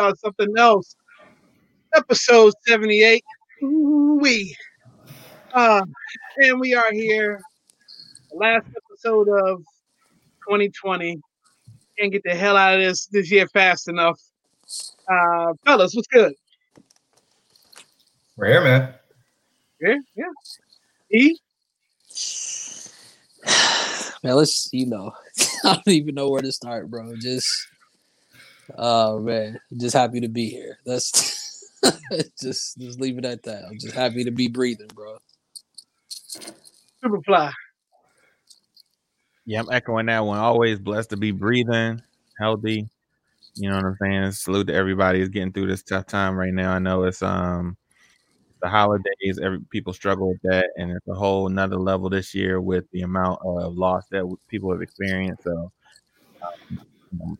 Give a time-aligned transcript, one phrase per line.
[0.00, 0.96] Welcome to We Are Something Else,
[1.94, 3.22] episode 78.
[3.60, 4.56] We.
[5.52, 5.82] Uh,
[6.38, 7.42] and we are here,
[8.32, 9.58] last episode of
[10.48, 11.20] 2020.
[11.98, 14.18] Can't get the hell out of this this year fast enough.
[15.06, 16.32] Uh, fellas, what's good?
[18.36, 18.94] We're here, man.
[19.82, 20.32] Yeah, yeah.
[21.12, 21.36] E?
[24.22, 25.12] Man, let's you know,
[25.64, 27.16] I don't even know where to start, bro.
[27.16, 27.69] Just
[28.76, 30.78] oh man, just happy to be here.
[30.84, 31.80] That's
[32.40, 33.64] just just leave it at that.
[33.64, 35.18] I'm just happy to be breathing, bro.
[37.02, 37.52] Superfly.
[39.46, 40.38] Yeah, I'm echoing that one.
[40.38, 42.02] Always blessed to be breathing,
[42.38, 42.88] healthy.
[43.56, 44.32] You know what I'm saying?
[44.32, 46.72] Salute to everybody who's getting through this tough time right now.
[46.72, 47.76] I know it's um
[48.62, 52.60] the holidays, every people struggle with that, and it's a whole another level this year
[52.60, 55.44] with the amount of loss that people have experienced.
[55.44, 55.72] So,
[56.42, 56.80] um,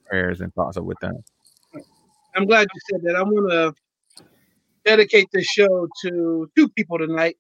[0.05, 1.23] prayers and thoughts are with them.
[2.35, 3.17] I'm glad you said that.
[3.17, 3.73] I'm gonna
[4.85, 7.37] dedicate this show to two people tonight.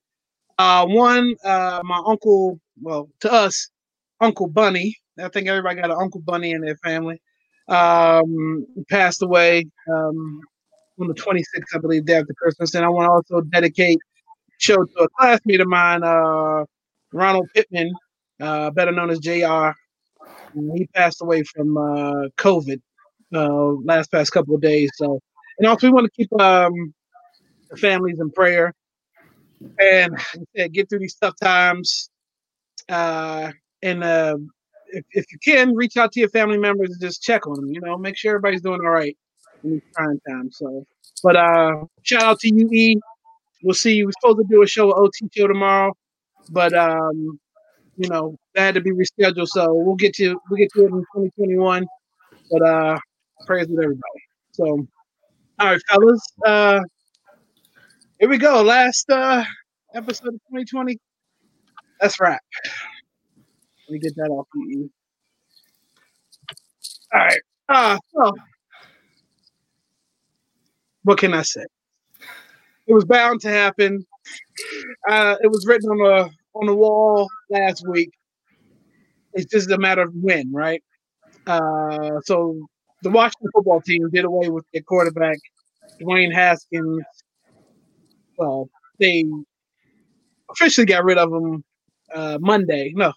[0.58, 2.60] Uh, one, uh, my uncle.
[2.82, 3.70] Well, to us,
[4.20, 4.96] Uncle Bunny.
[5.18, 7.20] I think everybody got an Uncle Bunny in their family.
[7.68, 10.41] Um, passed away um,
[11.00, 12.74] on the 26th, I believe, day after Christmas.
[12.74, 13.98] And I want to also dedicate
[14.58, 16.64] show to a classmate of mine, uh,
[17.12, 17.92] Ronald Pittman,
[18.41, 19.70] uh, better known as JR.
[20.55, 22.81] He passed away from uh, COVID
[23.34, 24.91] uh, last past couple of days.
[24.97, 25.21] So,
[25.59, 26.94] and also we want to keep um,
[27.71, 28.75] the families in prayer
[29.78, 30.16] and
[30.72, 32.10] get through these tough times.
[32.89, 33.53] Uh,
[33.83, 34.37] and uh,
[34.89, 37.71] if, if you can, reach out to your family members and just check on them.
[37.71, 39.16] You know, make sure everybody's doing all right
[39.65, 40.56] in these trying times.
[40.59, 40.87] So,
[41.22, 43.00] but uh, shout out to you, E.
[43.62, 44.05] We'll see.
[44.05, 45.93] We're supposed to do a show, with OT show tomorrow,
[46.50, 47.39] but um,
[48.00, 49.49] you know that had to be rescheduled.
[49.49, 51.87] So we'll get to we'll get to it in 2021.
[52.50, 52.99] But uh,
[53.47, 54.03] prayers with everybody.
[54.53, 54.65] So,
[55.59, 56.22] all right, fellas.
[56.44, 56.81] Uh,
[58.19, 58.62] here we go.
[58.62, 59.44] Last uh
[59.94, 60.99] episode of 2020.
[62.00, 62.41] That's right.
[63.89, 64.91] Let me get that off of you.
[67.12, 67.41] All right.
[67.69, 68.33] Uh, so
[71.03, 71.65] what can I say?
[72.87, 74.06] It was bound to happen.
[75.06, 78.11] Uh, it was written on the on the wall last week.
[79.33, 80.83] It's just a matter of when, right?
[81.47, 82.66] Uh, so
[83.03, 85.39] the Washington football team did away with their quarterback,
[86.01, 87.04] Dwayne Haskins.
[88.36, 89.24] Well, they
[90.51, 91.65] officially got rid of him
[92.15, 92.92] uh, Monday.
[92.95, 93.13] No,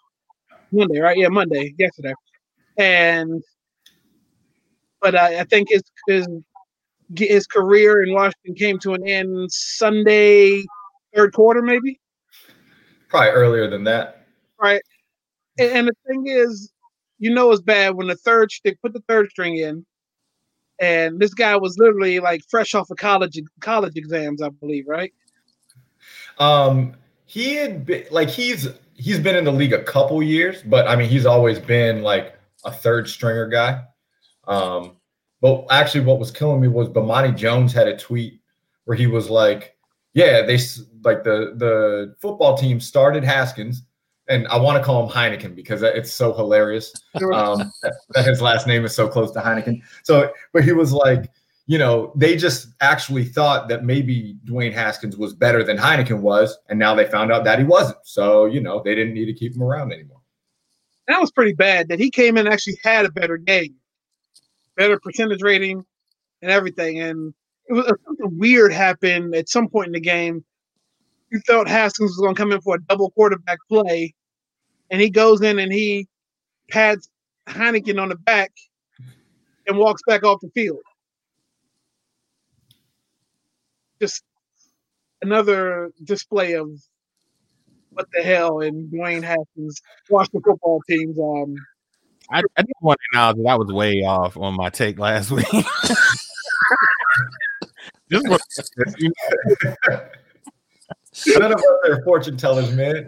[0.71, 1.17] Monday, right?
[1.17, 2.13] Yeah, Monday, yesterday.
[2.77, 3.41] And
[5.01, 6.27] but uh, I think his his
[7.15, 10.63] his career in Washington came to an end Sunday,
[11.15, 11.99] third quarter, maybe.
[13.13, 14.25] Probably earlier than that.
[14.59, 14.81] Right.
[15.59, 16.73] And, and the thing is,
[17.19, 19.85] you know, it's bad when the third they put the third string in,
[20.79, 25.13] and this guy was literally like fresh off of college college exams, I believe, right?
[26.39, 26.95] Um,
[27.25, 30.95] he had been like he's he's been in the league a couple years, but I
[30.95, 32.35] mean he's always been like
[32.65, 33.83] a third stringer guy.
[34.47, 34.97] Um,
[35.39, 38.41] but actually, what was killing me was Bomani Jones had a tweet
[38.85, 39.77] where he was like,
[40.13, 40.57] "Yeah, they
[41.03, 43.83] like the the football team started Haskins,
[44.27, 46.93] and I want to call him Heineken because it's so hilarious
[47.33, 49.81] um, that, his last name is so close to Heineken.
[50.03, 51.29] So, but he was like."
[51.65, 56.57] you know, they just actually thought that maybe Dwayne Haskins was better than Heineken was,
[56.67, 57.99] and now they found out that he wasn't.
[58.03, 60.19] So, you know, they didn't need to keep him around anymore.
[61.07, 63.75] That was pretty bad that he came in and actually had a better game,
[64.75, 65.85] better percentage rating
[66.41, 66.99] and everything.
[66.99, 67.33] And
[67.67, 70.43] it was something weird happened at some point in the game.
[71.31, 74.13] You felt Haskins was going to come in for a double quarterback play,
[74.91, 76.07] and he goes in and he
[76.69, 77.09] pads
[77.47, 78.51] Heineken on the back
[79.67, 80.79] and walks back off the field.
[84.03, 84.23] just
[85.21, 86.69] another display of
[87.91, 91.17] what the hell in Dwayne Haskins Washington football teams.
[91.17, 91.55] Um,
[92.29, 95.31] I, I just want to acknowledge that I was way off on my take last
[95.31, 95.45] week.
[98.13, 98.27] just
[101.37, 103.05] None of us are fortune tellers, man.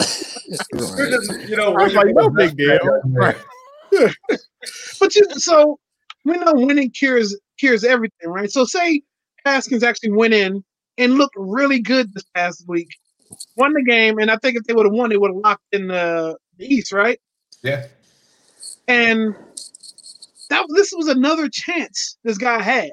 [0.00, 2.78] just, you know, we're like, no big deal.
[3.06, 3.36] Right.
[5.00, 5.78] but you, so
[6.24, 8.50] we know winning cures cures everything, right?
[8.50, 9.02] So say
[9.44, 10.64] Haskins actually went in
[10.98, 12.88] and looked really good this past week.
[13.56, 15.64] Won the game, and I think if they would have won, they would have locked
[15.72, 17.18] in the, the East, right?
[17.62, 17.86] Yeah.
[18.86, 19.34] And
[20.50, 22.90] that this was another chance this guy had.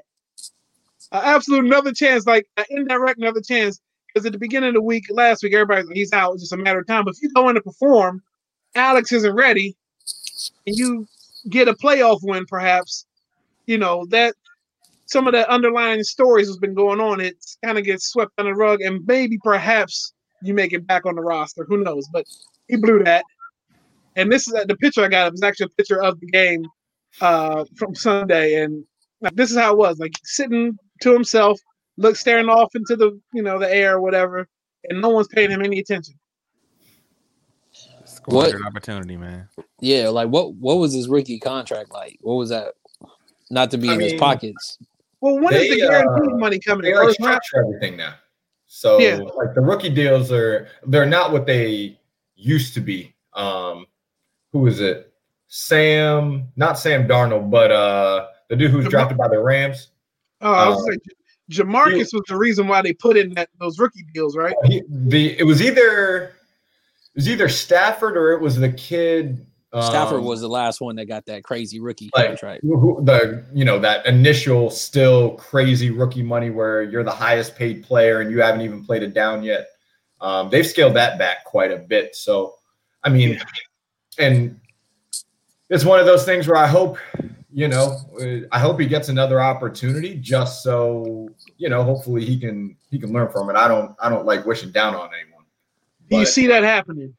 [1.12, 3.80] Uh, absolute another chance, like an indirect another chance.
[4.08, 6.34] Because at the beginning of the week, last week, everybody's like, he's out.
[6.34, 7.06] It's just a matter of time.
[7.06, 8.22] But if you go in to perform,
[8.76, 9.76] Alex isn't ready,
[10.68, 11.08] and you
[11.50, 13.06] get a playoff win, perhaps,
[13.68, 14.36] you know that
[15.06, 17.20] some of the underlying stories has been going on.
[17.20, 21.06] It kind of gets swept under the rug, and maybe perhaps you make it back
[21.06, 21.66] on the roster.
[21.66, 22.08] Who knows?
[22.12, 22.26] But
[22.68, 23.24] he blew that.
[24.16, 25.34] And this is the picture I got.
[25.34, 26.66] It actually a picture of the game
[27.22, 28.84] uh, from Sunday, and
[29.22, 30.00] like, this is how it was.
[30.00, 31.60] Like sitting to himself,
[31.98, 34.48] look staring off into the you know the air or whatever,
[34.90, 36.16] and no one's paying him any attention.
[38.26, 39.48] What an opportunity, man?
[39.80, 40.54] Yeah, like what?
[40.56, 42.18] What was his rookie contract like?
[42.22, 42.74] What was that?
[43.50, 44.78] Not to be I in mean, his pockets.
[45.20, 46.84] Well, when they, is the guaranteed uh, money coming?
[46.84, 48.16] They like structure everything now.
[48.68, 49.18] So yeah.
[49.18, 52.00] like the rookie deals are they're not what they
[52.36, 53.14] used to be.
[53.34, 53.86] Um,
[54.52, 55.14] who is it?
[55.48, 59.91] Sam, not Sam Darnold, but uh the dude who's drafted by the Rams.
[60.42, 61.00] Oh, I was um, like,
[61.52, 64.56] Jamarcus he, was the reason why they put in that those rookie deals, right?
[64.66, 69.46] He, the it was either it was either Stafford or it was the kid.
[69.74, 72.62] Um, Stafford was the last one that got that crazy rookie like, contract.
[72.64, 78.22] The you know that initial still crazy rookie money where you're the highest paid player
[78.22, 79.68] and you haven't even played it down yet.
[80.22, 82.16] Um, they've scaled that back quite a bit.
[82.16, 82.56] So,
[83.04, 83.44] I mean, yeah.
[84.20, 84.60] and
[85.70, 86.98] it's one of those things where I hope
[87.54, 87.98] you know,
[88.52, 93.12] I hope he gets another opportunity just so, you know, hopefully he can he can
[93.12, 93.56] learn from it.
[93.56, 95.46] I don't I don't like wishing down on anyone.
[96.10, 97.14] Do you see that happening?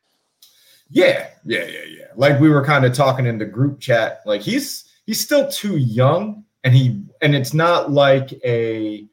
[0.90, 2.04] Yeah, yeah, yeah, yeah.
[2.16, 5.76] Like we were kind of talking in the group chat, like he's he's still too
[5.76, 9.06] young and he and it's not like a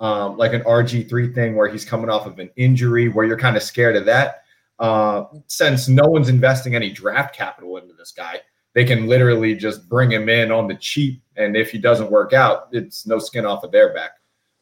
[0.00, 3.56] um, like an RG3 thing where he's coming off of an injury where you're kind
[3.56, 4.44] of scared of that.
[4.78, 8.40] Uh, since no one's investing any draft capital into this guy,
[8.74, 11.22] they can literally just bring him in on the cheap.
[11.36, 14.12] And if he doesn't work out, it's no skin off of their back.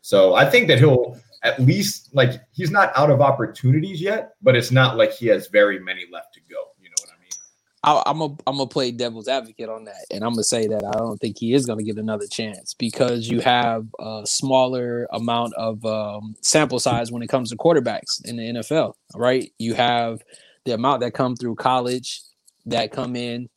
[0.00, 4.56] So I think that he'll at least like he's not out of opportunities yet, but
[4.56, 6.56] it's not like he has very many left to go.
[6.80, 8.02] You know what I mean?
[8.06, 10.84] I, am a I'm gonna play devil's advocate on that, and I'm gonna say that
[10.84, 15.54] I don't think he is gonna get another chance because you have a smaller amount
[15.54, 18.94] of um, sample size when it comes to quarterbacks in the NFL.
[19.14, 19.52] Right?
[19.58, 20.22] You have
[20.64, 22.22] the amount that come through college
[22.66, 23.48] that come in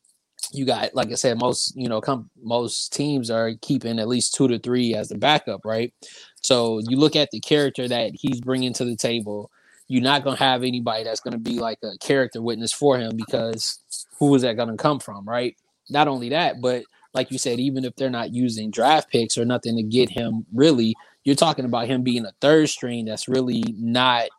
[0.51, 4.33] you got like I said, most you know, come most teams are keeping at least
[4.33, 5.93] two to three as the backup, right?
[6.41, 9.51] So you look at the character that he's bringing to the table.
[9.87, 13.79] You're not gonna have anybody that's gonna be like a character witness for him because
[14.19, 15.55] who is that gonna come from, right?
[15.89, 16.83] Not only that, but
[17.13, 20.45] like you said, even if they're not using draft picks or nothing to get him,
[20.53, 24.29] really, you're talking about him being a third string that's really not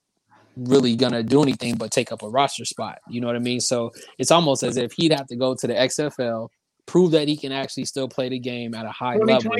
[0.57, 2.99] really gonna do anything but take up a roster spot.
[3.09, 3.61] You know what I mean?
[3.61, 6.49] So it's almost as if he'd have to go to the XFL,
[6.87, 9.53] prove that he can actually still play the game at a high level.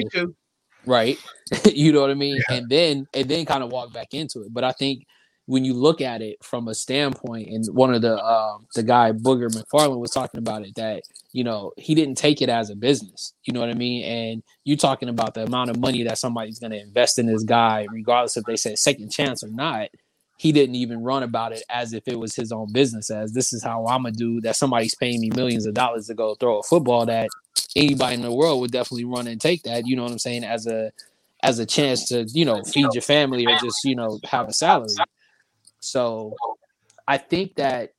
[0.85, 1.19] Right.
[1.73, 2.41] you know what I mean?
[2.49, 2.57] Yeah.
[2.57, 4.53] And then and then kind of walk back into it.
[4.53, 5.07] But I think
[5.47, 9.13] when you look at it from a standpoint, and one of the uh, the guy
[9.13, 12.77] Booger McFarland was talking about it, that you know he didn't take it as a
[12.77, 13.33] business.
[13.45, 14.05] You know what I mean?
[14.05, 17.43] And you talking about the amount of money that somebody's going to invest in this
[17.43, 19.89] guy, regardless if they say second chance or not
[20.43, 23.53] he didn't even run about it as if it was his own business as this
[23.53, 26.59] is how i'm gonna do that somebody's paying me millions of dollars to go throw
[26.59, 27.29] a football that
[27.77, 30.43] anybody in the world would definitely run and take that you know what i'm saying
[30.43, 30.91] as a
[31.45, 34.53] as a chance to you know feed your family or just you know have a
[34.53, 34.89] salary.
[35.79, 36.35] So
[37.07, 37.93] i think that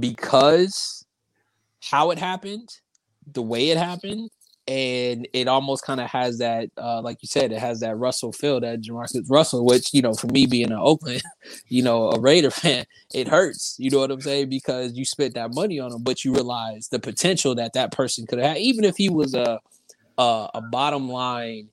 [0.00, 1.04] because
[1.82, 2.70] how it happened
[3.32, 4.30] the way it happened
[4.68, 8.32] and it almost kind of has that, uh, like you said, it has that Russell
[8.32, 11.22] feel, that Jamarcus Russell, which you know, for me being an Oakland,
[11.68, 12.84] you know, a Raider fan,
[13.14, 13.76] it hurts.
[13.78, 14.50] You know what I'm saying?
[14.50, 18.26] Because you spent that money on him, but you realize the potential that that person
[18.26, 19.58] could have, even if he was a
[20.18, 21.68] a, a bottom line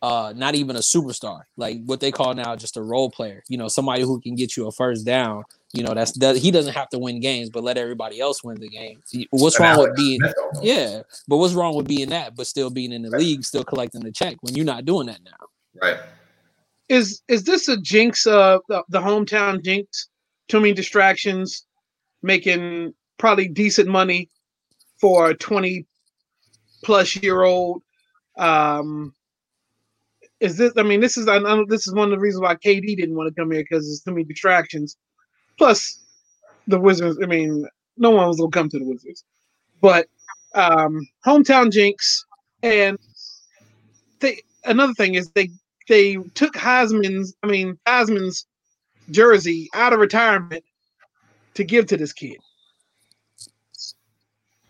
[0.00, 3.58] uh not even a superstar like what they call now just a role player you
[3.58, 6.74] know somebody who can get you a first down you know, that's that he doesn't
[6.74, 9.02] have to win games, but let everybody else win the game.
[9.30, 10.20] What's wrong with being
[10.62, 13.20] yeah, but what's wrong with being that, but still being in the right.
[13.20, 15.80] league, still collecting the check when you're not doing that now?
[15.80, 15.98] Right.
[16.88, 18.26] Is is this a jinx?
[18.26, 20.08] Uh, the, the hometown jinx.
[20.48, 21.66] Too many distractions,
[22.22, 24.30] making probably decent money
[24.98, 25.86] for a twenty
[26.82, 27.82] plus year old.
[28.38, 29.14] Um,
[30.40, 30.72] is this?
[30.78, 33.16] I mean, this is I know this is one of the reasons why KD didn't
[33.16, 34.96] want to come here because there's too many distractions.
[35.58, 35.98] Plus,
[36.66, 37.18] the Wizards.
[37.22, 39.24] I mean, no one was gonna come to the Wizards,
[39.80, 40.06] but
[40.54, 42.24] um, hometown jinx.
[42.62, 42.98] And
[44.20, 45.50] they another thing is they
[45.88, 47.34] they took Theismann's.
[47.42, 48.46] I mean, Theismann's
[49.10, 50.64] jersey out of retirement
[51.54, 52.36] to give to this kid.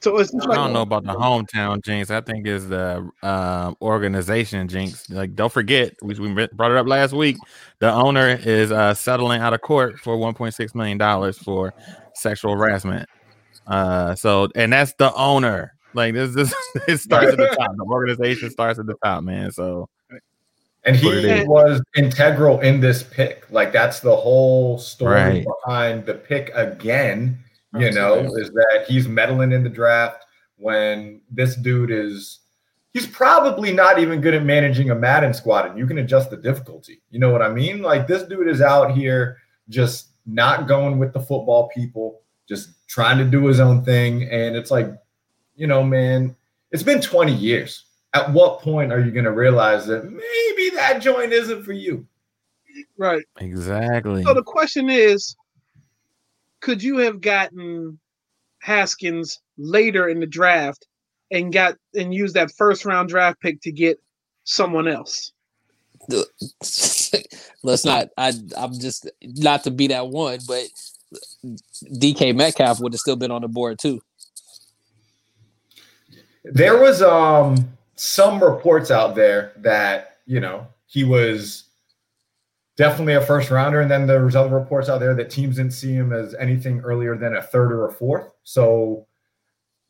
[0.00, 2.11] So it's I don't know about the hometown jinx.
[2.11, 5.11] I think is the uh, organization jinx.
[5.11, 7.37] Like, don't forget, we, we brought it up last week.
[7.81, 11.75] The owner is uh, settling out of court for 1.6 million dollars for
[12.14, 13.09] sexual harassment.
[13.67, 15.73] Uh, so, and that's the owner.
[15.95, 16.55] Like this, this
[16.88, 17.73] it starts at the top.
[17.76, 19.50] The organization starts at the top, man.
[19.50, 19.88] So
[20.85, 23.45] And he was integral in this pick.
[23.50, 25.47] Like that's the whole story Right.
[25.64, 27.38] behind the pick again.
[27.75, 30.25] You know, is that he's meddling in the draft
[30.56, 32.40] when this dude is
[32.92, 36.37] he's probably not even good at managing a Madden squad, and you can adjust the
[36.37, 37.02] difficulty.
[37.10, 37.82] You know what I mean?
[37.82, 43.18] Like this dude is out here just not going with the football people, just trying
[43.18, 44.25] to do his own thing.
[44.25, 44.88] And it's like,
[45.56, 46.37] you know, man,
[46.70, 47.84] it's been 20 years.
[48.14, 52.06] At what point are you going to realize that maybe that joint isn't for you?
[52.96, 53.25] Right.
[53.38, 54.22] exactly.
[54.22, 55.37] So the question is,
[56.60, 57.98] could you have gotten
[58.60, 60.86] Haskins later in the draft
[61.30, 64.00] and got and used that first round draft pick to get
[64.44, 65.32] someone else?
[67.62, 68.08] Let's not.
[68.16, 70.64] I I'm just not to be that one, but
[71.84, 74.00] DK Metcalf would have still been on the board too.
[76.44, 81.64] There was um some reports out there that, you know, he was
[82.78, 83.80] definitely a first rounder.
[83.80, 86.80] And then there was other reports out there that teams didn't see him as anything
[86.80, 88.30] earlier than a third or a fourth.
[88.44, 89.06] So,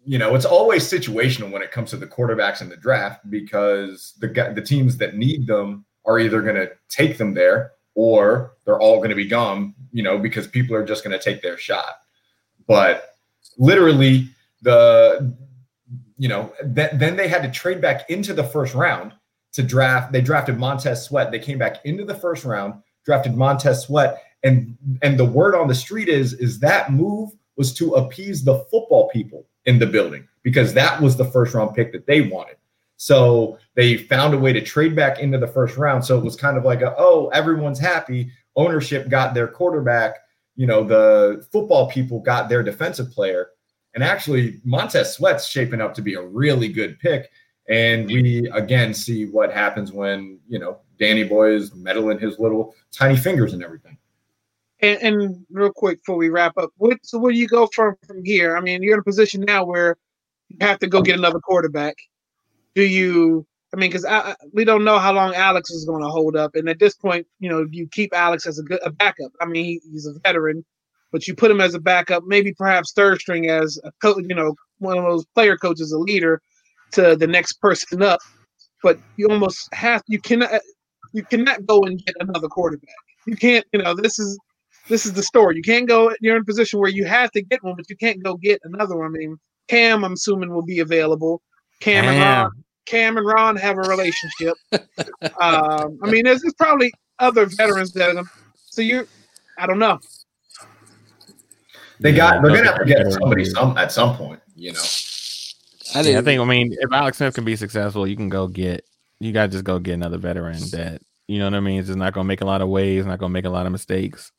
[0.05, 4.15] you know, it's always situational when it comes to the quarterbacks in the draft because
[4.21, 8.81] the the teams that need them are either going to take them there or they're
[8.81, 11.59] all going to be gone, you know, because people are just going to take their
[11.59, 11.97] shot.
[12.67, 13.11] But
[13.59, 14.31] literally,
[14.63, 15.37] the
[16.17, 19.13] you know, th- then they had to trade back into the first round
[19.53, 20.13] to draft.
[20.13, 21.31] They drafted Montez Sweat.
[21.31, 22.75] They came back into the first round,
[23.05, 27.75] drafted Montez Sweat, and and the word on the street is is that move was
[27.75, 31.93] to appease the football people in the building because that was the first round pick
[31.93, 32.57] that they wanted.
[32.97, 36.05] So they found a way to trade back into the first round.
[36.05, 38.31] So it was kind of like a, oh, everyone's happy.
[38.57, 40.17] Ownership got their quarterback.
[40.57, 43.51] You know, the football people got their defensive player.
[43.95, 47.31] And actually, Montez Sweat's shaping up to be a really good pick.
[47.69, 52.75] And we again see what happens when, you know, Danny Boy is meddling his little
[52.93, 53.99] tiny fingers and everything.
[54.81, 57.97] And, and real quick before we wrap up, what so where do you go from
[58.07, 58.57] from here?
[58.57, 59.97] I mean, you're in a position now where
[60.49, 61.97] you have to go get another quarterback.
[62.75, 63.47] Do you?
[63.75, 64.07] I mean, because
[64.55, 67.27] we don't know how long Alex is going to hold up, and at this point,
[67.39, 69.33] you know, you keep Alex as a good a backup.
[69.43, 70.65] I mean, he, he's a veteran,
[71.13, 74.35] but you put him as a backup, maybe perhaps third string as a coach, you
[74.35, 76.41] know, one of those player coaches, a leader
[76.93, 78.21] to the next person up.
[78.83, 80.61] But you almost have you cannot
[81.13, 82.95] you cannot go and get another quarterback.
[83.27, 84.39] You can't, you know, this is
[84.89, 85.57] this is the story.
[85.57, 86.15] You can't go.
[86.21, 88.61] You're in a position where you have to get one, but you can't go get
[88.65, 89.07] another one.
[89.07, 89.37] I mean,
[89.69, 91.43] Cam, I'm assuming will be available.
[91.81, 92.51] Cam and Ron,
[92.87, 94.57] Cam and Ron have a relationship.
[95.41, 98.17] um, I mean, there's, there's probably other veterans that.
[98.17, 99.07] Are, so you,
[99.59, 99.99] I don't know.
[102.01, 102.37] They got.
[102.37, 104.41] Yeah, They're gonna have to get somebody some at some point.
[104.57, 104.83] You know.
[105.95, 106.19] I Yeah.
[106.19, 106.41] I think.
[106.41, 108.85] I mean, if Alex Smith can be successful, you can go get.
[109.21, 111.79] You got to just go get another veteran that you know what I mean.
[111.79, 113.51] It's just not going to make a lot of waves, not going to make a
[113.51, 114.33] lot of mistakes.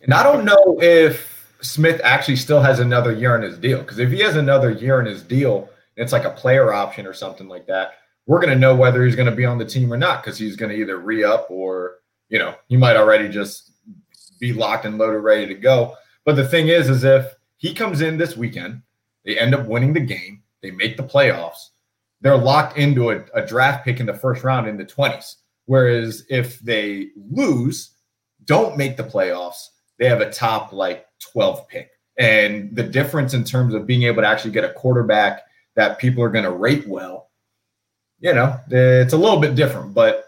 [0.00, 3.80] And I don't know if Smith actually still has another year in his deal.
[3.80, 7.06] Because if he has another year in his deal, and it's like a player option
[7.06, 7.94] or something like that,
[8.26, 10.22] we're going to know whether he's going to be on the team or not.
[10.22, 11.96] Because he's going to either re up or,
[12.28, 13.70] you know, he might already just
[14.40, 15.96] be locked and loaded, ready to go.
[16.24, 17.26] But the thing is, is if
[17.58, 18.82] he comes in this weekend,
[19.28, 21.68] they end up winning the game, they make the playoffs,
[22.22, 25.34] they're locked into a, a draft pick in the first round in the 20s.
[25.66, 27.94] Whereas if they lose,
[28.46, 29.66] don't make the playoffs,
[29.98, 31.90] they have a top like 12 pick.
[32.18, 35.42] And the difference in terms of being able to actually get a quarterback
[35.76, 37.28] that people are going to rate well,
[38.20, 39.92] you know, it's a little bit different.
[39.92, 40.24] But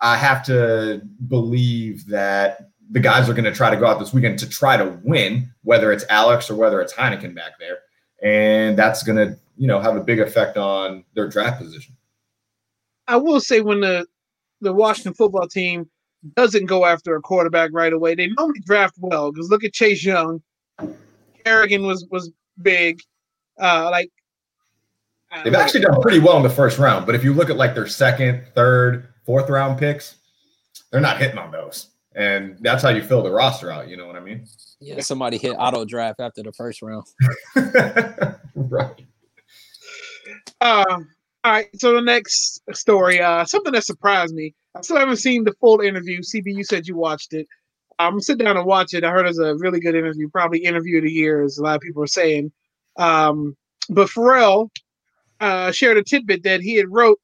[0.00, 4.14] I have to believe that the guys are going to try to go out this
[4.14, 7.80] weekend to try to win, whether it's Alex or whether it's Heineken back there.
[8.22, 11.96] And that's going to, you know, have a big effect on their draft position.
[13.08, 14.06] I will say when the
[14.60, 15.88] the Washington football team
[16.36, 19.32] doesn't go after a quarterback right away, they normally draft well.
[19.32, 20.42] Because look at Chase Young,
[21.44, 22.30] Kerrigan was was
[22.62, 23.00] big.
[23.60, 24.10] Uh, like
[25.44, 27.74] They've actually done pretty well in the first round, but if you look at like
[27.74, 30.16] their second, third, fourth round picks,
[30.90, 31.88] they're not hitting on those.
[32.14, 33.88] And that's how you fill the roster out.
[33.88, 34.46] You know what I mean?
[34.80, 37.06] Yeah, somebody hit auto draft after the first round.
[38.54, 39.06] right.
[40.60, 40.84] Uh,
[41.44, 41.68] all right.
[41.76, 44.54] So the next story, uh, something that surprised me.
[44.74, 46.20] I still haven't seen the full interview.
[46.20, 47.46] CB, you said you watched it.
[47.98, 49.04] I'm gonna sit down and watch it.
[49.04, 51.76] I heard it's a really good interview, probably interview of the year, as a lot
[51.76, 52.50] of people are saying.
[52.96, 53.56] Um,
[53.90, 54.70] but Pharrell
[55.40, 57.20] uh, shared a tidbit that he had wrote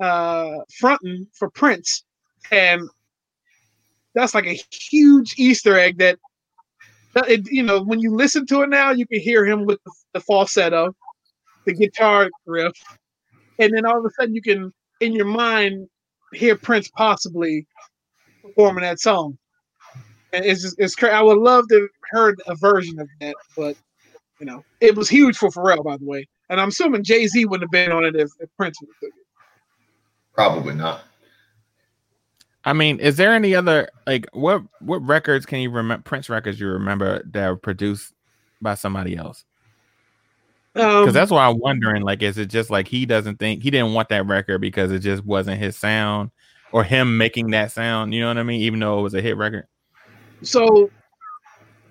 [0.00, 2.04] uh, fronting for Prince,
[2.50, 2.82] and
[4.16, 6.18] that's like a huge Easter egg that,
[7.14, 9.78] that it, you know when you listen to it now, you can hear him with
[9.84, 10.94] the, the falsetto.
[11.66, 12.72] the guitar riff,
[13.58, 15.88] and then all of a sudden you can in your mind
[16.32, 17.66] hear Prince possibly
[18.42, 19.38] performing that song.
[20.32, 21.12] And it's just it's crazy.
[21.12, 23.76] I would love to have heard a version of that, but
[24.40, 26.26] you know, it was huge for Pharrell, by the way.
[26.50, 29.10] And I'm assuming Jay Z wouldn't have been on it if, if Prince would have
[30.34, 31.04] Probably not.
[32.66, 36.58] I mean, is there any other like what what records can you remember Prince records
[36.58, 38.12] you remember that were produced
[38.60, 39.44] by somebody else?
[40.74, 42.02] Because Um, that's why I'm wondering.
[42.02, 44.98] Like, is it just like he doesn't think he didn't want that record because it
[44.98, 46.32] just wasn't his sound,
[46.72, 48.12] or him making that sound?
[48.12, 48.60] You know what I mean?
[48.60, 49.66] Even though it was a hit record.
[50.42, 50.90] so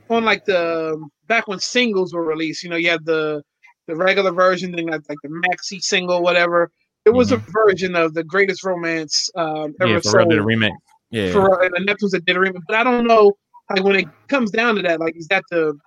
[0.09, 3.41] on like the back when singles were released, you know, you had the
[3.87, 6.69] the regular version, then like, like the maxi single, whatever.
[7.05, 10.73] There was a version of the greatest romance um, ever Yeah, Pharrell did a remake.
[11.11, 12.61] Yeah, for and Neptunes did a remix.
[12.67, 13.33] But I don't know,
[13.69, 15.77] like when it comes down to that, like is that the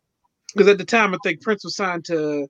[0.55, 2.49] because at the time I think Prince was signed to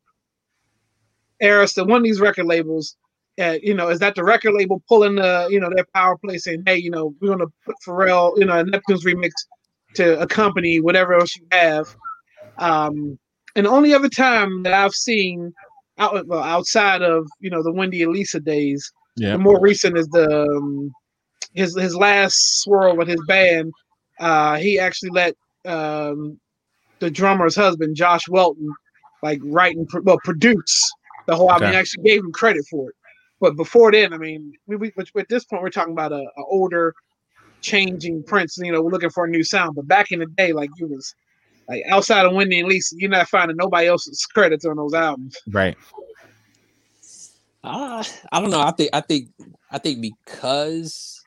[1.42, 2.96] Arista, one of these record labels.
[3.40, 6.36] Uh, you know, is that the record label pulling the you know their power play
[6.38, 9.30] saying, hey, you know, we're gonna put Pharrell, you know, a Neptune's remix
[9.94, 11.86] to accompany whatever else you have.
[12.58, 13.18] Um,
[13.54, 15.54] and the only other time that I've seen
[15.98, 19.32] out well, outside of you know the Wendy and Lisa days, yeah.
[19.32, 20.92] the more recent is the um,
[21.54, 23.72] his his last swirl with his band.
[24.20, 25.34] Uh, he actually let
[25.64, 26.38] um,
[26.98, 28.68] the drummer's husband, Josh Welton,
[29.22, 30.90] like write and pro- well produce
[31.26, 31.68] the whole album.
[31.68, 31.80] He Okay.
[31.80, 32.94] actually gave him credit for it.
[33.40, 36.44] But before then, I mean, we, we at this point we're talking about a, a
[36.48, 36.92] older,
[37.60, 38.58] changing Prince.
[38.58, 39.76] You know, we're looking for a new sound.
[39.76, 41.14] But back in the day, like you was
[41.68, 45.36] like outside of Wendy and Lisa, you're not finding nobody else's credits on those albums.
[45.48, 45.76] Right.
[47.64, 48.02] Uh,
[48.32, 48.60] I don't know.
[48.60, 49.28] I think I think
[49.70, 51.22] I think because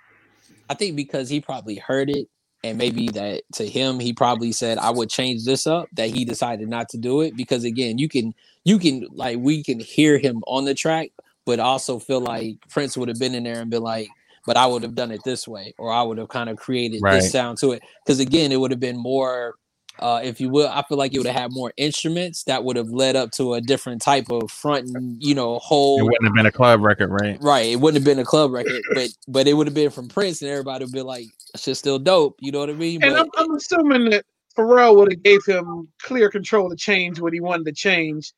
[0.69, 2.27] I think because he probably heard it
[2.63, 6.25] and maybe that to him he probably said I would change this up that he
[6.25, 10.17] decided not to do it because again you can you can like we can hear
[10.17, 11.09] him on the track
[11.45, 14.07] but also feel like Prince would have been in there and been like
[14.45, 17.01] but I would have done it this way or I would have kind of created
[17.01, 17.15] Right.
[17.15, 19.55] this sound to it because again it would have been more
[20.01, 22.75] uh, if you will, I feel like it would have had more instruments that would
[22.75, 25.99] have led up to a different type of front and you know whole.
[25.99, 27.37] It wouldn't have been a club record, right?
[27.41, 30.07] Right, it wouldn't have been a club record, but but it would have been from
[30.07, 33.03] Prince, and everybody would be like, "Shit's still dope." You know what I mean?
[33.03, 34.25] And But I'm, I'm assuming that
[34.57, 38.33] Pharrell would have gave him clear control to change what he wanted to change.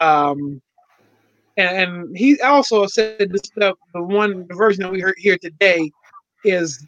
[0.00, 0.62] Um,
[1.56, 5.36] and, and he also said this stuff, the one the version that we heard here
[5.36, 5.90] today
[6.44, 6.86] is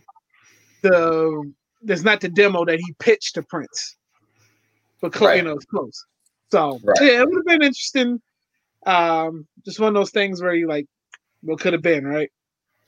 [0.82, 3.96] the there's not the demo that he pitched to Prince,
[5.00, 6.04] but cl- you know it's close.
[6.52, 6.96] So Right.
[7.00, 8.20] yeah, it would have been interesting.
[8.86, 10.86] Um, just one of those things where you like,
[11.42, 12.30] what could have been, right?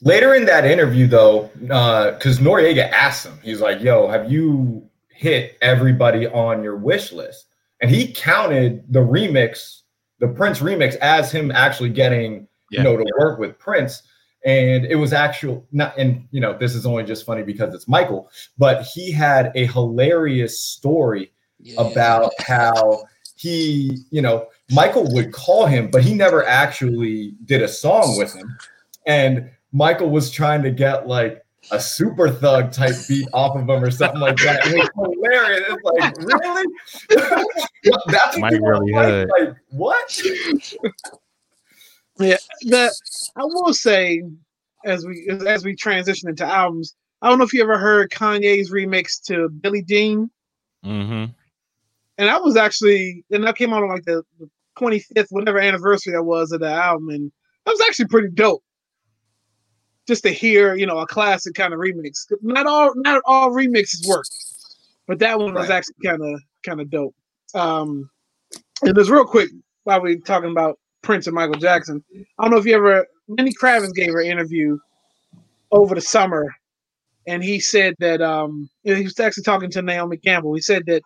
[0.00, 5.56] Later in that interview, though, because Noreaga asked him, he's like, "Yo, have you hit
[5.62, 7.46] everybody on your wish list?"
[7.80, 9.82] And he counted the remix,
[10.18, 12.78] the Prince remix, as him actually getting, Yeah.
[12.80, 14.02] you know, to work with Prince.
[14.44, 17.86] And it was actual not, and you know, this is only just funny because it's
[17.86, 21.30] Michael, but he had a hilarious story
[21.62, 21.80] yeah.
[21.80, 23.04] about how
[23.36, 28.34] he, you know, Michael would call him, but he never actually did a song with
[28.34, 28.56] him.
[29.06, 33.84] And Michael was trying to get like a super thug type beat off of him
[33.84, 34.66] or something like that.
[34.66, 35.62] And it's hilarious.
[35.68, 37.44] It's like, really?
[38.06, 39.04] That's what Mike really Mike?
[39.04, 39.30] hood.
[39.38, 40.22] Like, what?
[42.18, 42.94] Yeah, the
[43.36, 44.22] I will say
[44.84, 48.70] as we as we transition into albums, I don't know if you ever heard Kanye's
[48.70, 50.30] remix to Billie Jean,
[50.84, 51.32] Mm-hmm.
[52.18, 54.22] And that was actually and that came out on like the
[54.78, 57.32] twenty fifth whatever anniversary that was of the album, and
[57.64, 58.62] that was actually pretty dope.
[60.08, 62.26] Just to hear, you know, a classic kind of remix.
[62.42, 64.24] Not all not all remixes work,
[65.06, 65.76] but that one was Right.
[65.76, 67.14] actually kind of kind of dope.
[67.54, 68.10] Um,
[68.82, 69.48] and just real quick
[69.84, 72.02] while we're talking about Prince and Michael Jackson,
[72.38, 74.76] I don't know if you ever Lenny Kravitz gave an interview
[75.70, 76.52] over the summer,
[77.28, 80.54] and he said that um he was actually talking to Naomi Campbell.
[80.54, 81.02] He said that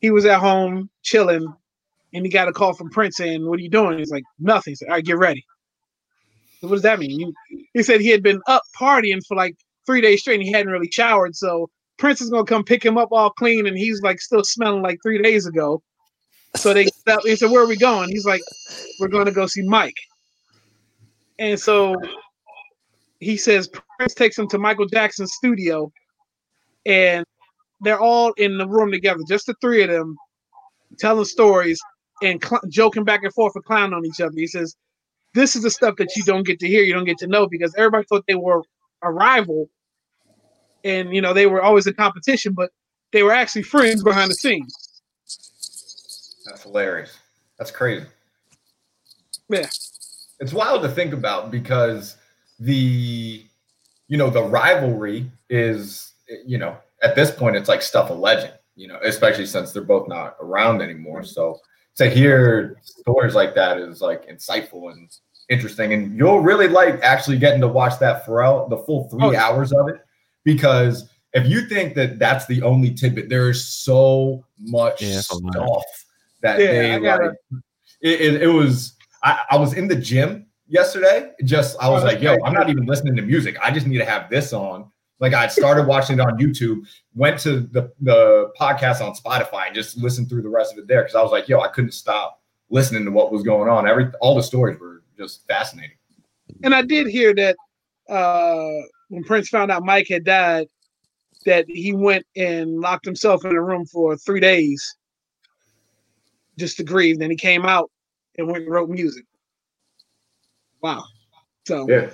[0.00, 1.52] he was at home chilling,
[2.14, 4.72] and he got a call from Prince saying, "What are you doing?" He's like, "Nothing."
[4.72, 5.44] He said, "All right, get ready."
[6.60, 7.20] What does that mean?
[7.20, 7.34] You,
[7.74, 9.56] he said he had been up partying for like
[9.86, 11.36] three days straight, and he hadn't really showered.
[11.36, 14.82] So Prince is gonna come pick him up all clean, and he's like still smelling
[14.82, 15.82] like three days ago.
[16.56, 16.88] So they,
[17.24, 18.40] they said, "Where are we going?" He's like,
[19.00, 19.94] "We're going to go see Mike."
[21.38, 21.94] And so
[23.20, 25.92] he says Prince takes him to Michael Jackson's studio,
[26.86, 27.24] and
[27.80, 30.16] they're all in the room together, just the three of them,
[30.98, 31.80] telling stories
[32.22, 34.34] and cl- joking back and forth and clowning on each other.
[34.34, 34.76] He says,
[35.34, 37.46] "This is the stuff that you don't get to hear, you don't get to know,
[37.46, 38.62] because everybody thought they were
[39.02, 39.68] a rival,
[40.84, 42.70] and you know they were always in competition, but
[43.12, 45.00] they were actually friends behind the scenes."
[46.46, 47.18] That's hilarious.
[47.58, 48.06] That's crazy.
[49.48, 49.66] Yeah.
[50.40, 52.16] It's wild to think about because
[52.58, 53.44] the
[54.08, 56.12] you know the rivalry is
[56.46, 59.82] you know at this point it's like stuff a legend you know especially since they're
[59.82, 61.22] both not around anymore.
[61.24, 61.58] So
[61.96, 65.10] to hear stories like that is like insightful and
[65.48, 65.92] interesting.
[65.94, 69.44] And you'll really like actually getting to watch that Pharrell the full three Oh, yeah.
[69.44, 69.96] hours of it.
[70.44, 75.52] Because if you think that that's the only tidbit there's so much Yeah, it's lot.
[75.52, 75.82] stuff
[76.42, 77.32] that Yeah, they like
[78.00, 81.32] it, it, it was I, I was in the gym yesterday.
[81.44, 83.56] Just i was Oh, like yo i'm not even listening to music.
[83.60, 84.88] I just need to have this on
[85.20, 89.74] like i started watching it on youtube went to the, the podcast on spotify and
[89.74, 91.92] just listened through the rest of it there because i was like yo i couldn't
[91.92, 95.96] stop listening to what was going on every all the stories were just fascinating
[96.62, 97.56] And I did hear that
[98.08, 100.66] uh, when Prince found out Mike had died,
[101.44, 104.96] that he went and locked himself in a room for three days
[106.58, 107.18] just to grieve.
[107.18, 107.90] Then he came out
[108.36, 109.24] and went and wrote music.
[110.82, 111.04] Wow.
[111.66, 112.10] So Yeah.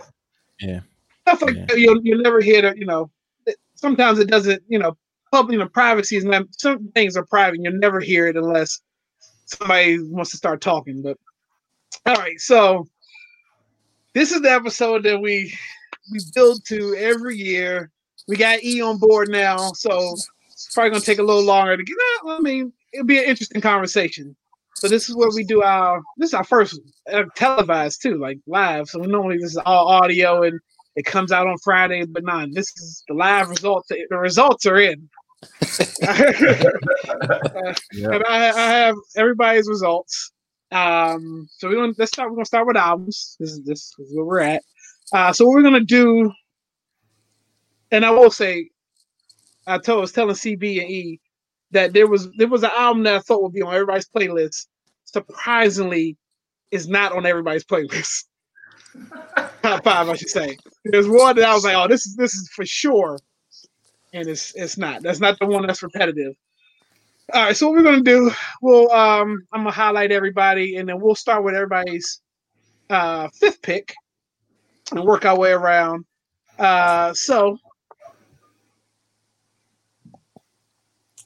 [0.61, 0.81] yeah
[1.27, 1.77] stuff like Yeah.
[1.77, 3.11] you'll, you'll never hear that, you know,
[3.75, 4.97] sometimes it doesn't, you know,
[5.33, 7.61] public, you know, privacy is not, some things are private.
[7.63, 8.81] You'll never hear it unless
[9.47, 11.03] somebody wants to start talking.
[11.03, 11.19] But
[12.07, 12.87] all right, so
[14.13, 15.53] this is the episode that we
[16.13, 17.91] we build to every year.
[18.29, 20.13] We got E on board now, so
[20.53, 22.33] it's probably gonna take a little longer to get out.
[22.33, 24.37] I mean, it'll be an interesting conversation.
[24.77, 26.79] So this is where we do our this is our first
[27.11, 28.89] uh, televised too, like live.
[28.89, 30.61] So normally this is all audio and
[30.97, 33.89] it comes out on Friday, but nah, this is the live results.
[33.89, 35.09] The results are in.
[36.01, 36.71] Yeah.
[37.95, 40.33] And I, I have everybody's results.
[40.71, 42.31] Um, so we're gonna let's start.
[42.31, 43.37] We're gonna start with albums.
[43.39, 44.63] This is this is where we're at.
[45.13, 46.33] Uh, so what we're gonna do,
[47.91, 48.71] and I will say,
[49.67, 51.21] I told I was telling CB and E
[51.71, 54.67] that there was there was an album that I thought would be on everybody's playlist.
[55.05, 56.17] Surprisingly,
[56.71, 58.25] is not on everybody's playlist.
[59.63, 60.57] Top five, I should say.
[60.85, 63.19] There's one that I was like, oh, this is this is for sure,
[64.13, 65.03] and it's it's not.
[65.03, 66.35] That's not the one that's repetitive.
[67.33, 71.01] All right, so what we're gonna do, we'll um I'm gonna highlight everybody and then
[71.01, 72.21] we'll start with everybody's
[72.91, 73.95] uh fifth pick
[74.93, 76.05] and work our way around.
[76.59, 77.57] Uh so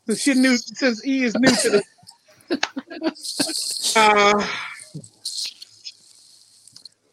[0.06, 1.82] since she new since E is new to
[2.50, 4.46] the uh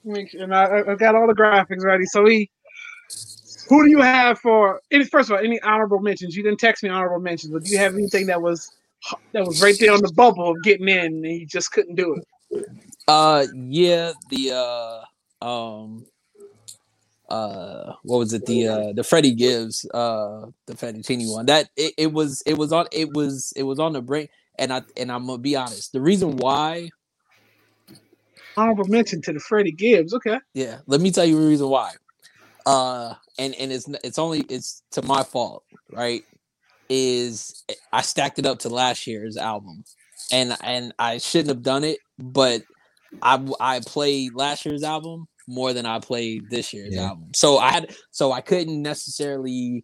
[0.06, 2.06] and I, I- got all the graphics ready.
[2.06, 2.50] So E
[3.68, 6.36] who do you have for any first of all any honorable mentions?
[6.36, 8.72] You didn't text me honorable mentions, but do you have anything that was
[9.34, 12.16] that was right there on the bubble of getting in and you just couldn't do
[12.16, 12.66] it?
[13.08, 16.06] Uh, yeah, the uh, um,
[17.30, 18.46] uh, what was it?
[18.46, 21.48] The uh, the Freddie Gibbs, uh, the Fettuccine one.
[21.48, 24.30] That it, it was it was on it was it was on the brink.
[24.58, 25.92] And I and I'm gonna be honest.
[25.92, 26.90] The reason why,
[28.58, 30.14] Honorable mention to the Freddie Gibbs.
[30.14, 30.40] Okay.
[30.54, 31.92] yeah, let me tell you the reason why.
[32.66, 36.24] Uh, and and it's n- it's only it's to my fault, right?
[36.90, 39.84] Is I stacked it up to last year's album,
[40.32, 42.64] and and I shouldn't have done it, but
[43.22, 47.08] I I played last year's album more than I played this year's Yeah.
[47.10, 47.32] album.
[47.36, 49.84] So I had so I couldn't necessarily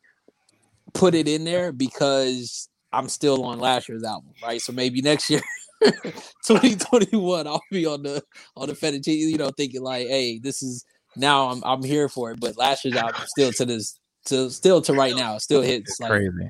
[0.94, 4.62] put it in there because I'm still on last year's album, right?
[4.62, 5.42] So maybe next year
[6.46, 8.24] 2021 I'll be on the
[8.56, 12.32] on the fettuccine, you know, thinking like, hey, this is now I'm I'm here for
[12.32, 12.40] it.
[12.40, 16.00] But last year's album still to this to still to right now, still hits It's
[16.00, 16.50] like crazy.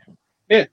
[0.50, 0.66] Yeah.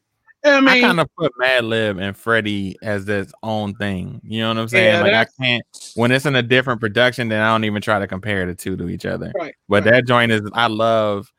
[0.44, 4.20] I mean, I kind of put Madlib and Freddie as its own thing.
[4.22, 4.94] You know what I'm saying?
[4.94, 7.98] Yeah, like I can't when it's in a different production, then I don't even try
[7.98, 9.32] to compare the two to each other.
[9.36, 9.54] right.
[9.68, 9.92] But right.
[9.92, 11.30] that joint is I love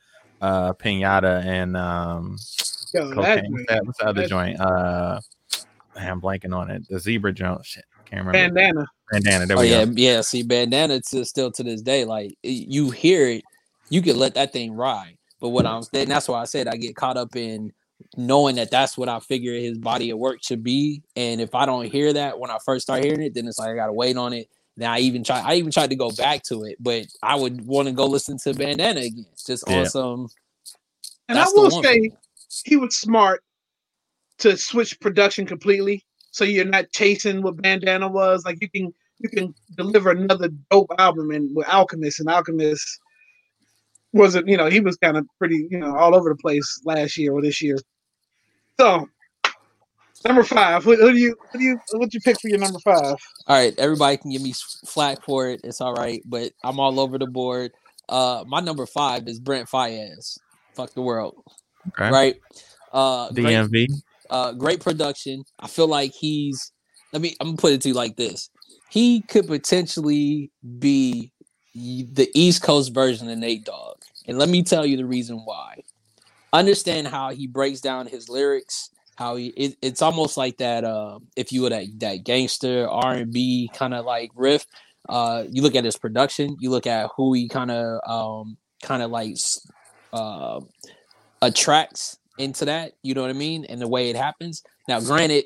[0.41, 2.37] uh Pinata and um
[2.93, 3.51] Yo, cocaine.
[3.51, 4.59] What's, that, what's the other that- joint?
[4.59, 5.21] Uh man,
[6.07, 6.87] I'm blanking on it.
[6.89, 7.65] The zebra joint.
[7.65, 8.53] Shit, can't remember.
[8.53, 8.87] bandana.
[9.11, 9.45] Bandana.
[9.47, 9.91] There Oh we yeah, go.
[9.95, 10.21] yeah.
[10.21, 13.45] See, bandana to still to this day, like you hear it,
[13.89, 15.17] you can let that thing ride.
[15.41, 17.71] But what I'm saying, that's why I said I get caught up in
[18.17, 21.01] knowing that that's what I figure his body of work should be.
[21.15, 23.69] And if I don't hear that when I first start hearing it, then it's like
[23.69, 24.49] I gotta wait on it.
[24.77, 27.65] Then I even try I even tried to go back to it, but I would
[27.65, 29.25] want to go listen to bandana again.
[29.45, 29.79] Just Yeah.
[29.79, 30.29] on some
[31.27, 32.11] And That's I will say
[32.63, 33.43] he was smart
[34.39, 36.03] to switch production completely.
[36.31, 38.45] So you're not chasing what Bandana was.
[38.45, 42.99] Like you can you can deliver another dope album and with Alchemist and Alchemist
[44.13, 47.17] wasn't, you know, he was kind of pretty, you know, all over the place last
[47.17, 47.77] year or this year.
[48.79, 49.07] So
[50.25, 52.79] number five, who, who do you who do you what you pick for your number
[52.79, 53.15] five?
[53.47, 54.53] all right, everybody can give me
[54.85, 55.61] flack for it.
[55.63, 57.71] It's all right, but I'm all over the board.
[58.07, 60.39] Uh my number five is Brent Faiyaz.
[60.75, 61.35] Fuck the world.
[61.89, 62.09] Okay.
[62.09, 62.35] Right.
[62.93, 63.87] Uh great, DMV.
[64.29, 65.43] Uh great production.
[65.59, 66.71] I feel like he's
[67.13, 68.49] let me I'm gonna put it to you like this.
[68.89, 71.31] he could potentially be
[71.75, 73.97] the East Coast version of Nate Dogg.
[74.27, 75.83] And let me tell you the reason why.
[76.53, 81.19] Understand how he breaks down his lyrics, how he it, it's almost like that uh
[81.35, 84.65] if you were that that gangster R&B kind of like riff.
[85.07, 89.03] Uh you look at his production, you look at who he kind of um kind
[89.03, 89.35] of like
[90.13, 90.59] uh
[91.41, 93.65] attracts into that, you know what I mean?
[93.65, 94.63] And the way it happens.
[94.87, 95.45] Now granted,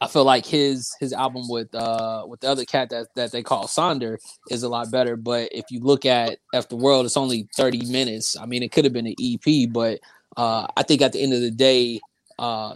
[0.00, 3.42] I feel like his his album with uh with the other cat that, that they
[3.42, 4.18] call Sonder
[4.50, 5.16] is a lot better.
[5.16, 8.36] But if you look at F the World, it's only 30 minutes.
[8.36, 10.00] I mean, it could have been an EP, but
[10.36, 12.00] uh I think at the end of the day,
[12.38, 12.74] uh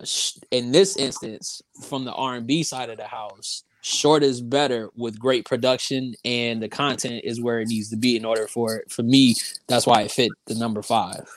[0.50, 5.44] in this instance, from the R&B side of the house, short is better with great
[5.44, 8.90] production and the content is where it needs to be in order for it.
[8.90, 9.34] for me.
[9.66, 11.28] That's why it fit the number five.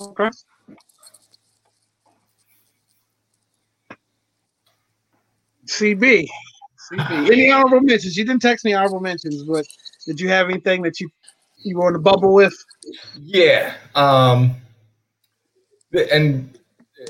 [0.00, 0.30] Okay.
[5.66, 6.26] CB.
[6.90, 7.30] CB.
[7.30, 8.16] Any honorable mentions?
[8.16, 9.66] You didn't text me honorable mentions, but
[10.06, 11.08] did you have anything that you
[11.62, 12.54] you were on the bubble with?
[13.18, 13.74] Yeah.
[13.94, 14.56] Um
[16.12, 16.58] and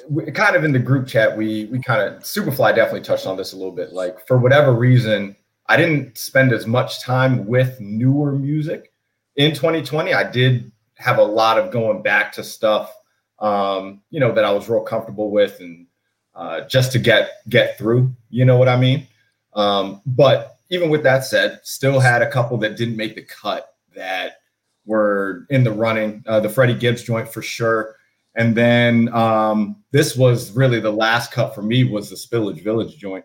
[0.09, 3.37] we, kind of in the group chat, we we kind of Superfly definitely touched on
[3.37, 3.93] this a little bit.
[3.93, 8.93] Like for whatever reason, I didn't spend as much time with newer music
[9.37, 10.13] in 2020.
[10.13, 12.95] I did have a lot of going back to stuff,
[13.39, 15.87] um, you know, that I was real comfortable with and
[16.35, 18.13] uh, just to get get through.
[18.29, 19.07] You know what I mean?
[19.55, 23.75] Um, but even with that said, still had a couple that didn't make the cut
[23.95, 24.37] that
[24.85, 26.23] were in the running.
[26.27, 27.97] Uh, the Freddie Gibbs joint for sure.
[28.37, 32.97] And then um, this was really the last cut for me was the Spillage Village
[32.97, 33.25] joint.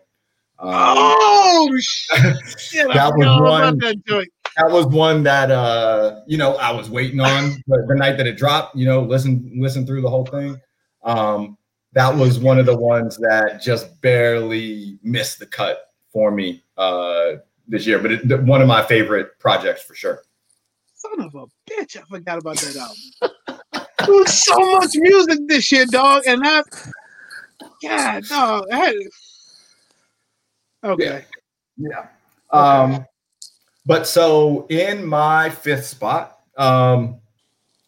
[0.58, 2.88] Um, oh shit!
[2.88, 3.78] that was one.
[3.78, 4.28] That, joint.
[4.56, 8.26] That was one that uh, you know I was waiting on the, the night that
[8.26, 8.76] it dropped.
[8.76, 10.58] You know, listen listen through the whole thing.
[11.04, 11.58] Um,
[11.92, 17.32] that was one of the ones that just barely missed the cut for me uh,
[17.68, 17.98] this year.
[17.98, 20.22] But it, one of my favorite projects for sure.
[20.94, 21.96] Son of a bitch!
[21.96, 23.60] I forgot about that album.
[23.98, 26.64] there was so much music this year, dog, and that.
[27.82, 28.64] God, dog.
[28.72, 28.94] I
[30.84, 31.24] okay.
[31.76, 32.06] Yeah.
[32.50, 33.04] Um,
[33.86, 37.20] but so in my fifth spot, um,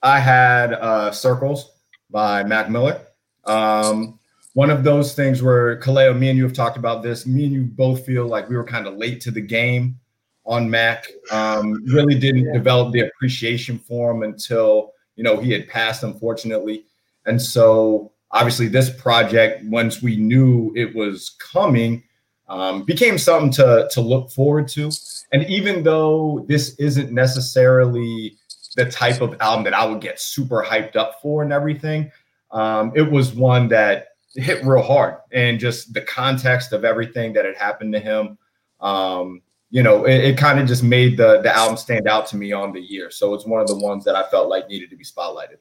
[0.03, 1.73] I had uh, Circles
[2.11, 3.01] by Mac Miller.
[3.45, 4.19] Um,
[4.55, 7.27] one of those things where Kaleo, me and you have talked about this.
[7.27, 9.99] Me and you both feel like we were kind of late to the game
[10.47, 11.07] on Mac.
[11.31, 12.53] Um, really didn't yeah.
[12.53, 16.85] develop the appreciation for him until you know he had passed, unfortunately.
[17.27, 22.03] And so obviously this project, once we knew it was coming,
[22.49, 24.91] um, became something to to look forward to.
[25.33, 28.37] And even though this isn't necessarily
[28.77, 32.11] the type of album that I would get super hyped up for and everything,
[32.51, 35.17] um, it was one that hit real hard.
[35.33, 38.39] And just the context of everything that had happened to him
[38.81, 42.37] um, you know it, it kind of just made the the album stand out to
[42.37, 43.11] me on the year.
[43.11, 45.59] So it's one of the ones that i felt like needed to be spotlighted.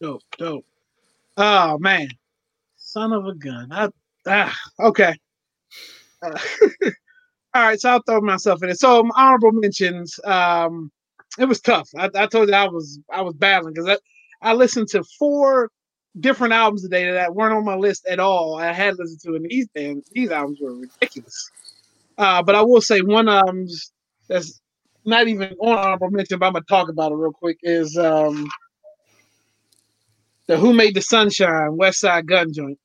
[0.00, 0.66] Dope dope.
[1.36, 2.08] Oh man.
[2.76, 3.72] Son of a gun.
[3.72, 3.88] I,
[4.26, 5.14] ah, okay.
[6.22, 6.38] Uh,
[7.54, 10.90] all right so i'll throw myself in it so honorable mentions um
[11.38, 13.88] it was tough i, I told you i was i was battling because
[14.42, 15.70] I, I listened to four
[16.20, 18.56] different albums today that weren't on my list at all.
[18.58, 21.50] I had listened to, and these things, these albums were ridiculous.
[22.18, 23.66] Uh, but I will say one um
[24.28, 24.60] that's
[25.04, 27.58] not even on honorable mention, but I'm gonna talk about it real quick.
[27.62, 28.48] Is um
[30.48, 32.78] the Who Made the Sunshine Westside Gunn joint.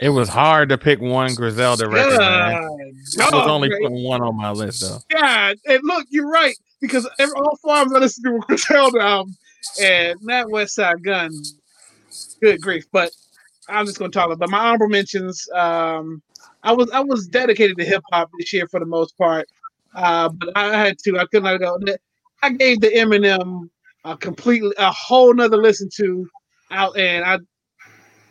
[0.00, 2.18] It was hard to pick one Griselda record.
[2.18, 2.94] Man.
[3.20, 4.98] I was only putting one on my list though.
[5.10, 9.00] Yeah, and look, you're right because every, all four of I listened to were Griselda
[9.00, 9.36] album,
[9.80, 11.32] and that Westside Gunn.
[12.40, 12.84] good grief.
[12.92, 13.10] But
[13.68, 15.48] I'm just going to talk about my honorable mentions.
[15.52, 16.22] Um,
[16.62, 19.48] I was I was dedicated to hip hop this year for the most part,
[19.94, 21.18] uh, but I had to.
[21.18, 21.78] I couldn't let go.
[22.42, 23.68] I gave the Eminem
[24.04, 26.28] a completely a whole nother listen to
[26.70, 27.38] out, and I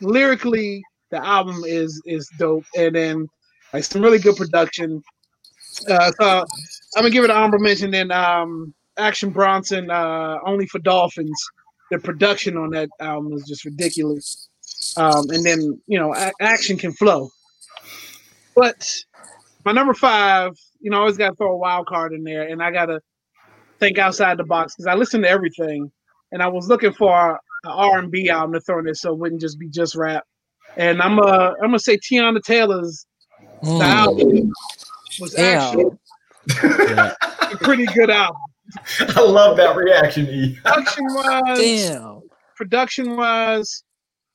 [0.01, 3.27] lyrically the album is is dope, and then
[3.73, 5.01] like some really good production.
[5.89, 6.45] Uh, so
[6.95, 7.91] I'm gonna give it an honorable mention.
[7.91, 11.41] Then um, Action Bronson, uh, only for Dolphins
[11.91, 14.49] the production on that album is just ridiculous.
[14.97, 17.29] Um, and then you know, a- action can flow.
[18.55, 18.93] But
[19.65, 22.47] my number five, you know, I always got to throw a wild card in there,
[22.47, 22.99] and I got to
[23.79, 25.91] think outside the box because I listen to everything,
[26.31, 29.13] and I was looking for an R and B album to throw in there, so
[29.13, 30.25] it wouldn't just be just rap.
[30.77, 33.05] And I'm uh I'm gonna say Teyana Taylor's
[33.63, 33.81] mm.
[33.81, 34.51] album
[35.19, 35.85] was actually
[36.61, 38.41] a pretty good album.
[38.99, 40.57] I love that reaction, E.
[40.63, 42.21] Production wise, damn.
[42.55, 43.83] Production wise,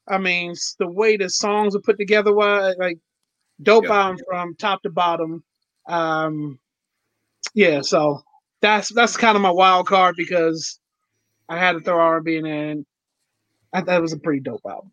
[0.09, 2.99] I mean, the way the songs are put together, was like
[3.63, 3.95] Dope yeah.
[3.95, 5.45] album from top to bottom.
[5.87, 6.59] Um,
[7.55, 8.23] yeah, so
[8.61, 10.81] that's that's kind of my wild card because
[11.49, 12.87] I had to throw R&B in there, and
[13.73, 14.91] I thought it was a pretty dope album.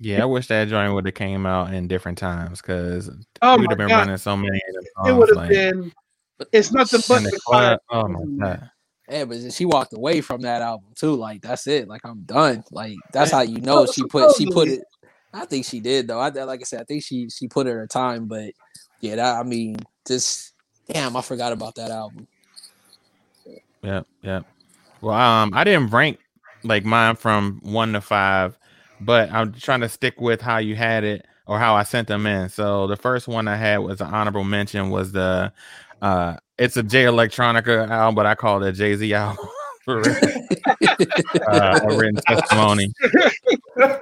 [0.00, 3.10] Yeah, I wish that joint would have came out in different times because
[3.42, 4.00] oh would have been God.
[4.00, 4.60] running so many.
[4.96, 5.92] Songs, it would have like, been.
[6.52, 7.78] It's nothing but the club.
[7.90, 8.70] Oh my god.
[9.08, 11.14] Yeah, but she walked away from that album too.
[11.14, 11.88] Like that's it.
[11.88, 12.64] Like I'm done.
[12.70, 14.82] Like that's how you know she put she put it.
[15.32, 16.18] I think she did though.
[16.18, 18.26] I like I said, I think she she put it her time.
[18.26, 18.52] But
[19.00, 19.76] yeah, that I mean,
[20.06, 20.54] just
[20.88, 22.26] damn, I forgot about that album.
[23.82, 24.40] Yeah, yeah.
[25.00, 26.18] Well, um, I didn't rank
[26.62, 28.58] like mine from one to five,
[29.00, 32.26] but I'm trying to stick with how you had it or how I sent them
[32.26, 32.48] in.
[32.48, 35.52] So the first one I had was an honorable mention was the
[36.02, 39.46] uh it's a Jay Electronica album, but I call it a Jay Z album
[39.84, 40.00] for
[41.48, 42.92] uh, a written testimony.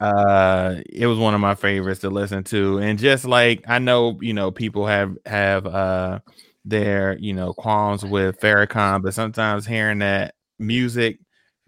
[0.00, 4.18] Uh, it was one of my favorites to listen to, and just like I know,
[4.20, 6.18] you know, people have have uh
[6.64, 11.20] their you know qualms with Farrakhan, but sometimes hearing that music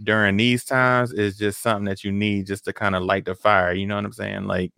[0.02, 3.34] during these times is just something that you need just to kind of light the
[3.34, 3.72] fire.
[3.72, 4.44] You know what I'm saying?
[4.44, 4.72] Like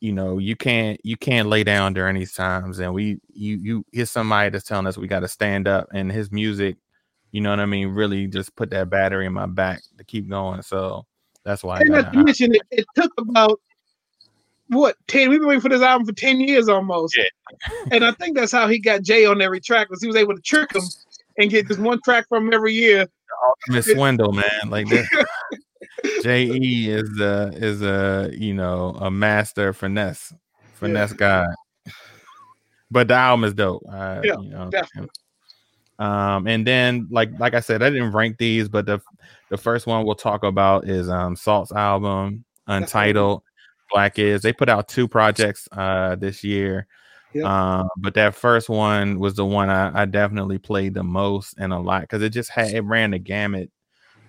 [0.00, 3.86] you know you can't you can't lay down during these times and we you you
[3.92, 6.76] hear somebody that's telling us we got to stand up and his music
[7.32, 10.28] you know what i mean really just put that battery in my back to keep
[10.28, 11.04] going so
[11.44, 13.60] that's why and not to mention it, it took about
[14.68, 17.24] what 10 we've been waiting for this album for 10 years almost yeah.
[17.92, 20.34] and i think that's how he got jay on every track because he was able
[20.34, 20.82] to trick him
[21.38, 23.06] and get this one track from every year
[23.46, 25.26] ultimate swindle man like that
[26.22, 30.32] Je is a is a you know a master finesse
[30.74, 31.44] finesse yeah.
[31.86, 31.92] guy.
[32.90, 33.84] But the album is dope.
[33.88, 35.10] Uh, yeah, you know, definitely.
[35.98, 39.00] Um, and then like like I said, I didn't rank these, but the
[39.50, 43.42] the first one we'll talk about is um SAULT's album, Untitled,
[43.92, 44.42] Black is.
[44.42, 46.86] They put out two projects uh this year.
[47.32, 47.44] Yep.
[47.44, 51.72] Um, but that first one was the one I, I definitely played the most and
[51.72, 53.70] a lot because it just had it ran the gamut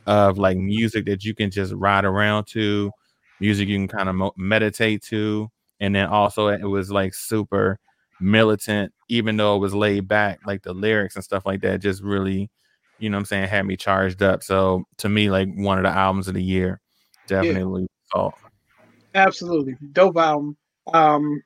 [0.05, 2.91] of like music that you can just ride around to,
[3.39, 7.79] music you can kind of mo- meditate to, and then also it was like super
[8.19, 12.03] militant, even though it was laid back, like the lyrics and stuff like that, just
[12.03, 12.49] really,
[12.99, 14.43] you know, I'm saying, had me charged up.
[14.43, 16.79] So to me, like one of the albums of the year,
[17.27, 17.87] definitely.
[18.15, 18.29] Yeah.
[19.13, 20.57] Absolutely, dope album.
[20.93, 21.41] Um,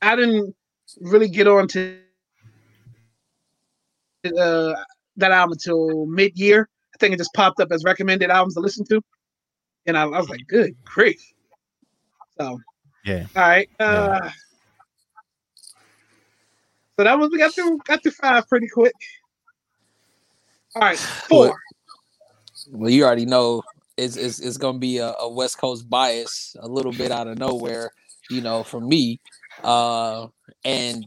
[0.00, 0.54] I didn't
[1.00, 1.98] really get on to
[4.24, 4.74] uh,
[5.16, 6.68] that album until mid year.
[6.94, 9.00] I think it just popped up as recommended albums to listen to,
[9.86, 11.20] and I, I was like, "Good grief!"
[12.38, 12.58] So
[13.04, 13.26] yeah.
[13.36, 13.68] All right.
[13.78, 14.30] Uh, yeah.
[16.98, 18.94] So that was we got through got through five pretty quick.
[20.74, 21.46] All right, four.
[21.46, 21.56] Well,
[22.72, 23.62] well you already know
[23.96, 27.38] it's it's, it's gonna be a, a, West Coast bias a little bit out of
[27.38, 27.90] nowhere,
[28.30, 29.20] you know, for me.
[29.62, 30.26] Uh,
[30.64, 31.04] and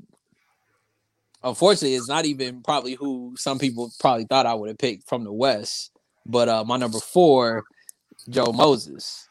[1.43, 5.23] unfortunately, it's not even probably who some people probably thought I would have picked from
[5.23, 5.91] the West.
[6.25, 7.63] But uh, my number four,
[8.29, 9.27] Joe Moses,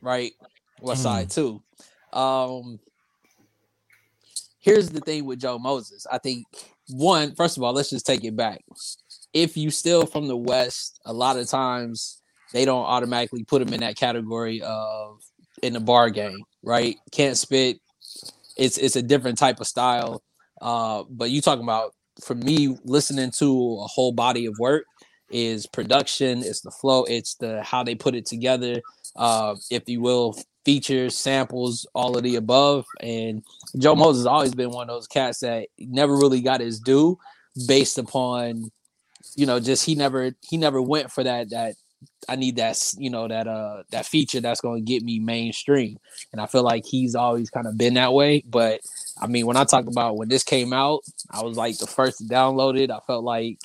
[0.00, 0.32] right?
[0.80, 1.34] West Side mm.
[1.34, 2.18] too.
[2.18, 2.80] Um,
[4.58, 6.06] here's the thing with Joe Moses.
[6.10, 6.46] I think
[6.88, 8.62] one, first of all, let's just take it back.
[9.32, 12.20] If you still from the West, a lot of times
[12.52, 15.20] they don't automatically put him in that category of
[15.62, 16.96] in the bar game, right?
[17.12, 17.78] Can't spit.
[18.60, 20.22] It's it's a different type of style.
[20.60, 24.84] Uh, but you talking about for me listening to a whole body of work
[25.30, 28.82] is production, it's the flow, it's the how they put it together,
[29.16, 32.84] uh, if you will, features, samples, all of the above.
[33.00, 33.42] And
[33.78, 37.18] Joe Moses has always been one of those cats that never really got his due
[37.66, 38.70] based upon,
[39.36, 41.74] you know, just he never he never went for that that
[42.28, 45.98] I need that you know that uh that feature that's going to get me mainstream,
[46.32, 48.42] and I feel like he's always kind of been that way.
[48.46, 48.80] But
[49.20, 52.18] I mean, when I talk about when this came out, I was like the first
[52.18, 52.90] to download it.
[52.90, 53.58] I felt like,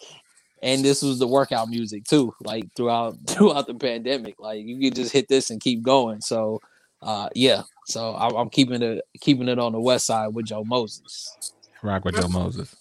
[0.62, 4.36] and this was the workout music too, like throughout throughout the pandemic.
[4.40, 6.22] Like you could just hit this and keep going.
[6.22, 6.62] So,
[7.02, 7.64] uh, yeah.
[7.88, 11.54] So I, I'm keeping it keeping it on the west side with Joe Moses.
[11.84, 12.76] Rock with Joe Moses.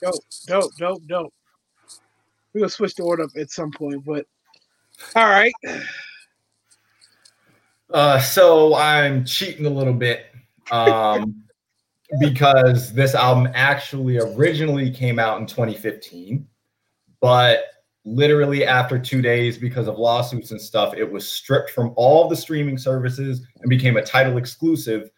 [0.00, 0.14] Dope,
[0.46, 1.34] dope, dope, dope.
[2.54, 4.26] We're gonna switch the order up at some point, but
[5.16, 5.52] all right.
[7.92, 10.26] Uh, so I'm cheating a little bit
[10.70, 11.42] um,
[12.20, 16.46] because this album actually originally came out in 2015,
[17.20, 17.64] but
[18.04, 22.36] literally after two days, because of lawsuits and stuff, it was stripped from all the
[22.36, 25.10] streaming services and became a Tidal exclusive.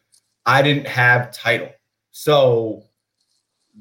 [0.46, 1.70] I didn't have Tidal.
[2.10, 2.84] so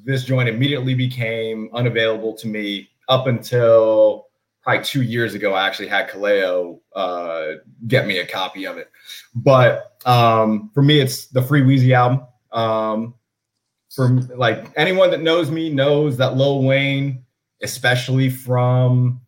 [0.06, 4.28] this joint immediately became unavailable to me up until
[4.62, 7.57] probably two years ago, I actually had Kaleo uh,
[7.88, 8.91] get me a copy of it.
[9.34, 12.26] But um, for me, it's the Free Weezy album.
[12.51, 13.16] Um,
[13.89, 17.24] for like anyone that knows me knows that Lil Wayne,
[17.62, 19.22] especially from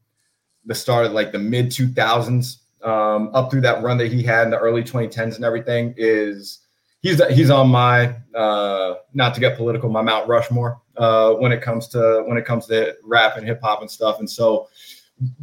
[0.65, 4.45] the start of like the mid 2000s um, up through that run that he had
[4.45, 6.59] in the early 2010s and everything, is
[7.01, 11.61] he's he's on my uh, not to get political, my Mount Rushmore uh, when it
[11.61, 14.19] comes to when it comes to rap and hip hop and stuff.
[14.19, 14.69] And so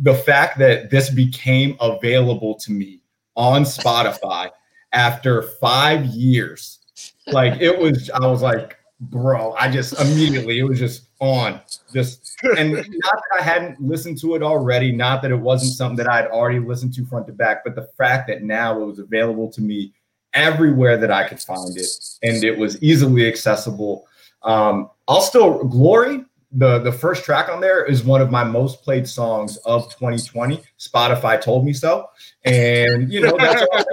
[0.02, 3.00] the fact that this became available to me
[3.36, 4.50] on Spotify
[4.92, 6.80] after five years,
[7.28, 11.60] like it was, I was like, bro, I just immediately it was just on,
[11.92, 15.96] just and not that I hadn't listened to it already, not that it wasn't something
[15.96, 18.98] that I'd already listened to front to back, but the fact that now it was
[18.98, 19.92] available to me
[20.34, 21.86] everywhere that I could find it,
[22.22, 24.06] and it was easily accessible.
[24.42, 28.82] Um, I'll still glory the the first track on there is one of my most
[28.82, 30.60] played songs of 2020.
[30.78, 32.08] Spotify told me so,
[32.44, 33.84] and you know that's all,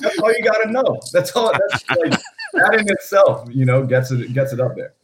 [0.00, 1.00] that's all you got to know.
[1.12, 1.52] That's all.
[1.52, 2.20] That's like
[2.54, 4.94] that in itself, you know, gets it gets it up there.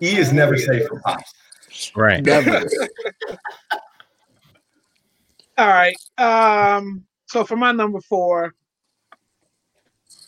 [0.00, 1.32] he is never safe for pops.
[1.94, 2.24] Right.
[2.24, 2.62] Never.
[5.58, 5.96] All right.
[6.18, 7.04] Um.
[7.32, 8.52] So for my number four,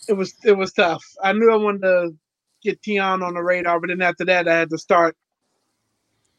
[0.09, 1.05] it was it was tough.
[1.23, 2.15] I knew I wanted to
[2.63, 5.15] get Tion on the radar, but then after that, I had to start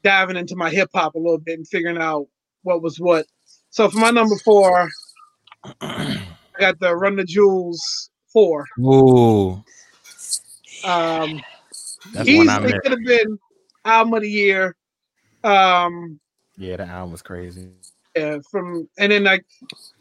[0.02, 2.26] diving into my hip hop a little bit and figuring out
[2.64, 3.28] what was what.
[3.70, 4.90] So for my number four,
[5.82, 6.26] I
[6.58, 8.66] got the Run the Jewels four.
[8.80, 9.64] Ooh,
[10.84, 11.44] Um,
[12.12, 13.38] that's one I easily could have been
[13.86, 14.76] album of the year.
[15.44, 16.20] Um,
[16.58, 17.70] Yeah, the album was crazy.
[18.16, 19.46] Yeah, from and then like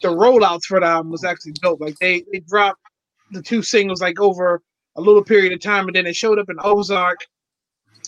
[0.01, 1.81] the rollouts for the album was actually dope.
[1.81, 2.79] Like they they dropped
[3.31, 4.61] the two singles like over
[4.95, 7.19] a little period of time, and then it showed up in Ozark.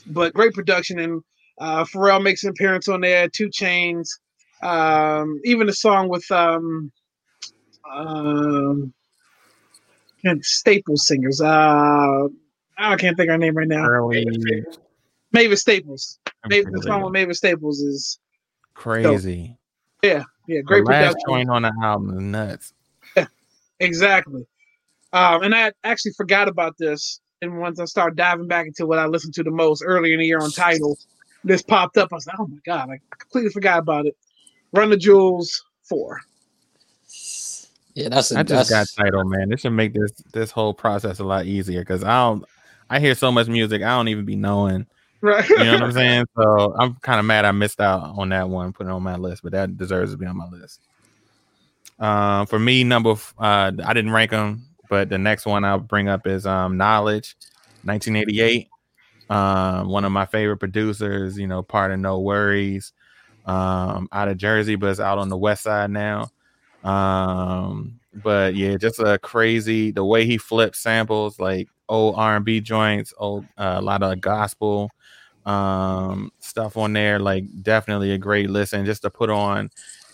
[0.06, 1.22] But great production, and
[1.60, 3.28] uh, Pharrell makes an appearance on there.
[3.28, 4.08] 2 Chainz,
[4.62, 6.92] um, even the song with um,
[7.92, 8.94] um,
[10.24, 11.42] and Staples singers.
[11.42, 12.28] Uh,
[12.78, 13.86] I can't think of her name right now.
[13.86, 14.26] Early,
[15.32, 16.20] Mavis Staples.
[16.46, 18.20] Mavis, the song with Mavis Staples is
[18.74, 19.57] crazy.
[20.04, 21.30] Yeah, yeah, great the last production.
[21.30, 22.74] joint on the album is nuts.
[23.80, 24.46] Exactly.
[25.14, 27.20] Um, and I actually forgot about this.
[27.42, 30.20] And once I started diving back into what I listened to the most earlier in
[30.20, 30.98] the year on Tidal,
[31.44, 32.10] this popped up.
[32.12, 34.18] I was like, oh my God, I completely forgot about it.
[34.74, 36.20] Run the Jewels 4.
[37.94, 39.50] Yeah, that's a I just got Tidal, man.
[39.50, 42.46] This should make this this whole process a lot easier because I don't.
[42.90, 44.86] I hear so much music, I don't even be knowing.
[45.22, 45.50] Right.
[45.50, 46.26] You know what I'm saying?
[46.38, 49.16] So I'm kind of mad I missed out on that one, putting it on my
[49.16, 50.82] list, but that deserves to be on my list.
[52.00, 55.80] Um, for me, number f- uh, I didn't rank them, but the next one I'll
[55.80, 57.34] bring up is um, Knxwledge,
[57.84, 58.70] 1988.
[59.30, 62.92] Um, one of my favorite producers, you know, part of NxWorries,
[63.46, 66.30] um, out of Jersey, but it's out on the West Side now.
[66.84, 72.46] Um, but yeah, just a crazy the way he flips samples, like old R and
[72.46, 74.92] B joints, old uh, a lot of gospel
[75.48, 79.70] um stuff on there like definitely a great listen just to put on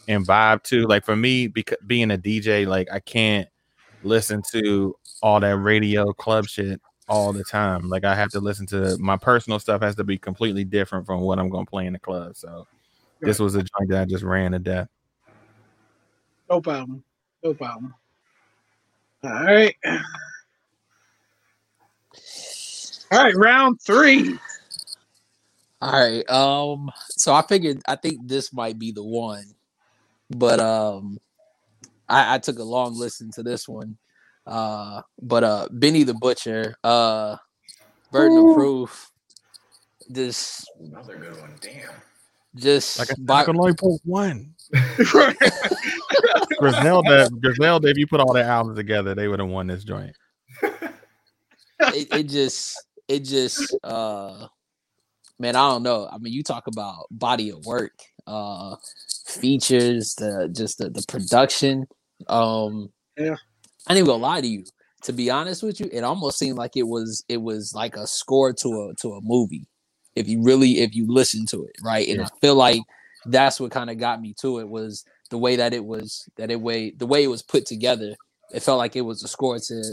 [0.07, 3.47] and vibe to like for me because being a dj like i can't
[4.03, 8.65] listen to all that radio club shit all the time like i have to listen
[8.67, 11.87] to my personal stuff has to be completely different from what i'm going to play
[11.87, 12.67] in the club so
[13.21, 14.87] this was a joint that i just ran to death
[16.49, 17.03] No problem.
[17.43, 17.95] No problem.
[19.23, 19.75] All right.
[23.11, 24.37] All right, round three.
[25.83, 26.29] All right.
[26.29, 29.45] Um, so I figured I think this might be the one,
[30.29, 31.17] but um,
[32.07, 33.97] I, I took a long listen to this one.
[34.47, 37.35] Uh, but uh, Benny the Butcher, uh,
[38.11, 39.11] Burden of Proof,
[40.09, 41.55] this Another good one.
[41.61, 41.89] Damn.
[42.55, 44.53] just like i by- I can only put one
[46.59, 50.15] griselda griselda if you put all the albums together they would have won this joint
[50.61, 52.75] it, it just
[53.07, 54.47] it just uh
[55.43, 56.09] man i don't know.
[56.11, 57.93] I mean you talk about body of work
[58.27, 58.77] uh
[59.27, 61.87] features the just the, the production.
[62.29, 63.37] Um Yeah.
[63.87, 64.65] i ain't gonna lie to you.
[65.03, 68.07] To be honest with you it almost seemed like it was it was like a
[68.07, 69.67] score to a to a movie
[70.15, 72.07] if you really if you listen to it right?
[72.09, 72.27] And Yeah.
[72.27, 72.85] i feel like
[73.25, 76.51] that's what kind of got me to it was the way that it was that
[76.51, 78.15] it way the way it was put together.
[78.53, 79.83] It felt like it was a score to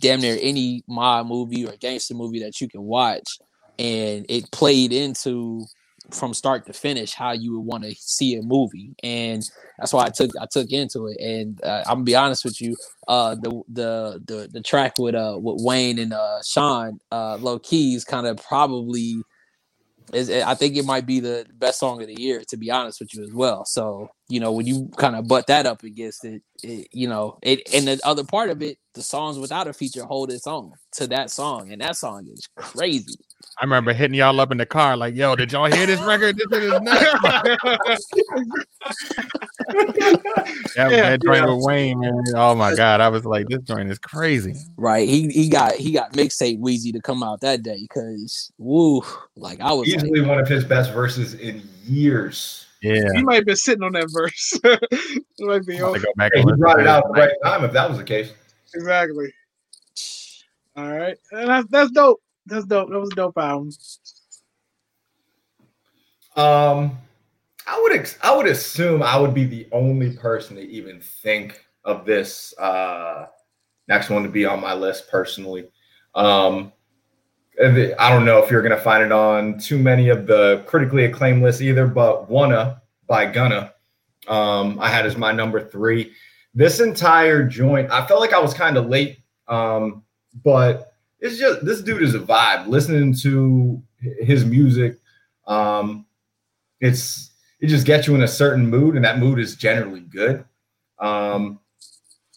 [0.00, 3.40] damn near any mob movie or gangster movie that you can watch
[3.78, 5.64] and it played into
[6.10, 9.42] from start to finish how you would want to see a movie, and
[9.78, 11.18] that's why I took I took into it.
[11.20, 12.76] And uh, I'm gonna be honest with you,
[13.08, 17.58] uh, the the the the track with uh with Wayne and uh Sean, uh, low
[17.58, 19.22] keys, kind of probably
[20.12, 23.00] is I think it might be the best song of the year, to be honest
[23.00, 23.64] with you as well.
[23.64, 27.38] So you know when you kind of butt that up against it, it, you know
[27.42, 30.72] it, and the other part of it, the songs without a feature hold its own
[30.92, 33.16] to that song, and that song is crazy.
[33.60, 36.36] I remember hitting y'all up in the car, like, "Yo, did y'all hear this record?
[36.36, 38.14] This is nuts."
[40.76, 41.46] yeah, that joint yeah.
[41.46, 42.24] with Wayne, man.
[42.34, 45.08] Oh my god, I was like, "This joint is crazy." Right?
[45.08, 49.02] He he got he got mixtape Weezy to come out that day because woo,
[49.36, 52.66] like I was like, Easily one of his best verses in years.
[52.82, 54.60] Yeah, He might have been sitting on that verse.
[54.64, 55.92] it might be I'm on.
[55.92, 57.98] gonna go back Hey, he brought it out at the right time if that was
[57.98, 58.30] the case.
[58.74, 59.32] Exactly.
[60.76, 62.20] All right, and that's that's dope.
[62.46, 62.90] That's dope.
[62.90, 63.70] That was a dope album.
[66.36, 66.98] Um,
[67.66, 71.64] I would ex- I would assume I would be the only person to even think
[71.84, 73.26] of this uh,
[73.86, 75.68] next one to be on my list personally.
[76.14, 76.72] Um,
[77.60, 81.42] I don't know if you're gonna find it on too many of the critically acclaimed
[81.42, 83.74] lists either, but "Wunna" by Gunna,
[84.26, 86.12] um, I had as my number three.
[86.54, 90.04] This entire joint, I felt like I was kind of late, um,
[90.44, 92.68] but it's just this dude is a vibe.
[92.68, 93.82] Listening to
[94.20, 94.98] his music,
[95.46, 96.06] um,
[96.80, 97.30] it's
[97.60, 100.44] it just gets you in a certain mood, and that mood is generally good.
[100.98, 101.58] Um,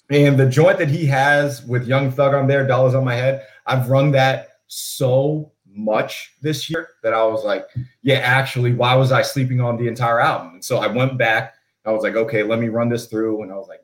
[0.09, 3.45] and the joint that he has with Young Thug on there, "Dollars on My Head,"
[3.65, 7.67] I've run that so much this year that I was like,
[8.01, 10.55] yeah, actually, why was I sleeping on the entire album?
[10.55, 11.53] And so I went back.
[11.85, 13.81] I was like, okay, let me run this through, and I was like,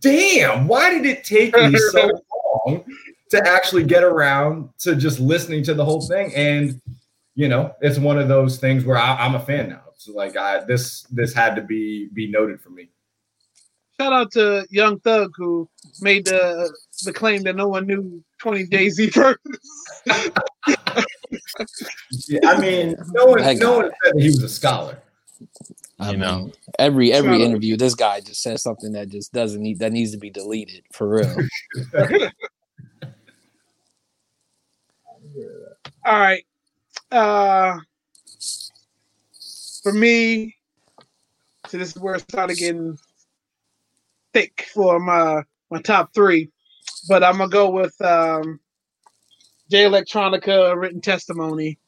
[0.00, 2.10] damn, why did it take me so
[2.66, 2.84] long
[3.30, 6.32] to actually get around to just listening to the whole thing?
[6.34, 6.80] And
[7.34, 9.82] you know, it's one of those things where I, I'm a fan now.
[9.96, 12.88] So like, I this this had to be be noted for me.
[14.00, 15.68] Shout out to Young Thug who
[16.00, 19.38] made the the claim that no one knew 20 Days first.
[22.28, 24.98] Yeah, I mean, no one no one said that he was a scholar.
[26.00, 26.40] I You know.
[26.44, 27.42] mean, every Shout every out.
[27.42, 30.84] interview, this guy just says something that just doesn't need that needs to be deleted
[30.92, 31.46] for real.
[36.06, 36.44] All right.
[37.10, 37.78] Uh
[39.82, 40.56] for me,
[41.68, 42.98] so this is where it started getting
[44.34, 46.50] thick for my my top three.
[47.08, 48.60] But I'm gonna go with um
[49.70, 51.78] Jay Electronica written testimony.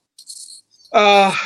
[0.93, 1.37] Uh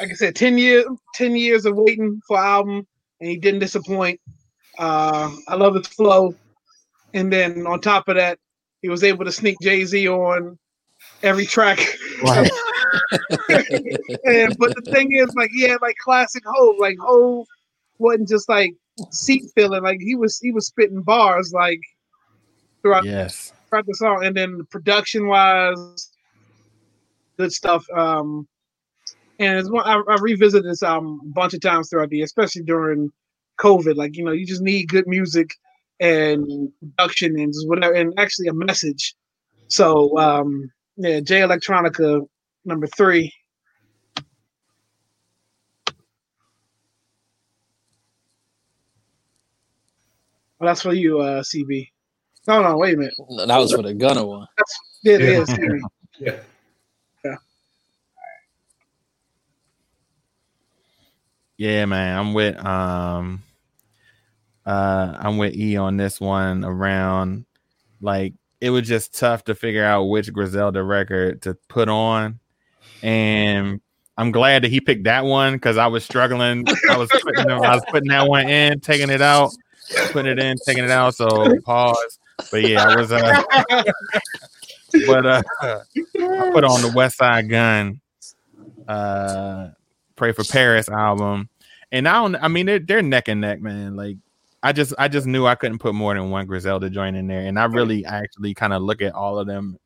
[0.00, 0.84] like I said, 10 years
[1.14, 2.86] 10 years of waiting for album
[3.20, 4.20] and he didn't disappoint.
[4.78, 6.34] Uh I love his flow.
[7.14, 8.38] And then on top of that,
[8.82, 10.58] he was able to sneak Jay-Z on
[11.22, 11.78] every track.
[14.24, 16.76] And but the thing is, like, he had like classic Hov.
[16.78, 17.46] Like Hov
[17.98, 18.74] wasn't just like
[19.10, 19.82] seat filling.
[19.82, 21.80] Like he was he was spitting bars like
[22.82, 23.52] throughout, Yes.
[23.68, 24.24] throughout the song.
[24.24, 26.10] And then production wise,
[27.38, 27.84] good stuff.
[27.94, 28.46] Um,
[29.38, 32.24] and it's one I, I revisited this album a bunch of times throughout the year,
[32.24, 33.10] especially during
[33.60, 33.96] COVID.
[33.96, 35.50] Like you know, you just need good music
[36.00, 39.14] and production and just whatever, and actually a message.
[39.68, 42.26] So um, yeah, Jay Electronica
[42.64, 43.32] number three.
[50.58, 51.88] Well, that's for you, uh, CB.
[52.48, 53.14] No, no, wait a minute.
[53.46, 54.46] that was for the Gunna one.
[55.02, 55.28] Yeah, it Yeah.
[55.42, 55.58] is,
[56.18, 56.36] Yeah.
[61.58, 62.16] Yeah, man.
[62.16, 63.42] I'm with um
[64.64, 67.46] uh I'm with E on this one around
[68.00, 72.38] like it was just tough to figure out which Griselda record to put on.
[73.02, 73.80] And
[74.16, 76.64] I'm glad that he picked that one because I was struggling.
[76.88, 79.50] I was putting I was putting that one in, taking it out,
[80.12, 81.16] putting it in, taking it out.
[81.16, 82.18] So pause.
[82.52, 83.42] But yeah, I was uh
[85.08, 88.00] but uh I put on the Westside Gunn
[88.86, 89.70] uh
[90.18, 91.48] Pray for Paris album.
[91.92, 93.96] And I don't I mean they're they're neck and neck, man.
[93.96, 94.16] Like
[94.62, 97.40] I just I just knew I couldn't put more than one Griselda joint in there.
[97.46, 99.78] And I really actually kind of look at all of them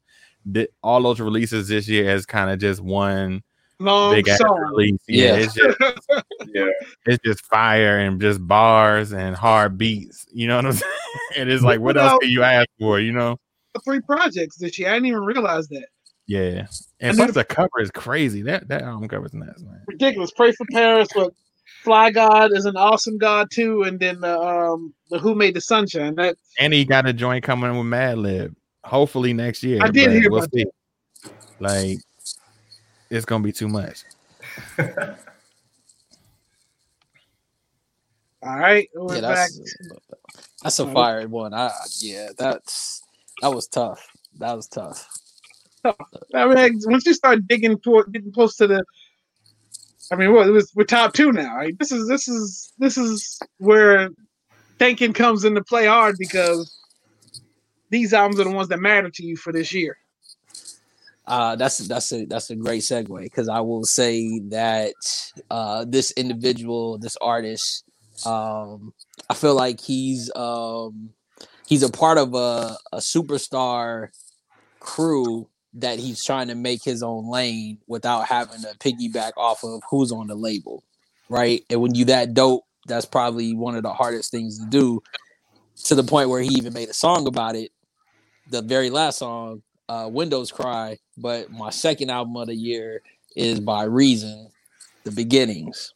[0.53, 3.43] th- all those releases this year as kind of just one
[3.79, 4.59] Long big song.
[4.71, 4.99] release.
[5.09, 5.35] Yeah, Yeah.
[5.37, 5.79] it's just
[6.55, 6.67] Yeah.
[7.07, 10.27] it's just fire and just bars and hard beats.
[10.33, 10.93] You know what I'm saying?
[11.37, 12.99] And it's like, what else can you ask for?
[13.01, 13.37] You know?
[13.85, 14.89] Three projects this year.
[14.91, 15.87] I didn't even realize that.
[16.27, 16.41] Yeah.
[16.41, 16.69] And
[17.01, 18.43] And plus then- the cover is crazy.
[18.43, 19.83] That that album cover is nuts, man.
[19.89, 20.31] Ridiculous.
[20.31, 21.33] Pray for Paris with
[21.85, 25.61] Fly God is an awesome God too, and then the um the Who Made the
[25.61, 26.15] Sunshine.
[26.15, 28.55] That And he got a joint coming with Madlib.
[28.85, 29.81] Hopefully next year.
[29.83, 30.65] I did hear we'll about see.
[31.59, 31.99] Like
[33.11, 34.05] it's gonna be too much.
[38.45, 39.51] All right, we're Yeah, back.
[39.51, 39.61] that's
[40.63, 41.55] that's a fire one.
[41.55, 41.71] I
[42.01, 43.03] yeah, that's
[43.41, 44.05] that was tough.
[44.39, 45.09] That was tough.
[46.35, 48.85] I mean, once you start digging toward getting close to the,
[50.11, 51.57] I mean, what it was we're top two now.
[51.57, 51.79] Right?
[51.79, 54.11] This is this is this is where
[54.79, 56.77] thinking comes into play hard because
[57.91, 59.97] these albums are the ones that matter to you for this year.
[61.27, 64.95] Uh, that's that's a that's a great segue because I will say that
[65.51, 67.85] uh, this individual, this artist,
[68.27, 68.93] um,
[69.31, 71.11] I feel like he's um,
[71.67, 74.09] he's a part of a, a superstar
[74.81, 79.83] crew that he's trying to make his own lane without having to piggyback off of
[79.91, 80.83] who's on the label,
[81.29, 81.65] right?
[81.71, 85.03] And when you that dope, that's probably one of the hardest things to do.
[85.85, 87.73] To the point where he even made a song about it.
[88.51, 93.03] The very last song, uh, Windows Cry, but my second album of the year
[93.35, 94.49] is by Reason,
[95.05, 95.95] The Beginnings.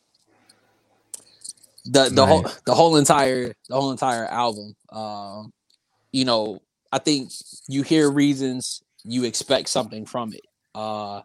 [1.84, 4.74] The the whole the whole entire the whole entire album.
[4.90, 5.52] Um,
[6.12, 6.60] you know,
[6.90, 7.30] I think
[7.68, 10.46] you hear Reasons, you expect something from it.
[10.74, 11.22] Uh,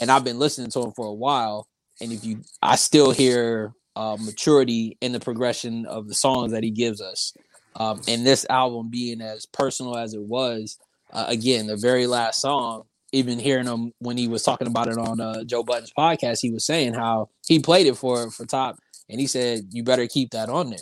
[0.00, 1.66] and I've been listening to him for a while,
[2.00, 6.62] and if you, I still hear uh, maturity in the progression of the songs that
[6.62, 7.34] he gives us.
[7.76, 10.78] Um, and this album being as personal as it was,
[11.12, 14.98] uh, again, the very last song, even hearing him when he was talking about it
[14.98, 18.78] on uh, Joe Budden's podcast, he was saying how he played it for for Top,
[19.08, 20.78] and he said, "You better keep that on there."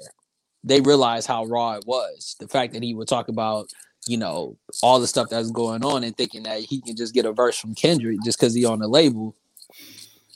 [0.62, 2.36] They realized how raw it was.
[2.38, 3.70] The fact that he would talk about,
[4.10, 7.26] you know, all the stuff that's going on, and thinking that he can just get
[7.26, 9.36] a verse from Kendrick just because he on the label.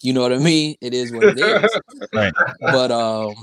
[0.01, 0.77] You know what I mean?
[0.81, 1.77] It is what it is
[2.12, 2.33] Right.
[2.61, 3.35] but um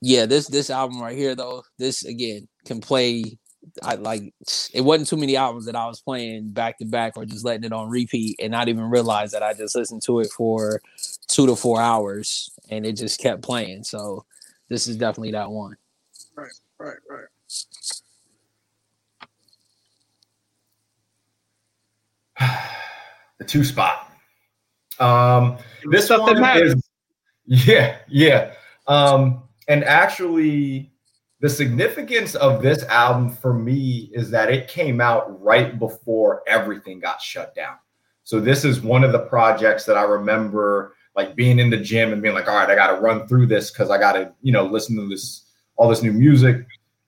[0.00, 3.38] yeah this this album right here though this again can play
[3.84, 4.34] i like
[4.74, 7.62] it wasn't too many albums that i was playing back to back or just letting
[7.62, 10.80] it on repeat and not even realize that i just listened to it for
[11.28, 14.24] two to four hours and it just kept playing so
[14.68, 15.76] this is definitely that one
[16.34, 17.26] Right, Right, right.
[23.38, 24.10] the two spot.
[24.98, 25.58] Um,
[25.90, 26.74] this Stuff one is,
[27.46, 28.52] yeah, yeah.
[28.86, 30.92] Um, and actually,
[31.40, 37.00] the significance of this album for me is that it came out right before everything
[37.00, 37.76] got shut down.
[38.24, 42.12] So this is one of the projects that I remember like being in the gym
[42.12, 44.32] and being like, all right, I got to run through this because I got to,
[44.40, 46.66] you know, listen to this all this new music.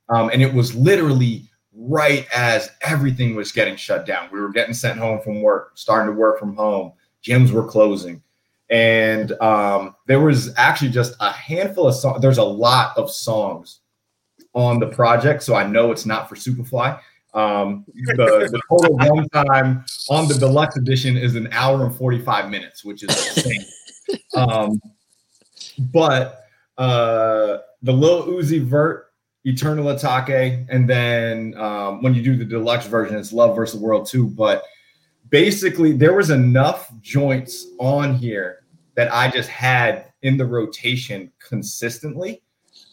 [0.09, 4.29] Um, and it was literally right as everything was getting shut down.
[4.33, 6.93] We were getting sent home from work, starting to work from home.
[7.25, 8.23] Gyms were closing,
[8.71, 12.21] and um, there was actually just a handful of songs.
[12.21, 13.81] There's a lot of songs
[14.53, 16.99] on the project, so I know it's not for Superfly.
[17.35, 22.85] Um, the, the total runtime on the deluxe edition is an hour and 45 minutes,
[22.85, 23.65] which is insane.
[24.37, 24.81] um,
[25.79, 26.45] but
[26.79, 29.13] uh, the Lil Uzi Vert,
[29.45, 34.07] Eternal Atake, and then um, when you do the deluxe version, it's Love versus World
[34.07, 34.29] too.
[34.29, 34.65] But
[35.29, 38.65] basically, there was enough joints on here
[38.95, 42.43] that I just had in the rotation consistently.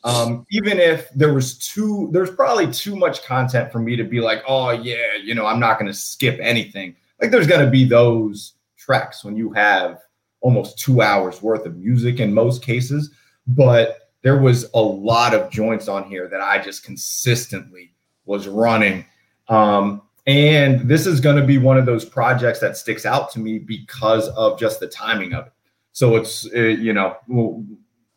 [0.04, 4.20] Um, even if there was too, there's probably too much content for me to be
[4.20, 6.96] like, oh yeah, you know, I'm not going to skip anything.
[7.22, 10.00] Like there's going to be those tracks when you have
[10.42, 13.12] almost two hours worth of music in most cases,
[13.48, 17.94] but there was a lot of joints on here that I just consistently
[18.26, 19.06] was running.
[19.48, 23.40] Um, and this is going to be one of those projects that sticks out to
[23.40, 25.54] me because of just the timing of it.
[25.94, 27.66] So it's, uh, you know,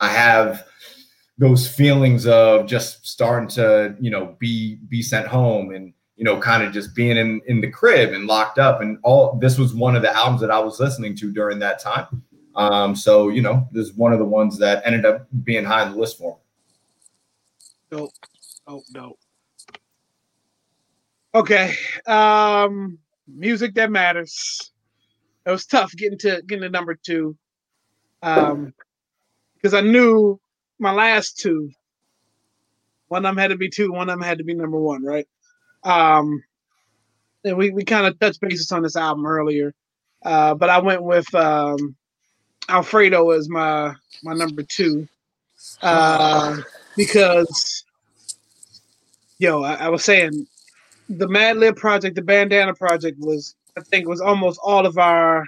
[0.00, 0.66] I have
[1.38, 6.38] those feelings of just starting to, you know, be be sent home and you know,
[6.38, 8.80] kind of just being in in the crib and locked up.
[8.80, 11.80] And all this was one of the albums that I was listening to during that
[11.80, 12.22] time.
[12.57, 15.82] Um, so you know, this is one of the ones that ended up being high
[15.82, 16.38] on the list for me.
[17.90, 18.12] Dope,
[18.66, 19.18] dope, dope.
[21.34, 21.74] Okay,
[22.07, 24.70] um, music that matters.
[25.46, 27.36] It was tough getting to getting to number two,
[28.22, 28.72] um,
[29.55, 30.40] because I knew
[30.78, 31.70] my last two.
[33.09, 33.92] One of them had to be two.
[33.92, 35.26] One of them had to be number one, right?
[35.82, 36.42] Um,
[37.44, 39.74] and we we kind of touched bases on this album earlier,
[40.24, 41.96] uh, but I went with um,
[42.69, 45.07] Alfredo as my my number two,
[45.83, 46.57] uh,
[46.97, 47.85] because
[49.39, 50.47] yo, I, I was saying
[51.09, 55.45] the Madlib project, the Bandana project was, I think, was almost all of our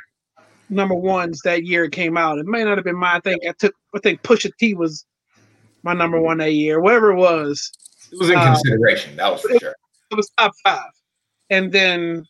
[0.69, 2.39] number ones that year it came out.
[2.39, 5.05] It may not have been my I think I took, I think Pusha T was
[5.83, 7.73] my number one that year, whatever it was.
[8.13, 9.17] It was in Uh, consideration.
[9.17, 9.75] That was for sure.
[10.11, 10.91] It was top five,
[11.51, 12.25] and then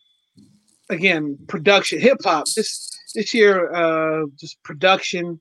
[0.88, 2.46] again, production, hip hop.
[2.54, 5.40] This this year, uh, just production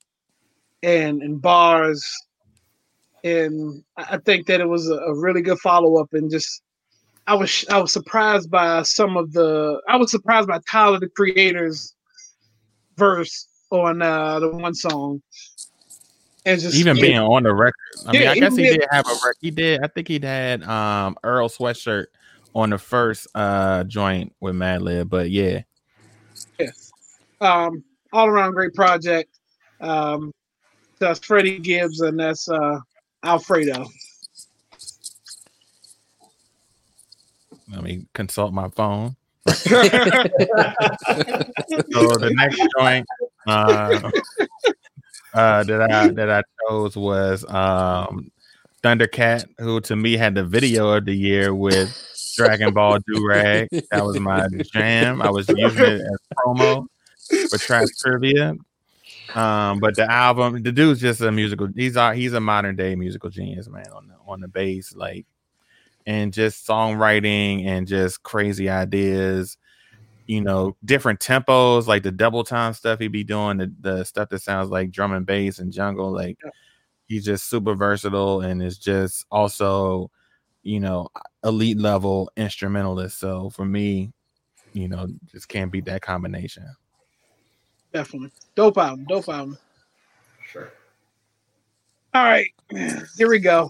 [0.82, 2.04] and and bars,
[3.24, 6.14] and I think that it was a, really good follow up.
[6.14, 6.64] And just
[7.28, 11.10] I was I was surprised by some of the I was surprised by Tyler the
[11.10, 11.94] Creator's
[12.98, 15.22] verse on uh, the one song.
[16.48, 17.74] And just even being on the record.
[18.06, 19.36] I yeah, mean, I guess he did, did have a record.
[19.42, 19.84] He did.
[19.84, 22.06] I think he had um Earl Sweatshirt
[22.54, 25.64] on the first uh joint with Madlib, but yeah.
[26.60, 26.70] Yeah.
[27.42, 27.84] Um
[28.14, 29.30] all around great project.
[29.82, 30.32] Um
[31.00, 32.80] that's Freddie Gibbs and that's uh
[33.24, 33.86] Alfredo.
[37.72, 39.16] Let me consult my phone.
[39.48, 39.54] so
[42.18, 43.06] the next joint
[43.48, 44.12] uh,
[45.34, 48.32] uh, that I that I chose was um,
[48.84, 51.90] Thundercat, who to me had the video of the year with
[52.36, 53.68] Dragon Ball Durag.
[53.92, 55.22] That was my jam.
[55.22, 56.88] I was using it as promo
[57.50, 58.56] for Trash Trivia.
[59.34, 61.68] Um, but the album, the dude's just a musical.
[61.76, 63.88] He's a he's a modern day musical genius, man.
[63.94, 65.26] On the on the bass, like,
[66.06, 69.58] and just songwriting and just crazy ideas.
[70.28, 74.30] You know, different tempos, like the double time stuff he'd be doing, the, the stuff
[74.30, 76.12] that sounds like drum and bass and jungle.
[76.12, 76.40] Like,
[77.08, 80.10] he's just super versatile and is just also
[80.66, 81.08] you know,
[81.44, 83.20] elite level instrumentalist.
[83.20, 84.12] So for me,
[84.74, 86.66] you know, just can't beat that combination.
[87.96, 88.32] Definitely.
[88.56, 89.06] Dope album.
[89.06, 89.58] Dope album.
[90.52, 90.70] Sure.
[92.14, 92.48] All right.
[93.18, 93.70] Here we go.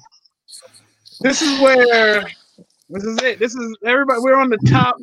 [1.21, 2.23] This is where
[2.89, 3.37] this is it.
[3.37, 4.21] This is everybody.
[4.21, 4.95] We're on the top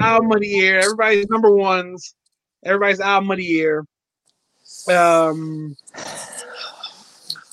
[0.00, 0.78] album of the year.
[0.78, 2.14] Everybody's number ones.
[2.64, 3.86] Everybody's album of the year.
[4.88, 5.76] Um.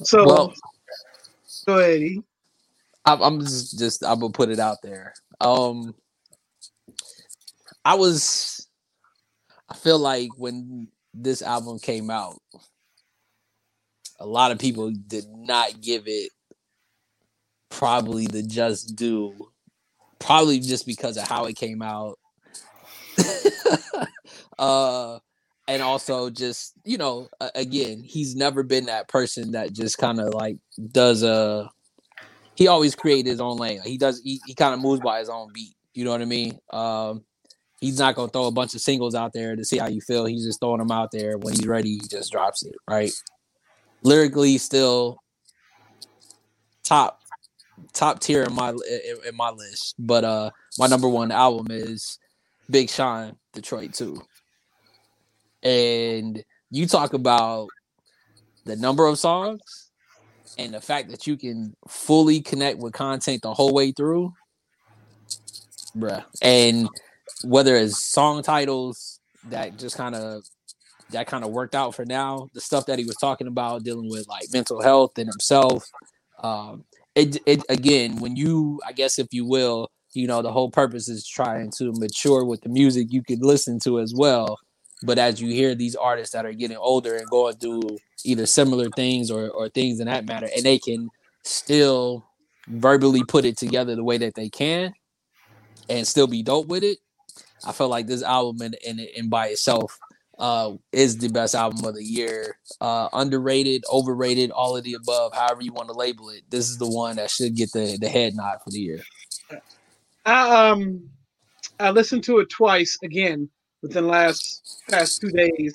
[0.01, 0.53] So, well,
[1.67, 2.23] go ahead.
[3.03, 5.13] I'm, I'm just, just I'm gonna put it out there.
[5.41, 5.93] Um,
[7.83, 8.52] I was,
[9.73, 12.37] I feel like when this album came out,
[14.19, 16.31] a lot of people did not give it
[17.69, 19.33] probably the just due,
[20.19, 22.19] probably just because of how it came out.
[24.59, 25.17] uh,
[25.67, 30.35] and also just you know, again, he's never been that person that just kind of
[30.35, 30.57] like
[30.91, 31.67] does a
[32.53, 33.81] he always created his own lane.
[33.83, 34.21] He does.
[34.23, 35.75] He, he kind of moves by his own beat.
[35.95, 36.59] You know what I mean?
[36.71, 37.23] Um,
[37.83, 40.23] he's not gonna throw a bunch of singles out there to see how you feel.
[40.25, 41.37] He's just throwing them out there.
[41.37, 42.75] When he's ready, he just drops it.
[42.89, 43.11] Right?
[44.03, 45.17] Lyrically, still
[46.83, 47.19] top
[47.91, 49.95] top tier in my in, in my list.
[49.99, 52.17] But uh, my number one album is
[52.69, 54.21] Big Sean, Detroit Two.
[55.61, 57.67] And you talk about
[58.63, 59.89] the number of songs
[60.57, 64.33] and the fact that you can fully connect with content the whole way through,
[65.97, 66.23] bruh.
[66.41, 66.87] And
[67.43, 69.19] whether it's song titles
[69.49, 70.43] that just kind of
[71.11, 74.09] that kind of worked out for now, the stuff that he was talking about dealing
[74.09, 75.85] with like mental health and himself.
[76.41, 80.71] Um, it it again when you I guess if you will, you know, the whole
[80.71, 84.59] purpose is trying to mature with the music you can listen to as well.
[85.03, 88.89] But as you hear these artists that are getting older and going through either similar
[88.95, 91.09] things or, or things in that matter, and they can
[91.43, 92.25] still
[92.67, 94.93] verbally put it together the way that they can
[95.89, 96.99] and still be dope with it.
[97.65, 99.99] I feel like this album in, in, in by itself
[100.39, 102.57] uh, is the best album of the year.
[102.81, 106.43] Uh, underrated, overrated, all of the above, however you want to label it.
[106.49, 109.03] This is the one that should get the, the head nod for the year.
[110.25, 111.09] I um
[111.79, 113.49] I listened to it twice again
[113.81, 115.73] within the last past two days.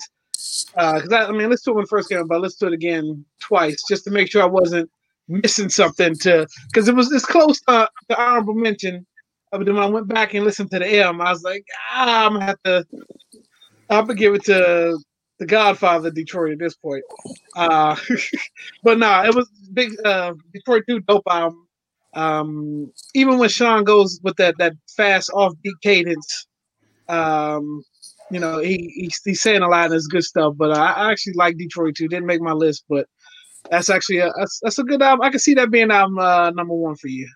[0.73, 2.73] Because uh, I, I, mean, let's do it when first came but let's do it
[2.73, 4.89] again twice just to make sure I wasn't
[5.27, 6.15] missing something.
[6.19, 9.05] To because it was this close to the honorable mention.
[9.51, 12.25] But then when I went back and listened to the M, I was like, ah,
[12.25, 12.85] I'm gonna have to.
[13.89, 14.99] I'm gonna give it to
[15.39, 17.03] the Godfather Detroit at this point.
[17.55, 17.95] Uh,
[18.83, 19.93] but nah, it was big.
[20.05, 21.65] Uh, Detroit two dope album.
[22.13, 26.47] Um, even when Sean goes with that that fast offbeat cadence,
[27.07, 27.83] um,
[28.31, 31.11] you know, he, he's, he's saying a lot and it's good stuff, but I, I
[31.11, 32.07] actually like Detroit too.
[32.07, 33.07] Didn't make my list, but
[33.69, 35.25] that's actually a that's, that's a good album.
[35.25, 37.29] I can see that being album uh, number one for you,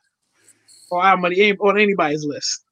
[0.93, 2.63] or album on anybody's list.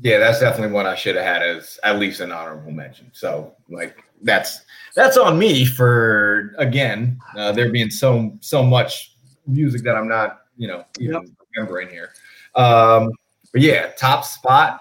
[0.00, 3.10] Yeah, that's definitely one I should have had as at least an honorable mention.
[3.12, 4.62] So, like, that's
[4.96, 9.14] that's on me for again uh, there being so so much
[9.46, 11.22] music that I'm not you know even yep.
[11.54, 12.12] remembering here.
[12.54, 13.10] Um,
[13.52, 14.80] but yeah, top spot.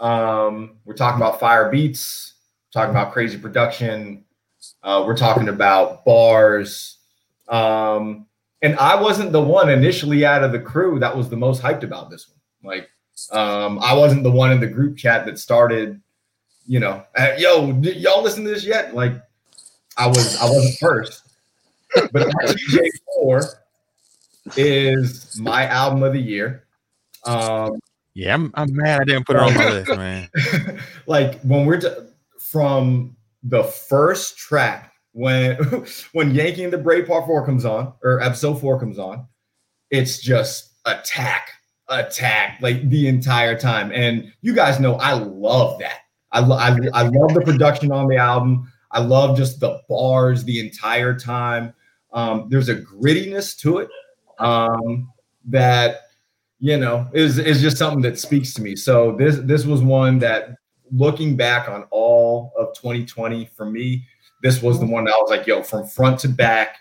[0.00, 2.34] Um, we're talking about fire beats,
[2.72, 4.24] talking about crazy production.
[4.82, 6.98] Uh, we're talking about bars.
[7.52, 8.26] Um,
[8.62, 11.82] and I wasn't the one initially out of the crew that was the most hyped
[11.82, 12.74] about this one.
[12.74, 12.88] Like
[13.30, 16.00] Um, I wasn't the one in the group chat that started,
[16.66, 18.94] you know, uh, yo, did y'all listen to this yet?
[18.94, 19.12] Like,
[19.96, 21.22] I was, I wasn't first,
[21.94, 23.42] but TJ Four
[24.56, 26.64] is my album of the year.
[27.26, 27.78] Um,
[28.14, 30.28] yeah, I'm, I'm mad I didn't put it on my list, man.
[31.06, 31.88] like when we're t-
[32.38, 35.56] from the first track when
[36.12, 39.26] when Yankee and the Brave Part Four comes on or episode four comes on,
[39.90, 41.50] it's just attack,
[41.88, 43.92] attack like the entire time.
[43.92, 45.98] And you guys know I love that.
[46.32, 48.72] I, lo- I, I love the production on the album.
[48.90, 51.74] I love just the bars the entire time.
[52.12, 53.90] Um, there's a grittiness to it
[54.38, 55.10] um,
[55.46, 56.02] that
[56.58, 58.76] you know is is just something that speaks to me.
[58.76, 60.56] So this this was one that
[60.90, 64.06] looking back on all of 2020 for me,
[64.42, 66.78] this was the one that I was like, yo, from front to back,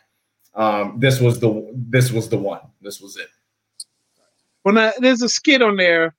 [0.55, 2.61] um, this was the this was the one.
[2.81, 3.27] This was it.
[4.63, 6.15] When I, there's a skit on there,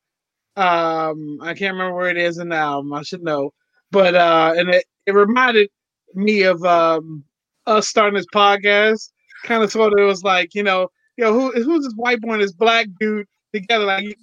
[0.56, 2.92] um, I can't remember where it is in the album.
[2.92, 3.52] I should know,
[3.90, 5.68] but uh, and it, it reminded
[6.14, 7.24] me of um,
[7.66, 9.10] us starting this podcast.
[9.44, 10.88] Kind of sort of it was like, you know,
[11.22, 13.84] know, who who's this white boy and this black dude together?
[13.84, 14.16] Like,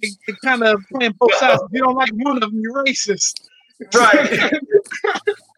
[0.44, 1.62] kind of playing both sides.
[1.62, 3.48] If you don't like one of them, you're racist.
[3.94, 4.52] Right.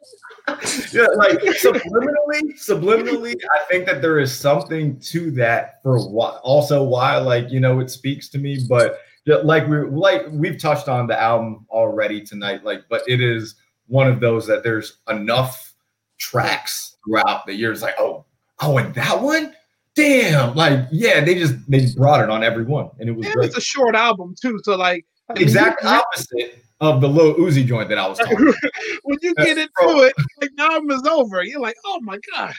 [0.92, 6.82] yeah, like subliminally, subliminally, I think that there is something to that for what also
[6.82, 11.06] why, like, you know, it speaks to me, but like we like we've touched on
[11.06, 13.54] the album already tonight, like, but it is
[13.86, 15.74] one of those that there's enough
[16.18, 18.24] tracks throughout the years, like, oh,
[18.60, 19.54] oh, and that one,
[19.94, 23.44] damn, like, yeah, they just they brought it on every one, and it was And
[23.44, 27.64] it's a short album too, so like I mean, Exact opposite of the little Uzi
[27.64, 28.54] joint that I was talking about.
[29.04, 30.00] when you get into Bro.
[30.02, 31.42] it, like album is over.
[31.44, 32.54] You're like, oh my god.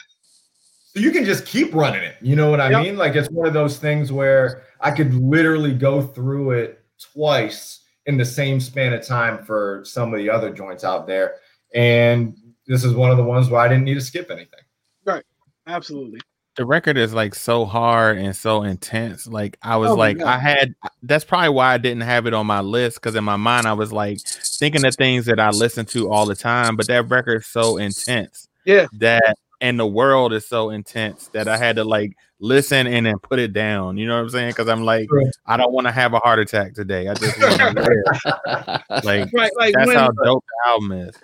[0.95, 2.15] So you can just keep running it.
[2.21, 2.83] You know what I Yep.
[2.83, 2.97] mean?
[2.97, 8.15] Like it's one of those things where I could literally go through it twice in
[8.17, 11.35] the same span of time for some of the other joints out there.
[11.73, 12.37] And
[12.67, 14.59] this is one of the ones where I didn't need to skip anything.
[15.05, 15.23] Right.
[15.67, 16.19] Absolutely.
[16.55, 19.25] The record is like so hard and so intense.
[19.27, 20.21] Like I was Oh like.
[20.21, 23.23] I had uh, that's probably why I didn't have it on my list because in
[23.23, 26.75] my mind I was like thinking of things that I listen to all the time,
[26.75, 28.47] but that record is so intense.
[28.65, 28.85] Yeah.
[28.93, 33.17] That and the world is so intense that I had to like listen and then
[33.19, 33.97] put it down.
[33.97, 34.49] You know what I'm saying?
[34.51, 35.31] Because I'm like, True.
[35.45, 37.07] I don't want to have a heart attack today.
[37.07, 38.83] I just want to.
[39.03, 41.15] Like Right, like that's when how dope the album is.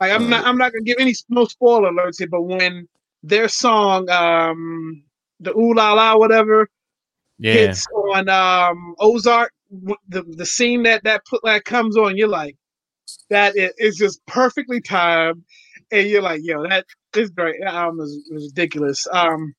[0.00, 2.88] like I'm not I'm not gonna give any no spoiler alerts here, but when
[3.28, 5.02] their song um
[5.40, 6.68] the ooh la la whatever
[7.38, 7.52] Yeah.
[7.52, 9.52] hits on um Ozark,
[10.08, 12.56] the the scene that that put that comes on, you're like,
[13.30, 15.42] that is, is just perfectly timed,
[15.90, 17.56] and you're like, yo, that is great.
[17.60, 19.06] That album is, is ridiculous.
[19.12, 19.54] Um,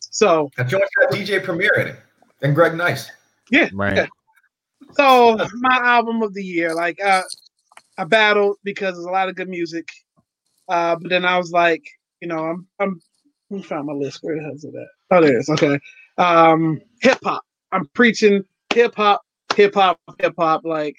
[0.00, 1.96] so That joint got DJ Premier in it
[2.42, 3.10] and Greg Nice.
[3.50, 3.96] Yeah, Right.
[3.96, 4.06] Yeah.
[4.92, 7.22] so my album of the year, like uh,
[7.96, 9.86] I battled because there's a lot of good music,
[10.68, 11.82] uh, but then I was like,
[12.20, 13.00] you know, I'm I'm
[13.50, 14.18] let me find my list.
[14.22, 14.86] Where the hell's it at?
[15.10, 15.48] Oh, there it is.
[15.50, 15.78] Okay,
[16.18, 17.42] um, hip hop.
[17.72, 19.22] I'm preaching hip hop,
[19.54, 20.64] hip hop, hip hop.
[20.64, 20.96] Like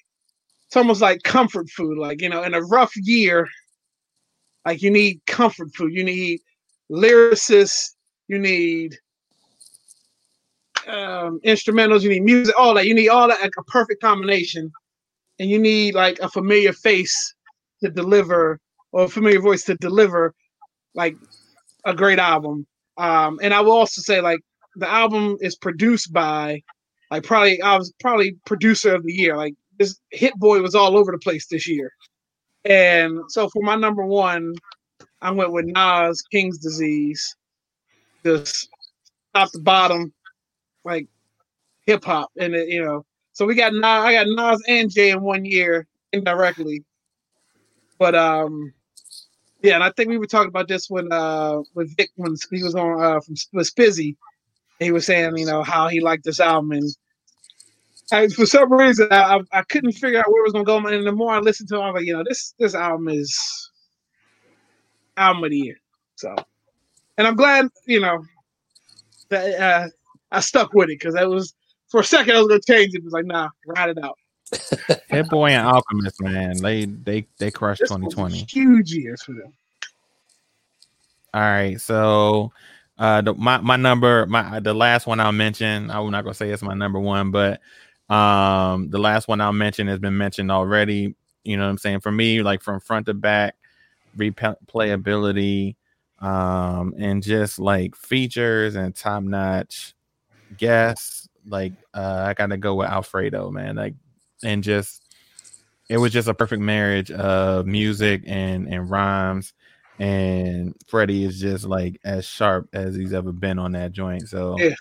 [0.67, 1.97] it's almost like comfort food.
[1.97, 3.47] Like you know, in a rough year,
[4.65, 5.93] like you need comfort food.
[5.93, 6.39] You need
[6.91, 7.95] lyricists.
[8.27, 8.95] You need
[10.89, 12.87] um, instrumentals, you need music, all that.
[12.87, 14.71] You need all that, like a perfect combination.
[15.39, 17.35] And you need like a familiar face
[17.81, 18.59] to deliver,
[18.91, 20.33] or a familiar voice to deliver,
[20.95, 21.15] like
[21.85, 22.65] a great album.
[22.97, 24.39] Um, and I will also say, like,
[24.75, 26.61] the album is produced by,
[27.11, 29.37] like, probably I was probably producer of the year.
[29.37, 31.91] Like, this Hit Boy was all over the place this year.
[32.65, 34.53] And so for my number one,
[35.21, 37.35] I went with Nas, King's Disease.
[38.25, 38.67] Just
[39.33, 40.11] top to bottom,
[40.83, 41.07] like
[41.85, 45.11] hip hop, and it, you know, so we got Nas, I got Nas and Jay
[45.11, 46.83] in one year indirectly,
[47.97, 48.73] but um,
[49.61, 52.63] yeah, and I think we were talking about this when uh with Vic when he
[52.63, 54.15] was on uh from with Spizzy,
[54.79, 56.89] he was saying you know how he liked this album and.
[58.11, 60.77] I, for some reason, I, I I couldn't figure out where it was gonna go,
[60.77, 63.07] and the more I listened to it, I was like, you know, this this album
[63.07, 63.37] is
[65.15, 65.75] album of the year.
[66.15, 66.35] So,
[67.19, 68.25] and I'm glad, you know,
[69.29, 69.89] that uh,
[70.31, 71.53] I stuck with it because I was
[71.89, 72.99] for a second I was gonna change it.
[72.99, 74.17] It was like, nah, ride it out.
[75.09, 76.57] Hit Boy and Alchemist, man.
[76.61, 78.45] They they they crushed This 2020.
[78.49, 79.53] huge years for them.
[81.33, 82.51] All right, so
[82.97, 86.49] uh the, my my number my the last one I'll mention I'm not gonna say
[86.49, 87.61] it's my number one, but
[88.09, 91.15] um the last one I'll mention has been mentioned already.
[91.43, 92.01] You know what I'm saying?
[92.01, 93.55] For me, like from front to back,
[94.17, 95.75] replayability,
[96.19, 99.93] um, and just like features and top notch
[100.57, 101.29] guests.
[101.45, 103.75] Like uh I gotta go with Alfredo, man.
[103.75, 103.93] Like
[104.43, 105.03] and just
[105.89, 109.53] it was just a perfect marriage of music and and rhymes.
[109.99, 114.29] And Freddie is just like as sharp as he's ever been on that joint.
[114.29, 114.75] So Yeah.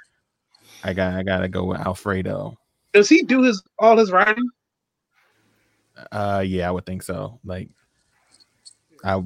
[0.84, 2.56] I got I gotta go with Alfredo.
[2.92, 4.48] Does he do his all his writing?
[6.12, 7.40] Uh, yeah, I would think so.
[7.44, 7.68] Like,
[9.04, 9.22] I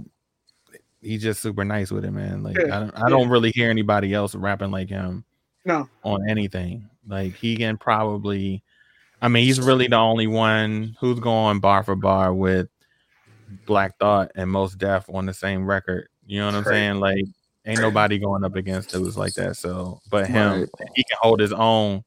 [1.03, 2.43] he's just super nice with it, man.
[2.43, 5.25] Like, Yeah, I don't I don't really hear anybody else rapping like him
[5.67, 5.89] No.
[6.03, 6.89] on anything.
[7.07, 8.63] Like, he can probably,
[9.23, 12.67] I mean, he's really the only one who's going bar for bar with
[13.67, 16.09] Black Thought and Mos Def on the same record.
[16.27, 16.75] You know what I'm Crazy.
[16.81, 16.97] saying?
[17.01, 17.25] Like,
[17.65, 19.57] ain't nobody going up against dudes like that.
[19.57, 20.69] So, but him, Right.
[20.97, 22.03] he can hold his own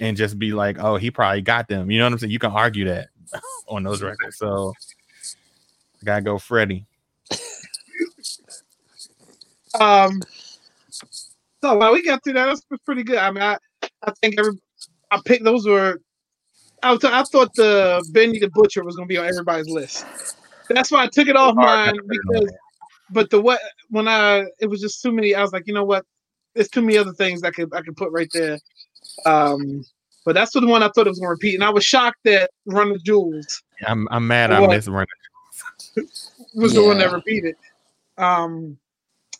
[0.00, 1.90] and just be like, oh, he probably got them.
[1.90, 2.32] You know what I'm saying?
[2.32, 3.08] You can argue that
[3.68, 4.38] on those records.
[4.38, 4.72] So,
[6.00, 6.86] I gotta go, Freddie.
[9.78, 10.22] Um.
[11.62, 13.18] So while we got through that, that's pretty good.
[13.18, 13.58] I mean, I,
[14.02, 14.52] I think every
[15.10, 16.00] I picked those were.
[16.82, 20.04] I was I thought the Benny the Butcher was gonna be on everybody's list.
[20.68, 22.52] That's why I took it off mine because.
[23.10, 23.60] But the what
[23.90, 25.34] when I it was just too many.
[25.34, 26.04] I was like, you know what?
[26.54, 28.58] There's too many other things I could I could put right there.
[29.24, 29.84] Um.
[30.24, 32.50] But that's the one I thought it was gonna repeat, and I was shocked that
[32.66, 35.06] Run the Jewels I'm I'm mad I missed Run the
[35.96, 36.10] running.
[36.54, 37.14] was the one that Yeah.
[37.14, 37.56] repeated.
[38.18, 38.76] Um,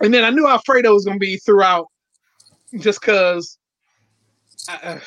[0.00, 1.88] and then I knew Alfredo was going to be throughout,
[2.78, 3.58] just because
[4.68, 5.00] I,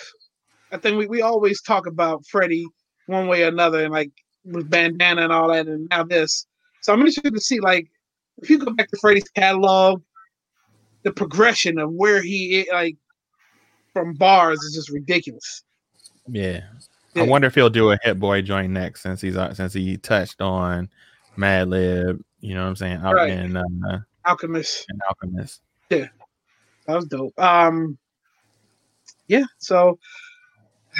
[0.72, 2.66] I think we, we always talk about Freddie
[3.08, 4.12] one way or another, and like
[4.46, 6.46] with bandana and all that, and now this.
[6.82, 7.90] So I'm interested to see like
[8.42, 10.02] if you go back to Freddie's catalog,
[11.04, 12.96] the progression of where he like
[13.94, 15.64] from bars is just ridiculous.
[16.28, 16.62] Yeah.
[17.14, 17.24] Yeah.
[17.24, 19.98] I wonder if he'll do a Hit Boy joint next since he's uh, since he
[19.98, 20.90] touched on
[21.38, 22.24] Madlib.
[22.40, 22.98] You know what I'm saying?
[23.04, 23.32] Out Right.
[23.32, 24.86] in, uh, Alchemist.
[24.90, 25.62] in Alchemist.
[25.90, 26.08] Yeah.
[26.88, 27.38] That was dope.
[27.38, 27.98] Um,
[29.28, 29.44] yeah.
[29.60, 30.00] So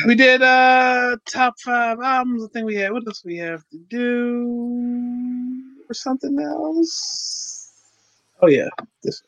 [0.06, 2.44] we did uh top five albums.
[2.44, 2.92] I think we had.
[2.92, 7.72] What else we have to do or something else?
[8.42, 8.70] Oh yeah,
[9.04, 9.22] this.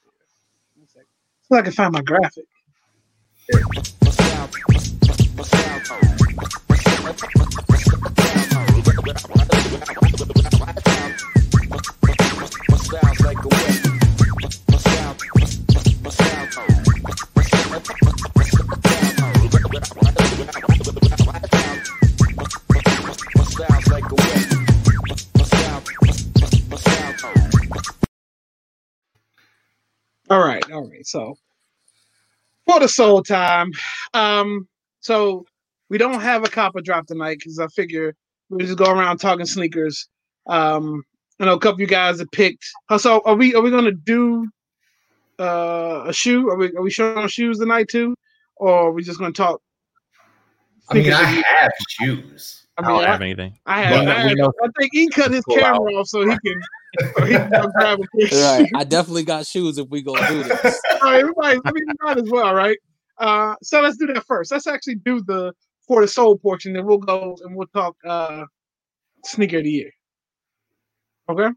[1.43, 2.45] So I can find my graphic.
[30.33, 31.05] All right, all right.
[31.05, 31.35] So
[32.65, 33.69] for the soul time,
[34.15, 34.67] um,
[34.99, 35.45] so
[35.91, 38.15] we don't have a copper drop tonight because I figure
[38.49, 40.09] we just go around talking sneakers.
[40.47, 41.03] Um,
[41.39, 42.65] I know a couple of you guys have picked.
[42.89, 44.49] uh, So are we are we gonna do
[45.39, 46.49] uh, a shoe?
[46.49, 48.15] Are we are we showing shoes tonight too,
[48.55, 49.61] or are we just gonna talk?
[50.89, 52.67] I mean, I have shoes.
[52.77, 53.57] I I don't I, have anything.
[53.65, 53.99] I have.
[53.99, 56.37] We know- I, have- know- I think he cut his Pull camera off so he
[56.45, 56.61] can.
[57.15, 58.35] so he can grab a picture.
[58.37, 58.69] Right.
[58.75, 60.81] I definitely got shoes if we gonna do this.
[61.01, 62.77] All right, everybody, I mean, might as well, right?
[63.19, 64.51] Uh, so let's do that first.
[64.51, 65.53] Let's actually do the
[65.87, 68.43] for the soul portion, then we'll go and we'll talk uh
[69.25, 69.91] sneaker of the year.
[71.29, 71.49] Okay,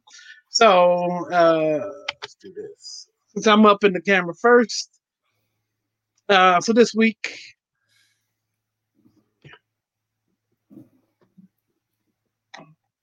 [0.50, 1.88] so uh,
[2.22, 3.08] let's do this.
[3.28, 5.00] Since I'm up in the camera first,
[6.28, 7.38] uh, so this week.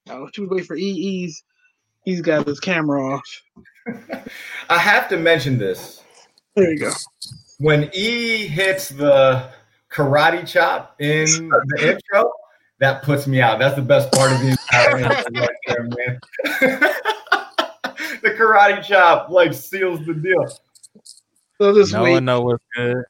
[0.10, 1.44] Oh, should we wait for EE's?
[2.04, 3.42] He's got his camera off.
[4.70, 6.04] I have to mention this.
[6.56, 6.92] There you go.
[7.60, 9.50] When E hits the
[9.92, 11.78] karate chop in the
[12.14, 12.32] intro,
[12.80, 13.60] that puts me out.
[13.60, 16.20] That's the best part of the entire intro right there, man.
[18.22, 20.48] the karate chop like seals the deal.
[21.60, 23.04] So this No week, one know what's good.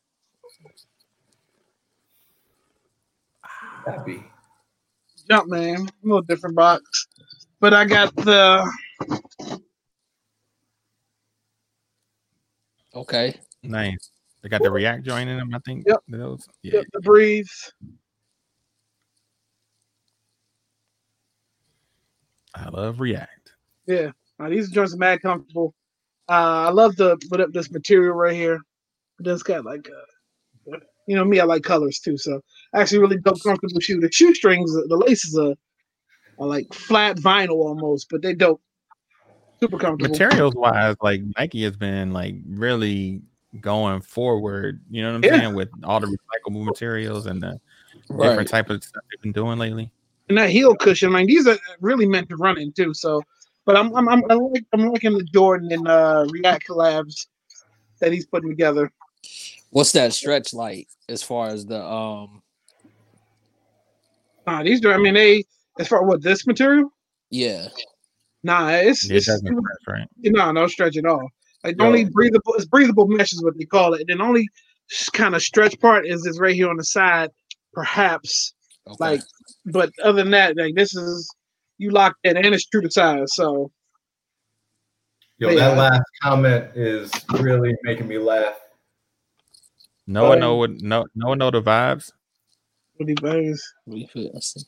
[3.86, 4.24] Happy.
[5.34, 7.08] Jumpman, a little different box.
[7.60, 8.70] But I got the
[12.96, 13.36] Okay.
[13.64, 14.12] Nice.
[14.42, 15.86] They got the React joint in them, I think.
[15.88, 16.00] Yep.
[16.08, 16.48] Those.
[16.62, 16.72] Yeah.
[16.72, 17.48] the, the breathe.
[22.56, 23.54] I love React.
[23.88, 25.74] Yeah, uh, these joints are mad comfortable.
[26.30, 28.60] Uh, I love the put up this material right here.
[29.20, 30.13] It does got like, uh,
[31.08, 32.18] you know me, I like colors too.
[32.18, 32.42] So
[32.76, 34.00] actually, really dope, comfortable shoe.
[34.00, 35.54] The shoestrings, the laces are,
[36.40, 38.62] are like flat vinyl almost, but they dope.
[39.62, 40.10] Super comfortable.
[40.10, 43.22] Materials wise, like Nike has been like really
[43.62, 44.82] going forward.
[44.90, 45.38] You know what I'm Yeah.
[45.42, 45.54] saying?
[45.56, 47.60] With all the recyclable materials and the
[48.10, 48.30] Right.
[48.30, 49.92] different type of stuff they've been doing lately.
[50.30, 52.94] and that heel cushion, like these are really meant to run in too.
[52.94, 53.22] So,
[53.66, 57.28] but I'm I'm I'm, I like I'm liking the Jordan and uh, React collabs
[58.00, 58.92] that he's putting together.
[59.74, 62.42] What's that stretch like as far as the um
[64.46, 64.94] Nah, these are.
[64.94, 65.44] I mean, they
[65.80, 66.92] as far what this material.
[67.30, 67.68] Yeah.
[68.44, 70.08] Nah, it's, It it's doesn't stretch, right?
[70.18, 71.28] no, no stretch at all.
[71.64, 71.88] Like the Yo.
[71.88, 74.02] only breathable, it's breathable mesh is what they call it.
[74.02, 74.48] And then only
[75.14, 77.32] kind of stretch part is this right here on the side,
[77.72, 78.54] perhaps.
[78.86, 78.98] Okay.
[79.00, 79.22] Like,
[79.68, 81.34] but other than that, like this is
[81.78, 83.34] you locked in and it's true to size.
[83.34, 83.72] So
[85.38, 85.70] Yo, Yeah.
[85.70, 88.56] that last comment is really making me laugh.
[90.08, 92.12] No one Um, know what no no one know the vibes.
[92.98, 93.64] what he buys.
[93.86, 94.32] You feel?
[94.34, 94.62] Let's see.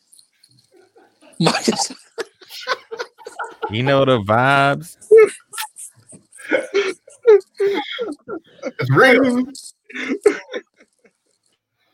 [1.39, 1.91] Marcus.
[3.71, 4.95] You know the vibes.
[8.63, 9.43] It's real.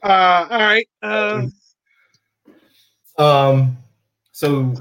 [0.03, 0.87] Uh, all right.
[1.01, 1.47] Uh,
[3.17, 3.77] Um,
[4.31, 4.73] so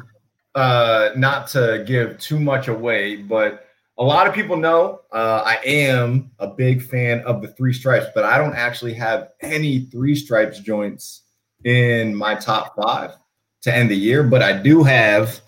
[0.54, 3.66] uh, not to give too much away, but
[4.00, 8.06] a lot of people know uh, I am a big fan of the three stripes,
[8.14, 11.24] but I don't actually have any three stripes joints
[11.64, 13.12] in my top five
[13.60, 14.22] to end the year.
[14.22, 15.40] But I do have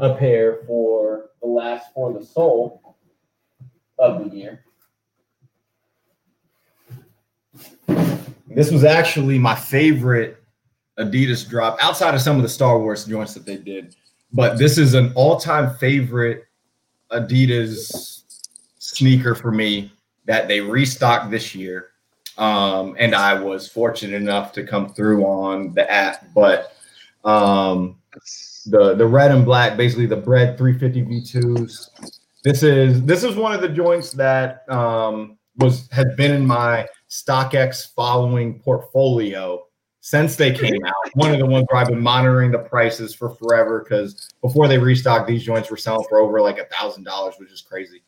[0.00, 2.96] a pair for the last for the soul
[4.00, 4.64] of the year.
[8.48, 10.42] This was actually my favorite
[10.98, 13.94] Adidas drop outside of some of the Star Wars joints that they did.
[14.32, 16.46] But this is an all-time favorite
[17.12, 18.22] Adidas
[18.78, 19.92] sneaker for me
[20.26, 21.88] that they restocked this year.
[22.38, 26.26] Um, and I was fortunate enough to come through on the app.
[26.34, 26.74] But
[27.24, 27.96] um,
[28.66, 31.90] the the red and black, basically the bread 350 V2s.
[32.42, 36.88] This is this is one of the joints that um, was has been in my
[37.10, 39.66] StockX following portfolio
[40.02, 40.94] since they came out.
[41.14, 44.76] One of the ones where I've been monitoring the prices for forever because before they
[44.76, 48.02] restocked, these joints were selling for over like a thousand dollars, which is crazy.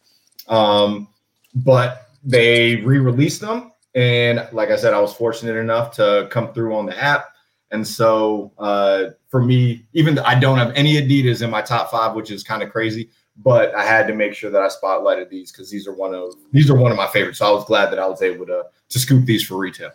[0.48, 1.08] Um,
[1.54, 6.74] but they re-released them, and like I said, I was fortunate enough to come through
[6.74, 7.26] on the app.
[7.70, 11.90] And so uh, for me, even though I don't have any Adidas in my top
[11.90, 15.28] five, which is kind of crazy, but I had to make sure that I spotlighted
[15.28, 17.38] these because these are one of these are one of my favorites.
[17.38, 19.90] So I was glad that I was able to to scoop these for retail.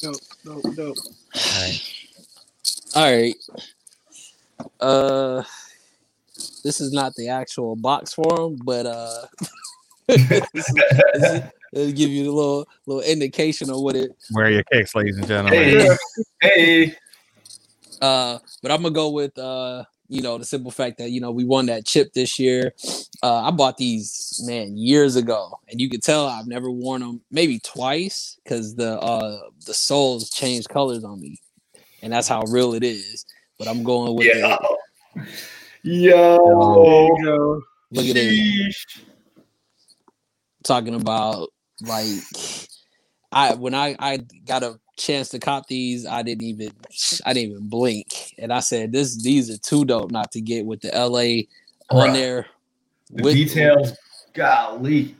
[0.00, 0.16] dope,
[0.46, 0.96] dope, dope.
[1.34, 1.82] All right.
[2.94, 3.34] All right.
[4.80, 5.42] Uh,
[6.64, 9.26] this is not the actual box form, but uh,
[10.08, 11.42] this is- this is-
[11.72, 14.12] it'll give you a little little indication of what it.
[14.32, 15.52] Wear your kicks, ladies and gentlemen.
[15.52, 15.96] Hey,
[16.40, 16.94] hey,
[18.00, 21.30] Uh, but I'm gonna go with uh, you know, the simple fact that you know
[21.30, 22.72] we won that chip this year.
[23.22, 27.20] Uh, I bought these man years ago, and you can tell I've never worn them
[27.30, 31.38] maybe twice because the uh the soles changed colors on me,
[32.02, 33.24] and that's how real it is.
[33.58, 34.76] But I'm going with the
[35.82, 38.74] There yo, you look at it.
[40.64, 41.48] Talking about
[41.82, 42.22] like
[43.32, 46.72] I when I I got a chance to cop these, I didn't even
[47.24, 50.66] I didn't even blink, and I said this these are too dope not to get
[50.66, 51.44] with the LA
[51.90, 52.12] on Bruh.
[52.14, 52.46] there.
[53.10, 53.92] The with- details,
[54.34, 55.14] golly.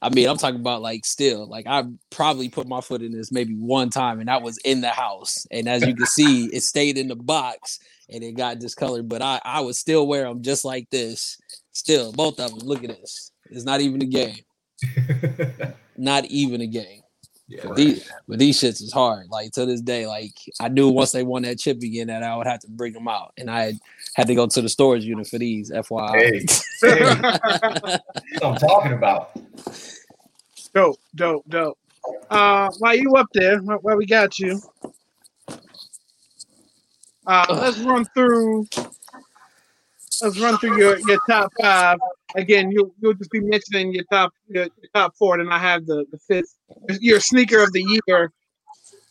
[0.00, 3.32] I mean, I'm talking about like still like I probably put my foot in this
[3.32, 5.44] maybe one time, and I was in the house.
[5.50, 9.08] And as you can see, it stayed in the box and it got discolored.
[9.08, 11.36] But I I would still wear them just like this.
[11.72, 12.60] Still, both of them.
[12.60, 13.32] Look at this.
[13.50, 14.36] It's not even a game.
[15.96, 17.02] Not even a game.
[17.48, 19.28] Yeah, But these, but these shits is hard.
[19.30, 22.36] Like to this day, like I knew once they won that chip again that I
[22.36, 23.78] would have to bring them out, and I had,
[24.14, 25.70] had to go to the storage unit for these.
[25.70, 26.12] FYI.
[26.12, 26.40] Hey,
[26.82, 29.30] hey, that's what I'm talking about.
[30.74, 31.78] Dope, dope, dope.
[32.28, 34.60] Uh, while you up there, while while we got you,
[37.26, 38.66] uh, let's run through.
[40.20, 41.98] Let's run through your, your top five.
[42.34, 45.86] Again, you'll you'll just be mentioning your top your, your top four, and I have
[45.86, 46.54] the, the fifth
[47.00, 48.32] your sneaker of the year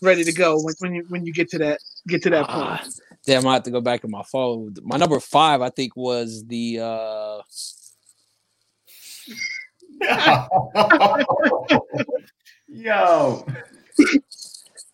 [0.02, 2.78] ready to go when, when you when you get to that get to that Ah,
[2.80, 3.02] point.
[3.26, 4.76] damn, I have to go back in my phone.
[4.84, 7.42] My number five, I think, was the uh
[12.70, 13.46] Yo,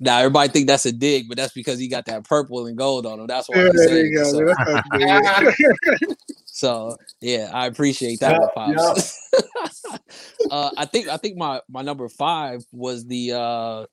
[0.04, 3.06] now everybody think that's a dig, but that's because he got that purple and gold
[3.06, 3.28] on him.
[3.28, 4.32] That's why Yeah, I'm there saying you go.
[4.32, 6.18] So, That sounds good.
[6.46, 9.20] so, yeah, I appreciate that Yeah, pops.
[10.52, 13.86] uh I think I think my my number five was the uh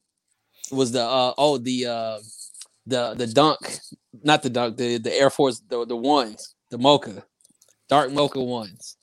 [0.70, 2.18] was the uh oh the uh
[2.86, 3.58] the the dunk,
[4.22, 7.24] not the dunk, the the Air Force, the the ones, the mocha,
[7.88, 8.96] dark mocha ones.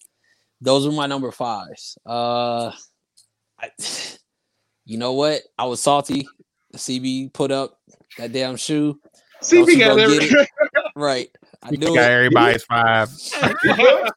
[0.62, 1.98] Those were my number fives.
[2.06, 2.72] Uh,
[3.60, 3.70] I,
[4.86, 5.42] you know what?
[5.58, 6.28] I was salty.
[6.78, 7.80] CB put up
[8.18, 8.99] that damn shoe.
[9.41, 10.45] See, Don't we you got go.
[10.95, 11.30] Right.
[11.62, 12.12] I knew got it.
[12.12, 13.10] everybody's five.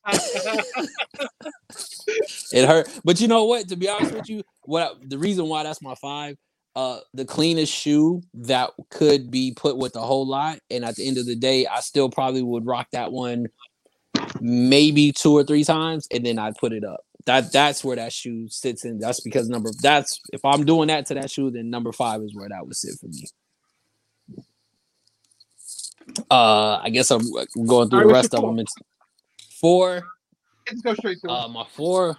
[2.53, 2.89] It hurt.
[3.05, 3.69] But you know what?
[3.69, 6.37] To be honest with you, what I, the reason why that's my five,
[6.75, 10.59] uh the cleanest shoe that could be put with a whole lot.
[10.71, 13.47] And at the end of the day, I still probably would rock that one
[14.41, 17.01] maybe two or three times, and then I'd put it up.
[17.27, 18.99] That that's where that shoe sits in.
[18.99, 22.35] That's because number that's if I'm doing that to that shoe, then number five is
[22.35, 23.27] where that would sit for me.
[26.31, 27.21] Uh, I guess I'm
[27.67, 28.59] going through right, the rest of them.
[28.59, 28.75] It's
[29.61, 30.03] four.
[30.69, 31.31] Let's go straight to.
[31.31, 32.17] Uh, my four.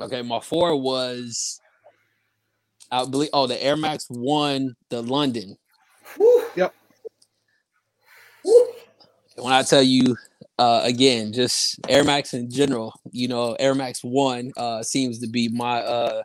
[0.00, 1.60] Okay, my four was.
[2.90, 3.30] I believe.
[3.32, 5.56] Oh, the Air Max One, the London.
[6.54, 6.74] Yep.
[9.36, 10.16] When I tell you,
[10.58, 15.26] uh, again, just Air Max in general, you know, Air Max One uh, seems to
[15.26, 16.22] be my, uh,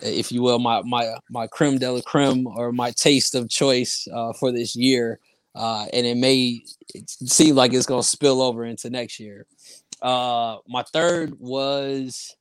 [0.00, 4.06] if you will, my my my creme de la creme or my taste of choice
[4.12, 5.18] uh, for this year,
[5.54, 6.62] uh, and it may
[6.94, 9.46] seem like it's gonna spill over into next year.
[10.00, 12.36] Uh, my third was,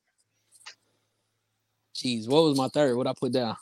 [1.95, 2.95] geez, what was my third?
[2.95, 3.55] What I put down?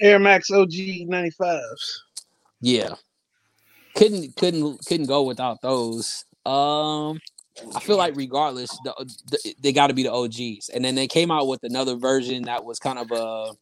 [0.00, 0.72] Air Max OG
[1.08, 1.62] 95s.
[2.60, 2.94] Yeah.
[3.94, 6.26] Couldn't couldn't couldn't go without those.
[6.46, 7.20] Um
[7.74, 8.94] I feel like regardless the,
[9.30, 10.68] the, they got to be the OGs.
[10.70, 13.52] And then they came out with another version that was kind of a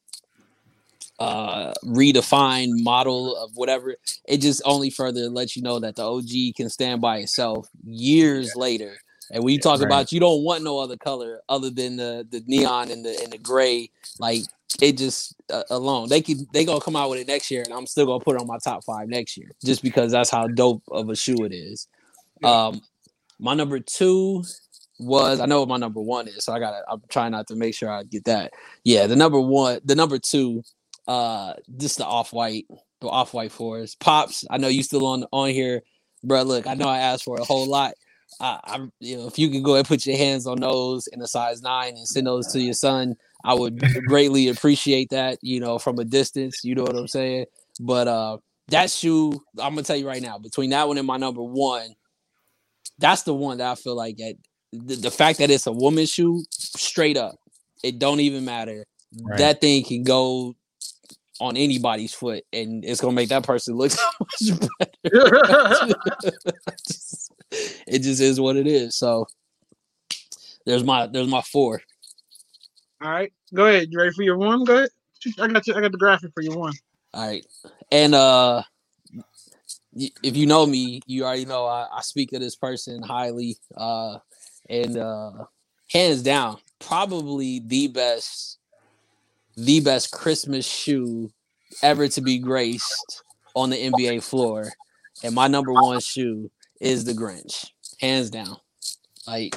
[1.19, 3.97] uh redefined model of whatever.
[4.27, 8.56] It just only further lets you know that the OG can stand by itself years
[8.56, 8.97] later.
[9.31, 9.86] And when you talk Right.
[9.86, 13.32] about you don't want no other color other than the the neon and the and
[13.32, 14.43] the gray, like
[14.82, 17.73] it just uh, alone they could they gonna come out with it next year and
[17.73, 20.48] i'm still gonna put it on my top five next year just because that's how
[20.48, 21.86] dope of a shoe it is
[22.43, 22.81] Um
[23.39, 24.44] my number two
[25.01, 27.56] was i know what my number one is so i gotta i'm trying not to
[27.56, 28.52] make sure i get that
[28.85, 30.62] yeah the number one the number two
[31.09, 32.65] uh just the off-white
[33.01, 35.82] the off-white forest pops i know you still on on here
[36.23, 37.94] bro look i know i asked for a whole lot
[38.40, 41.20] I, I you know if you could go and put your hands on those in
[41.20, 45.61] a size nine and send those to your son I would greatly appreciate that, you
[45.61, 46.65] know, from a distance.
[46.65, 47.44] You know what I'm saying?
[47.78, 48.39] But uh
[48.69, 51.94] that shoe, I'm gonna tell you right now, between that one and my number one,
[52.99, 54.37] that's the one that I feel like at
[54.73, 57.37] the, the fact that it's a woman's shoe, straight up,
[57.83, 58.85] it don't even matter.
[59.21, 59.39] Right.
[59.39, 60.55] That thing can go
[61.41, 63.91] on anybody's foot, and it's gonna make that person look
[64.37, 65.01] so much better.
[67.51, 68.97] it just is what it is.
[68.97, 69.27] So
[70.66, 71.83] there's my there's my four.
[73.03, 73.89] All right, go ahead.
[73.91, 74.65] You ready for your one?
[74.65, 74.89] Go ahead.
[75.39, 75.75] I got you.
[75.75, 76.75] I got the graphic for your one.
[77.12, 77.45] All right.
[77.91, 78.74] And uh y-
[79.97, 83.57] if you know me, you already know I, I speak of this person highly.
[83.77, 84.19] Uh
[84.69, 85.45] and uh
[85.91, 88.59] hands down, probably the best
[89.57, 91.31] the best Christmas shoe
[91.83, 93.23] ever to be graced
[93.55, 94.73] on the NBA floor.
[95.23, 96.51] And my number one shoe
[96.81, 97.71] is the Grinch.
[98.01, 98.57] Hands down.
[99.27, 99.57] Like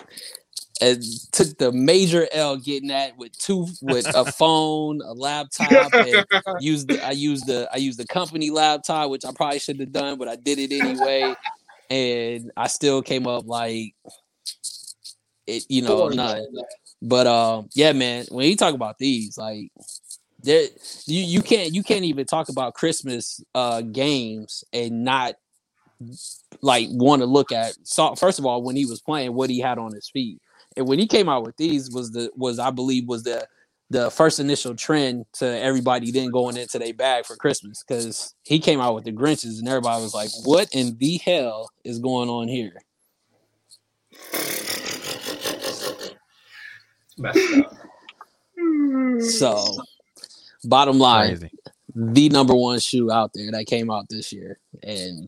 [0.81, 6.25] it took the major L getting that with two with a phone, a laptop, and
[6.59, 9.91] used the, I used the I used the company laptop, which I probably shouldn't have
[9.91, 11.35] done, but I did it anyway,
[11.89, 13.95] and I still came up like
[15.47, 16.45] it, you know, none.
[17.01, 19.71] But um, yeah, man, when you talk about these, like
[20.43, 20.67] there
[21.05, 25.35] you you can't you can't even talk about Christmas uh games and not
[26.61, 29.59] like want to look at so first of all when he was playing what he
[29.59, 30.39] had on his feet
[30.77, 33.47] and when he came out with these was the was I believe was the
[33.89, 38.59] the first initial trend to everybody then going into their bag for Christmas because he
[38.59, 42.29] came out with the Grinches and everybody was like, "What in the hell is going
[42.29, 42.73] on here?"
[47.17, 47.73] Messed up.
[49.19, 49.77] So,
[50.65, 51.51] bottom line, Crazy.
[51.99, 55.27] The number one shoe out there that came out this year, and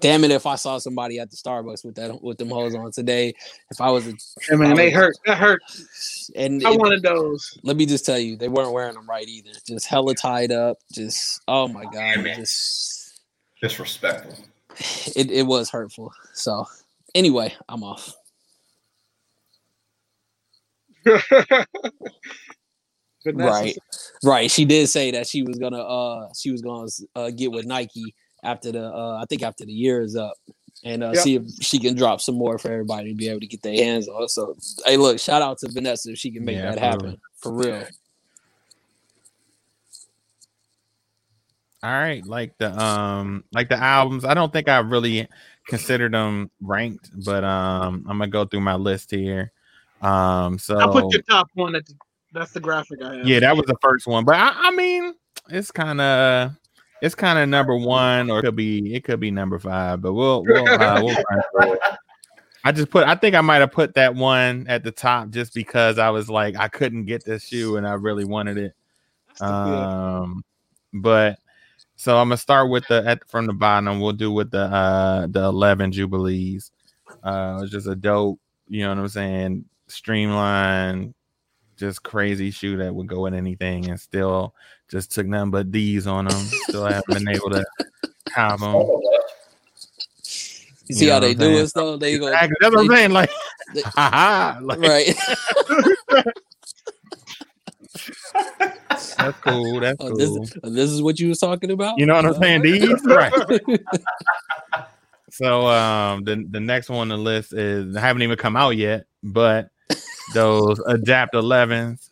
[0.00, 2.92] damn it, if I saw somebody at the Starbucks with that with them hoes on
[2.92, 3.34] today,
[3.70, 4.12] if I was a
[4.48, 5.16] Hey, man, they hurt.
[5.26, 5.60] That hurt.
[6.36, 7.58] and I it- wanted those.
[7.64, 9.50] let me just tell you, they weren't wearing them right either.
[9.66, 10.78] Just hella tied up.
[10.92, 13.20] Just oh my god, it just
[13.60, 14.34] Disrespectful.
[15.16, 16.12] it, it was hurtful.
[16.32, 16.64] So
[17.14, 18.14] anyway, I'm off.
[23.24, 23.78] Vanessa Right,
[24.24, 24.50] right.
[24.50, 28.14] She did say that she was gonna uh she was gonna uh, get with Nike
[28.42, 30.34] after the uh I think after the year is up.
[30.84, 31.22] And uh, Yep.
[31.24, 33.74] see if she can drop some more for everybody to be able to get their
[33.74, 34.28] hands on.
[34.28, 37.08] So, hey, look, shout out to Vanessa if she can make Yeah, that absolutely.
[37.08, 37.84] happen for real.
[41.82, 44.24] All right, like the um, like the albums.
[44.24, 45.28] I don't think I really
[45.66, 49.52] considered them ranked, but um, I'm gonna go through my list here.
[50.00, 51.94] Um, so I put your top one at the.
[52.38, 53.26] That's the graphic I have.
[53.26, 55.14] yeah, that was the first one, but I, I mean,
[55.50, 56.52] it's kind of
[57.00, 60.12] it's kind of number one, or it could be it could be number five, but
[60.12, 61.76] we'll we'll, uh, we'll.
[62.64, 65.54] I just put I think I might have put that one at the top just
[65.54, 68.74] because I was like I couldn't get this shoe and I really wanted it.
[69.40, 70.44] Um,
[70.92, 71.38] but
[71.96, 74.00] so I'm gonna start with the at from the bottom.
[74.00, 76.72] We'll do with the uh the 11 jubilees.
[77.22, 79.64] Uh, it's just a dope, you know what I'm saying?
[79.86, 81.14] Streamline,
[81.78, 84.54] just crazy shoe that would go in anything, and still
[84.88, 86.38] just took nothing but D's on them.
[86.68, 87.64] Still haven't been able to
[88.32, 88.74] have them.
[88.74, 89.00] You
[90.94, 91.96] see You how know they what I'm do us though?
[91.96, 92.56] They go Exactly.
[92.60, 93.10] That's what I'm they- saying.
[93.12, 93.30] Like,
[93.74, 95.14] they- haha, like, right.
[99.18, 99.80] that's cool.
[99.80, 100.16] That's Oh, cool.
[100.16, 101.98] this, this is what you was talking about.
[101.98, 102.62] You know what I'm saying?
[102.62, 103.32] These right.
[105.30, 109.04] So um the the next one on the list is haven't even come out yet,
[109.22, 109.68] but
[110.34, 112.10] those Adapt 11s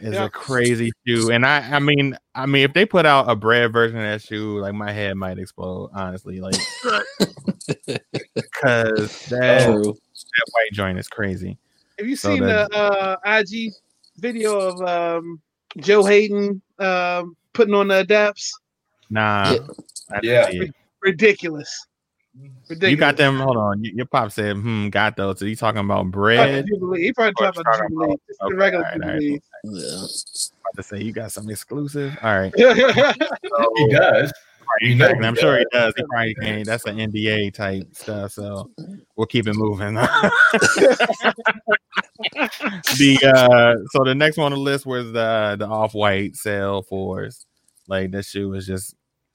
[0.00, 0.24] is Yeah.
[0.24, 1.30] a crazy shoe.
[1.30, 4.22] And I I mean I mean if they put out a bread version of that
[4.22, 6.40] shoe, like my head might explode, honestly.
[6.40, 6.54] Like
[8.36, 9.92] because that, True.
[9.94, 11.58] that white joint is crazy.
[11.98, 13.72] Have you So seen the uh, IG
[14.18, 15.40] video of um,
[15.78, 18.52] Joe Haden um, putting on the adapts?
[19.10, 19.56] Nah.
[20.22, 20.48] Yeah.
[20.50, 20.64] Yeah.
[21.02, 21.86] Ridiculous.
[22.68, 22.90] Ridiculous.
[22.90, 23.38] You got them.
[23.38, 23.84] Hold on.
[23.84, 26.66] Your pop said, "Hmm, got those." So you talking about bread?
[26.66, 27.02] Jubilee.
[27.02, 28.06] He probably Or talking about talking Jubilee.
[28.06, 29.20] about- Just the okay, regular alright, alright.
[29.20, 29.40] Jubilee.
[29.64, 29.94] Yeah.
[29.94, 32.16] About to say you got something exclusive.
[32.22, 32.52] All right.
[33.76, 34.32] He does.
[34.80, 35.26] You know Exactly.
[35.26, 35.94] I'm sure he does.
[35.94, 35.94] does.
[35.96, 36.62] He probably can.
[36.64, 38.32] That's an NBA type stuff.
[38.32, 38.68] So
[39.16, 39.94] we'll keep it moving.
[42.34, 46.82] the uh so the next one on the list was the the off white Sail
[46.82, 47.46] fours.
[47.86, 48.94] Like this shoe is just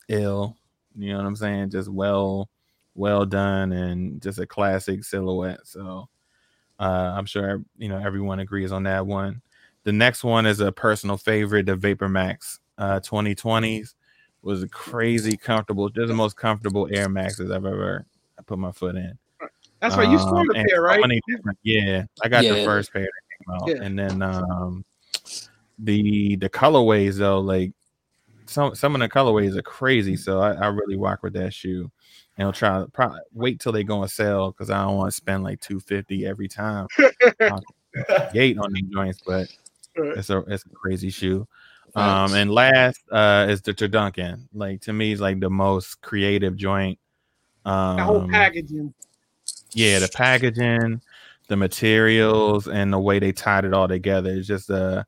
[0.10, 0.58] ill.
[0.98, 1.70] You know what I'm saying?
[1.70, 2.50] Just well,
[2.96, 5.60] well done and just a classic silhouette.
[5.66, 6.10] So
[6.80, 9.42] uh I'm sure you know everyone agrees on that one.
[9.84, 13.96] The next one is a personal favorite, the Vapor Max uh 2020s
[14.44, 18.06] was a crazy comfortable, just the most comfortable Air Maxes I've ever
[18.48, 19.18] put my foot in.
[19.80, 20.10] That's right.
[20.10, 21.00] You Um, scored a and pair, right?
[21.02, 23.84] many different- yeah, I got the first pair that came out, Yeah.
[23.86, 24.84] and then um,
[25.80, 27.72] the the colorways though, like
[28.48, 30.16] some some of the colorways are crazy.
[30.16, 31.92] So I, I really rock with that shoe,
[32.42, 35.16] and I'll try probably wait till they go on sale because I don't want to
[35.16, 36.88] spend like two fifty every time.
[38.34, 39.48] Gate on these joints, but
[39.96, 41.48] it's a it's a crazy shoe.
[41.94, 44.48] Um, and last uh is the Turdunken.
[44.54, 46.98] Like to me, is like the most creative joint.
[47.64, 48.94] Um, The whole packaging.
[49.74, 51.02] yeah, the packaging,
[51.48, 54.32] the materials, and the way they tied it all together.
[54.32, 55.06] It's just a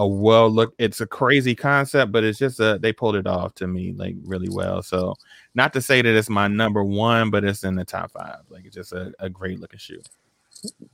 [0.00, 0.74] a well look.
[0.78, 4.16] It's a crazy concept, but it's just a they pulled it off to me like
[4.24, 4.82] really well.
[4.82, 5.14] So
[5.54, 8.40] not to say that it's my number one, but it's in the top five.
[8.48, 10.00] Like it's just a, a great looking shoe.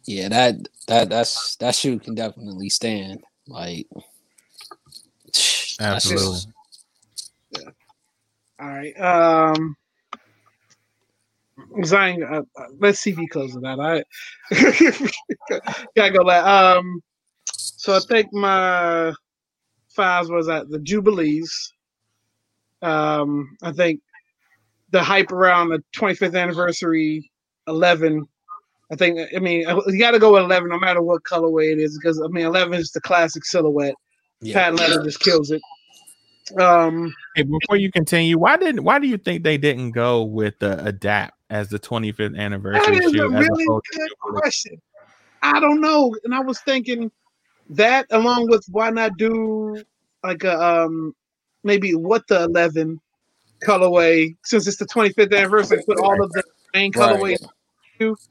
[0.04, 0.56] Yeah, that
[0.88, 3.22] that that's that shoe can definitely stand.
[3.46, 3.86] Like
[5.78, 6.52] Absolutely.
[7.52, 7.68] just-
[8.58, 8.98] All right.
[9.00, 9.76] Um,
[11.84, 13.78] Zion, uh, uh, let's see if he closes that.
[13.78, 14.02] I
[15.94, 16.22] gotta go.
[16.22, 17.02] Like, um,
[17.86, 19.12] so I think my
[19.90, 21.72] fives was at the Jubilees.
[22.82, 24.00] Um, I think
[24.90, 27.30] the hype around the 25th anniversary
[27.68, 28.26] 11.
[28.90, 31.78] I think, I mean, you got to go with 11 no matter what colorway it
[31.78, 33.94] is because, I mean, 11 is the classic silhouette.
[34.40, 34.54] yeah.
[34.54, 35.62] Patent leather just kills it.
[36.60, 40.58] Um, Hey, before you continue, why didn't why do you think they didn't go with
[40.58, 43.32] the adapt as the 25th That anniversary is a shoe?
[43.32, 44.80] as really opposed good question.
[45.42, 47.10] I don't know, and I was thinking
[47.70, 49.82] that along with why not do
[50.22, 51.14] like a um
[51.64, 53.00] maybe what the eleven
[53.62, 56.42] colorway since it's the 25th anniversary, put all of the
[56.74, 57.38] main colorways.
[57.98, 58.28] That is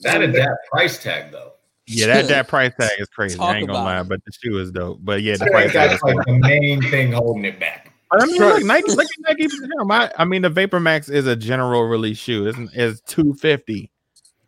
[0.00, 1.52] that adapt price tag though.
[1.86, 3.36] Yeah, that that price tag is crazy.
[3.38, 4.08] Talk I ain't gonna lie, it.
[4.08, 4.98] but the shoe is dope.
[5.02, 7.92] But yeah, the price tag is that's like the main thing holding it back.
[8.12, 8.54] I mean, Right.
[8.56, 9.48] look, Nike, look at Nike.
[9.48, 9.92] for.
[9.92, 12.46] I, I mean, the Vapor Max is a general release shoe.
[12.46, 13.90] It's, it's two fifty.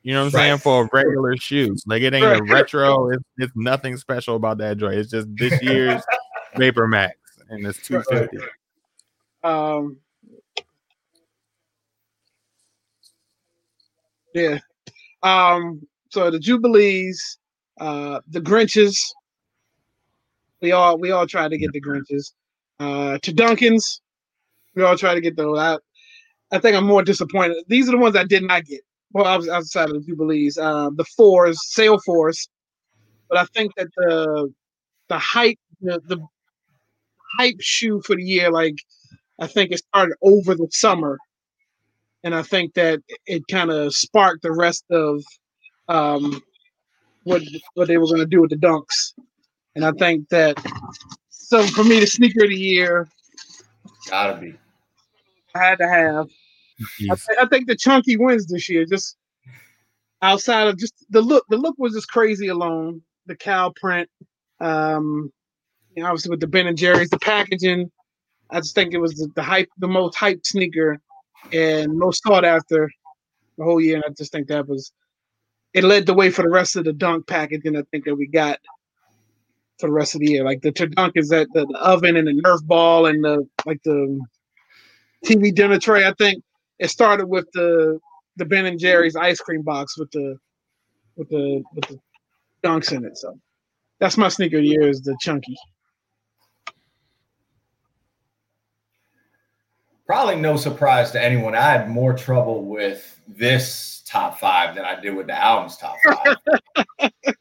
[0.05, 1.74] You know what I'm saying for a regular shoe.
[1.86, 3.09] Like it ain't a retro.
[3.09, 4.97] It's, it's nothing special about that joint.
[4.97, 6.02] It's just this year's
[6.56, 7.16] Vapor Max,
[7.48, 8.36] and it's two fifty.
[9.43, 9.97] Um,
[14.35, 14.59] yeah.
[15.22, 17.39] Um, so the Jubilees,
[17.81, 18.98] uh, the Grinches.
[20.60, 22.32] We all we all tried to get the Grinches.
[22.78, 24.02] Uh, to Duncan's,
[24.74, 25.59] we all tried to get those.
[25.59, 25.78] I,
[26.52, 27.64] I think I'm more disappointed.
[27.68, 28.82] These are the ones I did not get.
[29.15, 30.59] Well, I was outside of the Jubilees.
[30.59, 32.49] Uh, the fours, Sail fours,
[33.28, 34.53] but I think that the
[35.09, 36.19] the hype, the, the
[37.39, 38.74] hype shoe for the year, like
[39.41, 41.19] I think it started over the summer,
[42.24, 45.23] and I think that it kind of sparked the rest of
[45.89, 46.43] um,
[47.23, 47.43] what
[47.74, 49.15] what they were going to do with the dunks.
[49.77, 50.57] And I think that
[51.31, 53.09] so for me, the sneaker of the year,
[54.11, 54.55] Gotta be.
[55.55, 56.28] I had to have.
[57.10, 58.84] I, thi- I think the chunky wins this year.
[58.84, 59.16] Just
[60.22, 63.02] outside of just the look, the look was just crazy alone.
[63.26, 64.09] The cow print,
[64.60, 65.32] um,
[65.94, 67.90] you know, obviously with the Ben and Jerry's, the packaging.
[68.51, 70.98] I just think it was the, the hype, the most hyped sneaker,
[71.52, 72.90] and most sought after
[73.56, 73.96] the whole year.
[73.96, 74.92] And I just think that was
[75.72, 77.76] it led the way for the rest of the dunk packaging.
[77.76, 78.59] I think that we got
[79.80, 80.44] for the rest of the year.
[80.44, 83.82] Like the dunk is at the, the oven and the Nerf ball and the like
[83.84, 84.20] the
[85.24, 86.06] TV dinner tray.
[86.06, 86.42] I think
[86.78, 87.98] it started with the
[88.36, 90.36] the Ben and Jerry's ice cream box with the
[91.16, 91.98] with the with the
[92.64, 93.16] dunks in it.
[93.16, 93.38] So
[94.01, 95.56] that's my sneaker of the year is the chunky.
[100.06, 101.55] Probably no surprise to anyone.
[101.55, 105.96] I had more trouble with this top five than I did with the album's top
[106.05, 106.36] five.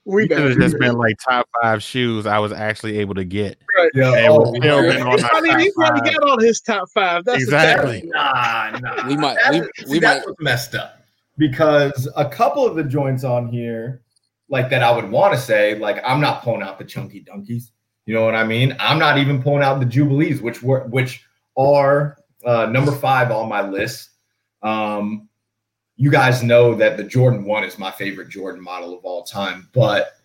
[0.06, 3.24] we It could have just been like top five shoes I was actually able to
[3.24, 3.58] get.
[3.94, 5.12] yeah, Hey, oh, we're still yeah.
[5.12, 7.26] He's probably, he's probably got all his top five.
[7.26, 8.04] That's Exactly.
[8.06, 9.08] Nah, nah.
[9.08, 11.00] We might- That we- is- we see, might- what's messed up
[11.38, 14.02] because a couple of the joints on here,
[14.50, 17.72] like that, I would want to say, like I'm not pulling out the Chunky Dunkies.
[18.06, 18.76] You know what I mean?
[18.80, 21.26] I'm not even pulling out the jubilees, which were which
[21.58, 24.10] are uh, number five on my list.
[24.62, 25.30] Um,
[26.04, 29.70] you guys know that the Jordan One is my favorite Jordan model of all time,
[29.72, 30.18] but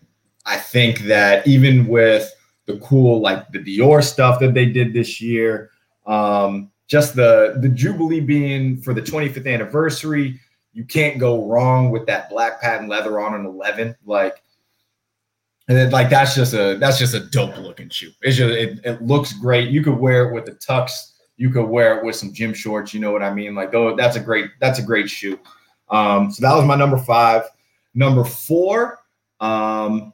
[0.45, 2.29] I think that even with
[2.65, 5.71] the cool like the Dior stuff that they did this year,
[6.05, 10.37] um, just the the Jubilee being for the 25th anniversary,
[10.73, 13.95] you can't go wrong with that black patent leather on an 11.
[14.05, 14.43] Like,
[15.69, 18.11] and then, like that's just a that's just a dope looking shoe.
[18.21, 19.69] It's just it, it looks great.
[19.69, 21.13] You could wear it with the tux.
[21.37, 22.93] You could wear it with some gym shorts.
[22.93, 23.55] You know what I mean?
[23.55, 25.39] Like, oh, that's a great that's a great shoe.
[25.89, 27.43] Um, so that was my number five.
[27.93, 28.99] Number four,
[29.39, 30.13] um,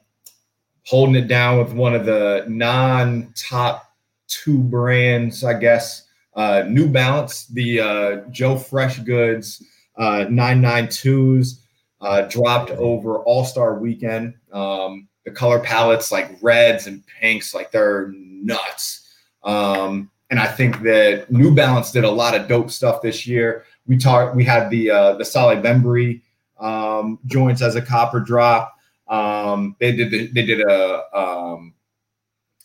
[0.84, 3.92] holding it down with one of the non-top
[4.28, 6.04] two brands, I guess.
[6.34, 9.62] Uh, New Balance, the uh, Joe Freshgoods
[9.96, 11.60] uh, 992s
[12.00, 14.34] uh, dropped over All Star Weekend.
[14.52, 19.14] Um, the color palettes like reds and pinks, like they're nuts.
[19.42, 23.64] Um, and I think that New Balance did a lot of dope stuff this year.
[23.86, 24.36] We talked.
[24.36, 26.22] We had the uh, the Salehe Bembury
[26.58, 28.74] um, joints as a copper drop.
[29.08, 31.74] Um, they did the, they did a um,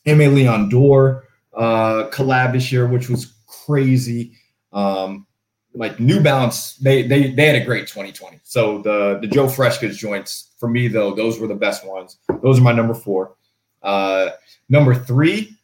[0.05, 1.25] Aimé Leon Dor
[1.55, 4.33] uh, collab this year, which was crazy.
[4.73, 5.27] Um,
[5.73, 8.39] like New Balance, they they they had a great 2020.
[8.43, 12.17] So the the Joe Freshgoods joints for me though, those were the best ones.
[12.41, 13.35] Those are my number four.
[13.81, 14.31] Uh,
[14.69, 15.57] number three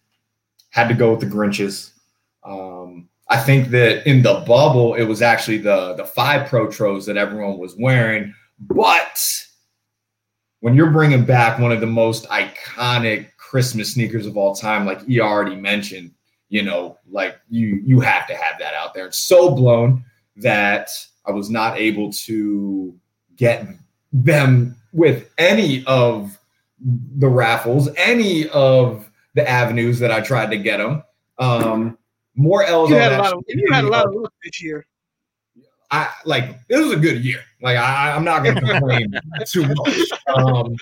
[0.70, 1.92] had to go with the Grinches.
[2.44, 7.18] Um, I think that in the bubble, it was actually the the five Protros that
[7.18, 9.20] everyone was wearing, but
[10.62, 15.08] when you're bringing back one of the most iconic Christmas sneakers of all time, like
[15.08, 16.12] E already mentioned,
[16.49, 19.08] you know, like you you have to have that out there.
[19.08, 20.04] It's so blown
[20.38, 20.90] that
[21.26, 22.95] I was not able to
[23.36, 23.68] get
[24.14, 26.38] them with any of
[26.80, 31.04] the raffles, any of the avenues that I tried to get them.
[31.38, 31.98] Um,
[32.38, 34.62] more L's You on had a lot of you had a lot of luck this
[34.62, 34.86] year.
[35.90, 37.42] I like it was a good year.
[37.62, 39.14] Like I, I'm not gonna complain
[39.48, 40.12] too much.
[40.34, 40.76] Um,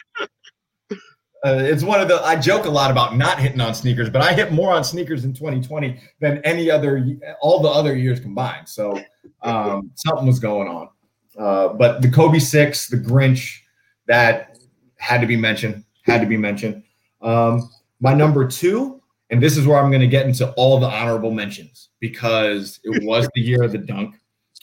[1.45, 4.22] uh, it's one of the I joke a lot about not hitting on sneakers, but
[4.22, 7.06] I hit more on sneakers in 2020 than any other
[7.40, 8.68] all the other years combined.
[8.68, 8.99] So
[9.44, 10.90] um, something was going on.
[11.38, 13.60] Uh, but the Kobe six, the Grinch,
[14.07, 14.57] that
[14.98, 15.84] had to be mentioned.
[16.03, 16.84] Had to be mentioned.
[17.22, 17.69] Um,
[17.99, 18.94] my number two,
[19.30, 23.03] and this is where I'm going to get into all the honorable mentions because it
[23.06, 24.15] was the year of the dunk.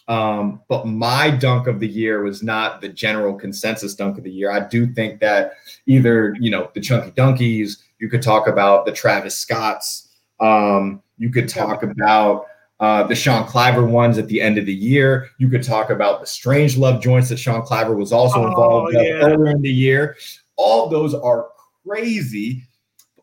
[0.09, 4.31] Um, but my dunk of the year was not the general consensus dunk of the
[4.33, 4.51] year.
[4.51, 5.53] I do think that
[5.87, 10.09] either, you know, the Chunky Dunkies, you could talk about the Travis Scotts,
[10.41, 12.47] um, you could talk about
[12.81, 15.29] uh, the Sean Cliver ones at the end of the year.
[15.39, 18.95] You could talk about the Strange Love joints that Sean Cliver was also Oh, involved
[18.95, 19.13] with yeah.
[19.13, 20.17] earlier in the year.
[20.57, 21.47] All those are
[21.87, 22.65] crazy.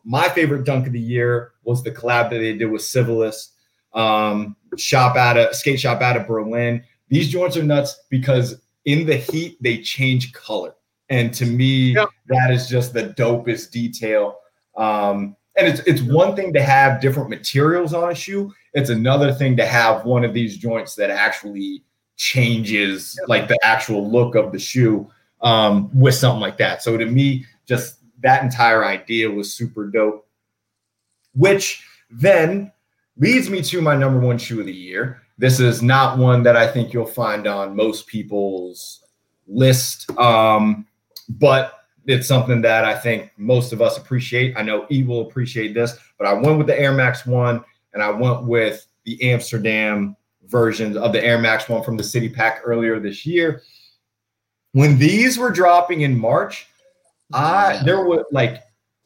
[0.04, 3.52] My favorite dunk of the year was the collab that they did with Civilist
[3.92, 6.82] um, shop out of skate shop out of Berlin.
[7.08, 10.74] These joints are nuts because in the heat they change color,
[11.08, 12.08] and to me Yep.
[12.28, 14.38] that is just the dopest detail.
[14.76, 18.52] Um, and it's it's one thing to have different materials on a shoe.
[18.72, 21.82] It's another thing to have one of these joints that actually
[22.16, 25.10] changes like the actual look of the shoe
[25.40, 26.82] um, with something like that.
[26.82, 30.26] So to me, just that entire idea was super dope.
[31.34, 32.72] Which then
[33.16, 35.22] leads me to my number one shoe of the year.
[35.38, 39.04] This is not one that I think you'll find on most people's
[39.46, 40.86] list, um,
[41.28, 41.74] but
[42.06, 44.56] it's something that I think most of us appreciate.
[44.56, 48.02] I know E will appreciate this, but I went with the Air Max One and
[48.02, 50.16] I went with the Amsterdam
[50.46, 53.62] versions of the Air Max One from the City Pack earlier this year.
[54.72, 56.66] When these were dropping in March,
[57.32, 58.62] I there were like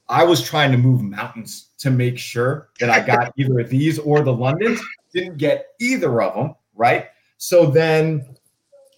[0.08, 3.98] I was trying to move mountains to make sure that I got either of these
[3.98, 4.80] or the Londons.
[5.12, 7.06] Didn't get either of them, right?
[7.38, 8.36] So then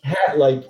[0.03, 0.65] had like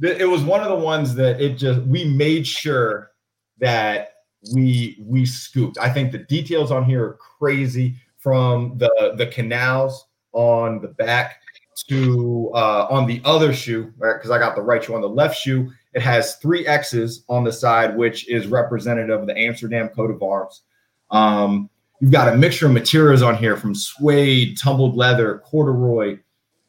[0.00, 3.12] it was one of the ones that it just we made sure
[3.58, 4.12] that
[4.54, 5.78] we we scooped.
[5.78, 11.40] I think the details on here are crazy from the the canals on the back
[11.88, 14.14] to uh, on the other shoe, right?
[14.14, 15.70] Because I got the right shoe on the left shoe.
[15.96, 20.22] It has three X's on the side, which is representative of the Amsterdam coat of
[20.22, 20.60] arms.
[21.10, 21.70] Um,
[22.00, 26.18] you've got a mixture of materials on here from suede, tumbled leather, corduroy.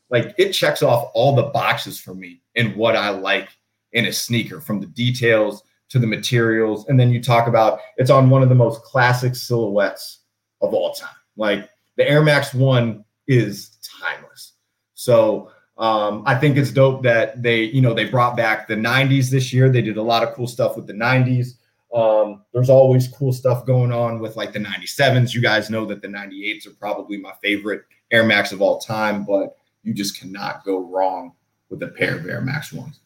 [0.10, 3.50] Like it checks off all the boxes for me in what I like
[3.92, 6.88] in a sneaker, from the details to the materials.
[6.88, 10.20] And then you talk about it's on one of the most classic silhouettes
[10.62, 11.10] of all time.
[11.36, 14.54] Like the Air Max One is timeless.
[14.94, 19.30] So um, I think it's dope that they, you know, they brought back the 90s
[19.30, 19.70] this year.
[19.70, 21.54] They did a lot of cool stuff with the 90s.
[21.94, 25.34] Um, there's always cool stuff going on with like the 97s.
[25.34, 29.24] You guys know that the 98s are probably my favorite Air Max of all time,
[29.24, 31.34] but you just cannot go wrong
[31.70, 33.00] with a pair of Air Max ones.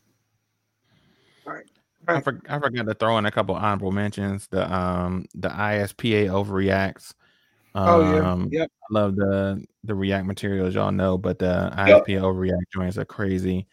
[1.45, 1.65] All right.
[2.07, 4.48] I, for, I forgot to throw in a couple honorable mentions.
[4.48, 7.14] The um the ISPA overreacts.
[7.76, 8.60] Um, Oh, yeah.
[8.60, 8.72] Yep.
[8.72, 12.05] I love the the React materials, y'all know, but the Yep.
[12.05, 13.67] ISPA overreact joints are crazy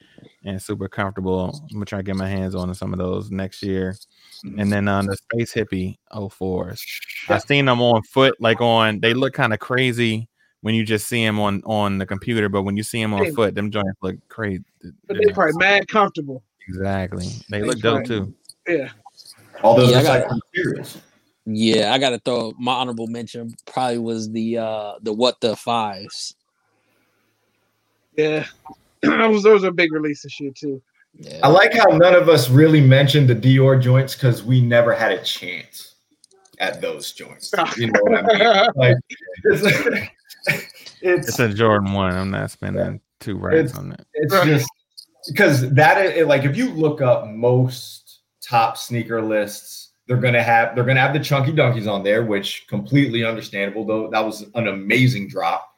[0.45, 1.51] and super comfortable.
[1.71, 3.95] I'm gonna try to get my hands on some of those next year.
[4.47, 4.59] Mm-hmm.
[4.61, 6.81] And then on the Space Hippie 04s,
[7.29, 9.01] I've seen them on foot, like on.
[9.01, 10.29] They look kind of crazy
[10.63, 13.33] when you just see them on on the computer, but when you see them on
[13.35, 14.65] foot, them joints look crazy.
[15.07, 16.43] But they're probably mad comfortable.
[16.69, 18.35] Exactly, they They look dope too.
[18.67, 18.91] Yeah.
[19.63, 20.99] All those Yeah, I recycled got- materials.
[21.51, 23.55] Yeah, I gotta throw my honorable mention.
[23.65, 26.35] Probably was the uh the what the fives.
[28.17, 28.45] Yeah.
[29.03, 30.83] those, those are big release this year too.
[31.15, 34.93] Yeah, I like how none of us really mentioned the Dior joints because we never
[34.95, 35.95] had a chance
[36.59, 37.53] at those joints.
[37.79, 38.67] You know what I mean?
[38.75, 38.97] Like,
[39.45, 40.09] it's,
[41.01, 42.15] it's, It's a Jordan one.
[42.15, 44.05] I'm not spending two racks It's- on that.
[44.15, 44.69] it's just
[45.29, 50.75] because that is like if you look up most top sneaker lists, they're gonna have
[50.75, 53.85] they're gonna have the Chunky Dunkies on there, which completely understandable.
[53.85, 55.77] Though that was an amazing drop,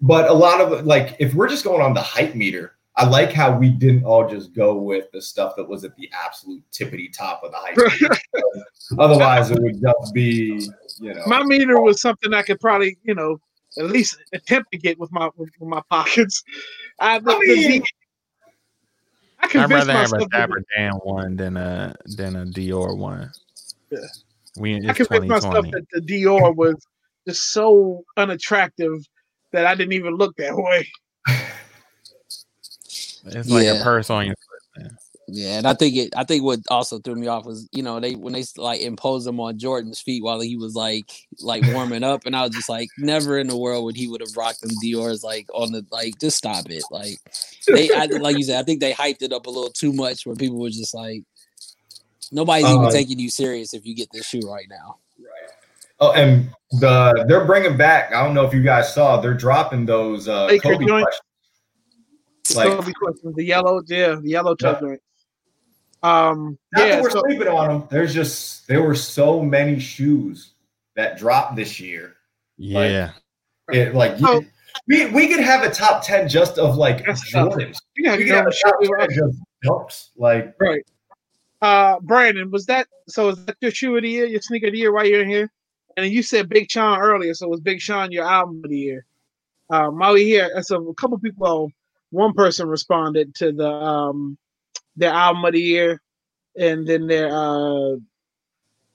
[0.00, 3.32] but a lot of like if we're just going on the hype meter, I like
[3.32, 7.12] how we didn't all just go with the stuff that was at the absolute tippity
[7.12, 7.76] top of the hype.
[7.76, 8.16] meter.
[8.98, 10.68] Otherwise, it would just be
[11.00, 11.22] you know.
[11.26, 13.40] My meter was something I could probably, you know,
[13.78, 16.44] at least attempt to get with my with, with my pockets.
[17.00, 17.84] I, the, I mean- the,
[19.42, 20.30] I I'd rather have a myself.
[20.30, 23.32] Dapper Dan one than a than a Dior one.
[23.92, 24.06] Yeah.
[24.56, 25.70] We I it's convinced myself 2020.
[25.70, 26.76] that the Dior was
[27.26, 28.98] just so unattractive
[29.52, 30.88] that I didn't even look that way.
[33.24, 34.82] It's like a purse on your foot.
[34.82, 34.96] Man.
[35.28, 36.12] yeah, and I think it.
[36.16, 39.26] I think what also threw me off was you know they when they like imposed
[39.26, 41.04] them on Jordan's feet while he was like
[41.40, 44.22] like warming up, and I was just like, never in the world would he would
[44.22, 47.18] have rocked them Dior's like on the like just stop it like
[47.68, 50.26] they I, like you said I think they hyped it up a little too much
[50.26, 51.22] where people were just like
[52.32, 54.98] nobody's even Uh, taking you serious if you get this shoe right now.
[55.18, 55.50] Right.
[56.00, 56.50] Oh, and
[56.80, 58.12] the they're bringing back.
[58.12, 59.20] I don't know if you guys saw.
[59.20, 61.04] They're dropping those uh, Laker Kobe joint?
[61.04, 62.56] questions.
[62.56, 64.80] Like Kobe questions, the yellow, yeah, the yellow toe Yeah.
[64.80, 65.00] joint.
[66.02, 67.88] Um, not yeah, that we're so, sleeping on them.
[67.88, 70.54] There's just there were so many shoes
[70.96, 72.16] that dropped this year.
[72.56, 73.12] Yeah.
[73.72, 74.46] It like you-
[74.88, 77.76] we we could have a top ten just of like Jordans.
[77.96, 78.90] you gotta We could have a top shoe.
[78.98, 80.08] ten just dunks.
[80.16, 80.82] Like Right.
[81.62, 83.28] Uh, Brandon, was that so?
[83.28, 85.28] Is that your shoe of the year, your sneaker of the year while you're in
[85.28, 85.50] here?
[85.96, 89.06] And you said Big Sean earlier, so was Big Sean your album of the year?
[89.70, 91.70] Um, while we here, so a couple people,
[92.10, 94.36] one person responded to the um
[94.96, 96.02] their album of the year,
[96.58, 97.96] and then their uh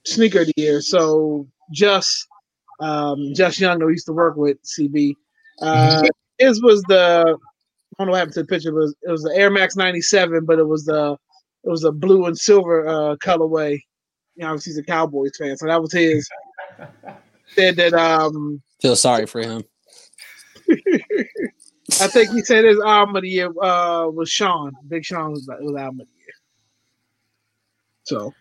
[0.06, 0.82] sneaker of the year.
[0.82, 2.28] So just
[2.82, 5.14] um just young, who used to work with CB.
[5.62, 6.04] Uh,
[6.38, 7.38] his was the
[7.98, 8.70] I don't know what happened to the picture.
[8.70, 11.18] It was it was the Air Max '97, but it was the
[11.64, 13.80] it was a blue and silver uh, colorway.
[14.36, 16.28] You know, obviously he's a Cowboys fan, so that was his.
[17.56, 19.64] Said that um, Feel sorry for him.
[22.02, 24.74] I think he said his album of the year uh, was Sean.
[24.88, 26.34] Big Sean was, was album of the year.
[28.04, 28.34] So,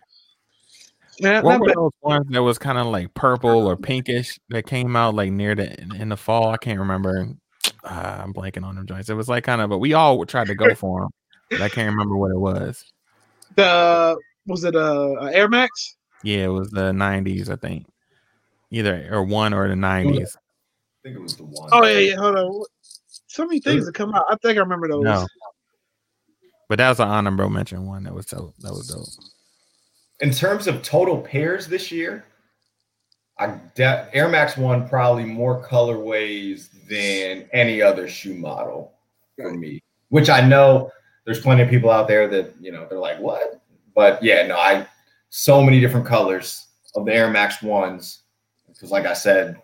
[1.19, 4.65] yeah, What not were those ones that was kind of like purple or pinkish that
[4.65, 6.49] came out like near the in, in the fall?
[6.49, 7.29] I can't remember.
[7.83, 9.09] Uh, I'm blanking on them joints.
[9.09, 11.09] It was like kind of, but we all tried to go for them.
[11.49, 12.83] But I can't remember what it was.
[13.57, 15.97] The was it a, a Air Max?
[16.23, 17.85] Yeah, it was the 90s, I think.
[18.71, 20.35] Either or one or the 90s.
[20.35, 21.69] I think it was the one.
[21.71, 22.15] Oh yeah, yeah.
[22.15, 22.63] Hold on.
[23.27, 24.25] So many things that come out.
[24.29, 25.03] I think I remember those.
[25.03, 25.27] No.
[26.69, 29.25] But that was an honorable mention one that was so that was dope.
[30.19, 32.25] In terms of total pairs this year,
[33.39, 38.93] I de- Air Max One probably more colorways than any other shoe model
[39.37, 39.81] for me.
[40.09, 40.91] Which I know
[41.27, 43.61] there's plenty of people out there that you know they're like, what?
[43.93, 44.87] But yeah, no, I
[45.29, 48.23] so many different colors of the Air Max ones
[48.67, 49.61] because, like I said,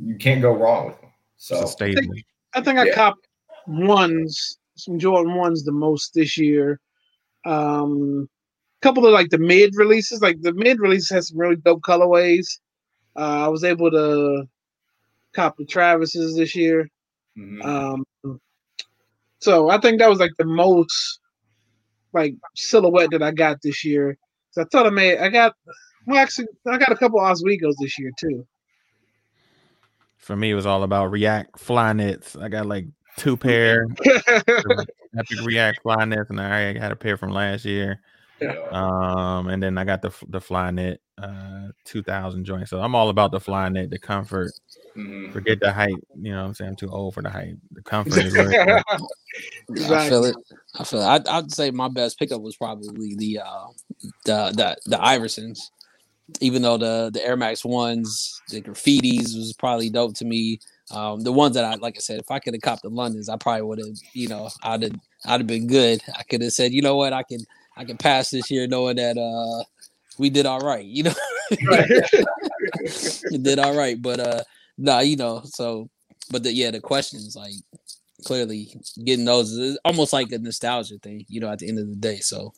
[0.00, 1.10] you can't go wrong with them.
[1.36, 2.24] So It's a statement.
[2.54, 2.94] I think I Yeah.
[2.94, 3.26] copped
[3.66, 6.80] ones, some Jordan ones the most this year.
[7.44, 8.28] Um,
[8.80, 11.82] a couple of like the mid releases, like the mid release has some really dope
[11.82, 12.46] colorways.
[13.16, 14.48] Uh, I was able to
[15.34, 16.88] cop the Travises this year.
[17.36, 17.64] mhm.
[17.64, 18.04] Um,
[19.44, 21.20] so I think that was like the most
[22.14, 24.16] like silhouette that I got this year.
[24.52, 25.54] So I thought I made, I got,
[26.06, 28.46] well, actually, I got a couple Ozweego's this year too.
[30.16, 32.40] For me, it was all about React Flyknits.
[32.40, 32.86] I got like
[33.18, 38.00] two pair Epic React Flyknits, and I already had a pair from last year.
[38.40, 38.54] Yeah.
[38.70, 42.68] Um, and then I got the the Flyknit uh 2000 joint.
[42.68, 44.52] So I'm all about the Flyknit, the comfort.
[44.96, 45.32] Mhm.
[45.32, 45.96] Forget the height.
[46.14, 47.54] You know, what I'm saying I'm too old for the height.
[47.72, 49.90] The comfort is where it's.
[49.90, 50.36] I feel it.
[50.78, 51.06] I feel it.
[51.06, 53.66] I'd, I'd say my best pickup was probably the uh,
[54.24, 55.58] the the the Iversons.
[56.40, 60.58] Even though the the Air Max ones, the graffitis was probably dope to me.
[60.90, 63.28] Um, the ones that I like I said, if I could have copped the Londons,
[63.28, 64.92] I probably would have, you know, I'd have
[65.26, 66.00] I'd have been good.
[66.16, 67.40] I could have said, you know what, I can
[67.76, 69.64] I can pass this year knowing that uh
[70.18, 71.14] we did all right, you know.
[71.50, 74.00] we did all right.
[74.00, 74.42] But uh
[74.78, 75.88] nah, you know, so
[76.30, 77.54] but the yeah, the questions like
[78.24, 78.74] clearly
[79.04, 81.96] getting those is almost like a nostalgia thing, you know, at the end of the
[81.96, 82.16] day.
[82.18, 82.52] So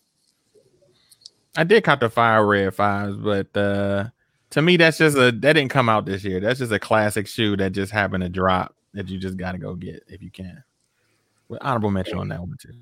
[1.57, 4.07] I did cop the fire red fives, but uh
[4.51, 6.41] to me that's just a that didn't come out this year.
[6.41, 9.75] That's just a classic shoe that just happened to drop that you just gotta go
[9.75, 10.63] get if you can.
[11.49, 12.73] With honorable mention on that one too.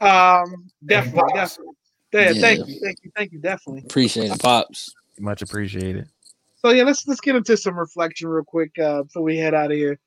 [0.00, 1.56] Um, definitely, Pops.
[1.56, 1.74] definitely.
[2.12, 2.40] Yeah, Yeah.
[2.40, 3.82] Thank you, thank you, thank you, definitely.
[3.84, 4.94] appreciate it, pops.
[5.18, 6.08] Much appreciated.
[6.64, 9.70] So yeah, let's let's get into some reflection real quick uh, before we head out
[9.70, 9.98] of here.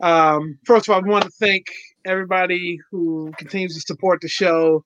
[0.00, 1.66] Um, first of all, I want to thank
[2.06, 4.82] everybody who continues to support the show,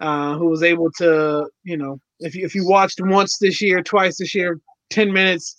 [0.00, 3.82] uh, who was able to, you know, if you if you watched once this year,
[3.82, 4.60] twice this year,
[4.90, 5.56] ten minutes,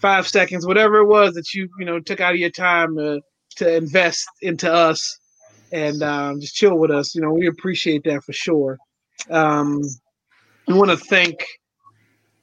[0.00, 3.20] five seconds, whatever it was that you you know took out of your time to
[3.54, 5.16] to invest into us
[5.70, 8.78] and um, just chill with us, you know, we appreciate that for sure.
[9.30, 9.80] Um,
[10.66, 11.36] we want to thank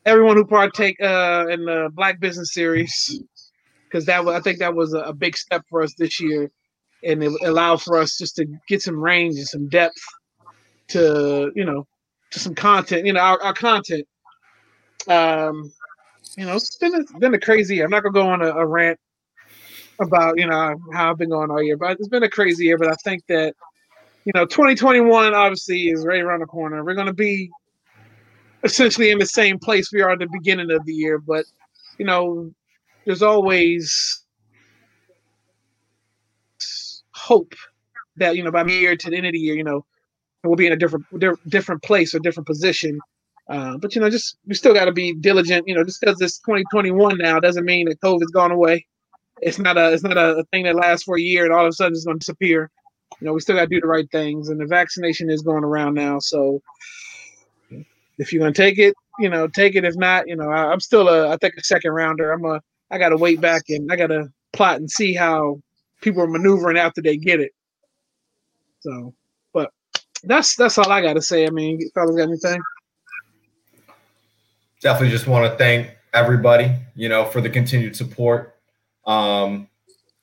[0.08, 3.22] everyone who partake uh, in the Black Business Series
[3.84, 6.50] because that was I think that was a, a big step for us this year,
[7.04, 10.02] and it allowed for us just to get some range and some depth
[10.90, 11.86] to you know
[12.32, 13.06] to some content.
[13.06, 14.08] You know our, our content.
[15.08, 15.72] Um,
[16.38, 17.86] you know it's been a, been a crazy year.
[17.86, 19.00] I'm not gonna go on a, a rant
[20.00, 22.78] about you know how I've been going all year, but it's been a crazy year.
[22.78, 23.56] But I think that
[24.24, 26.84] you know 2021 obviously is right around the corner.
[26.84, 27.52] We're gonna be
[28.64, 31.46] essentially in the same place we are at the beginning of the year, but
[31.98, 32.52] you know,
[33.06, 34.24] there's always
[37.14, 37.54] hope
[38.18, 39.86] that you know by year to the end of the year, you know,
[40.44, 41.06] we'll be in a different
[41.48, 43.00] different place or different position.
[43.50, 45.68] Uh, but you know, just we still got to be diligent.
[45.68, 48.86] You know, just because it's 2021 now doesn't mean that COVID's gone away.
[49.42, 51.70] It's not a it's not a thing that lasts for a year and all of
[51.70, 52.70] a sudden it's going to disappear.
[53.22, 55.64] You know, we still got to do the right things, and the vaccination is going
[55.64, 56.20] around now.
[56.20, 56.62] So
[58.18, 59.84] if you're gonna take it, you know, take it.
[59.84, 62.31] If not, you know, I, I'm still a I think a second rounder.
[62.31, 62.61] I'm a
[62.91, 65.60] I gotta wait back and I gotta plot and see how
[66.02, 67.52] people are maneuvering after they get it.
[68.80, 69.14] So,
[69.53, 69.72] but
[70.23, 71.45] that's that's all I gotta say.
[71.45, 72.61] I mean, fellas, got anything?
[74.81, 78.56] definitely just want to thank everybody you know for the continued support
[79.06, 79.68] um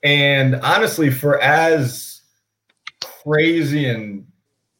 [0.02, 2.22] and honestly for as
[3.02, 4.26] crazy and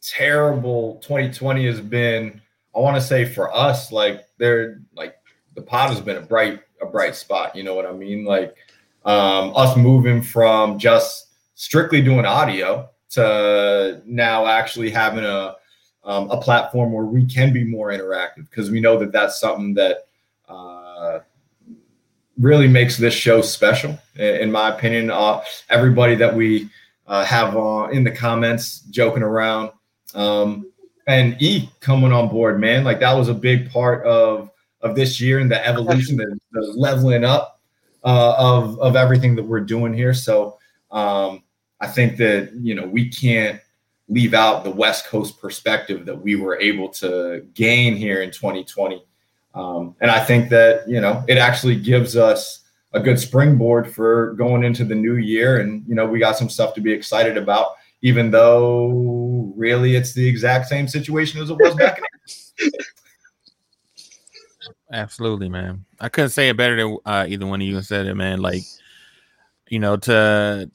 [0.03, 2.41] terrible 2020 has been
[2.75, 5.17] i want to say for us like they're like
[5.55, 8.57] the pod has been a bright a bright spot you know what i mean like
[9.05, 15.55] um us moving from just strictly doing audio to now actually having a
[16.05, 19.75] um, a platform where we can be more interactive because we know that that's something
[19.75, 20.07] that
[20.49, 21.21] uh,
[22.39, 25.11] really makes this show special, in my opinion.
[25.11, 26.69] Uh, everybody that we
[27.07, 27.55] uh, have
[27.93, 29.71] in the comments joking around,
[30.15, 30.71] um,
[31.07, 34.51] and E coming on board, man, like that was a big part of
[34.81, 37.61] of this year and the evolution, the, the leveling up
[38.05, 40.15] uh, of of everything that we're doing here.
[40.15, 40.59] So
[40.91, 41.43] um,
[41.81, 43.61] I think that you know we can't
[44.09, 49.05] leave out the West Coast perspective that we were able to gain here in 2020.
[49.55, 52.61] Um, and I think that, you know, it actually gives us
[52.93, 55.61] a good springboard for going into the new year.
[55.61, 60.13] And, you know, we got some stuff to be excited about, even though really it's
[60.13, 62.71] the exact same situation as it was back in
[64.93, 65.87] Absolutely, man.
[65.99, 68.41] I couldn't say it better than uh, either one of you said it, man.
[68.41, 68.63] Like,
[69.69, 70.71] you know, to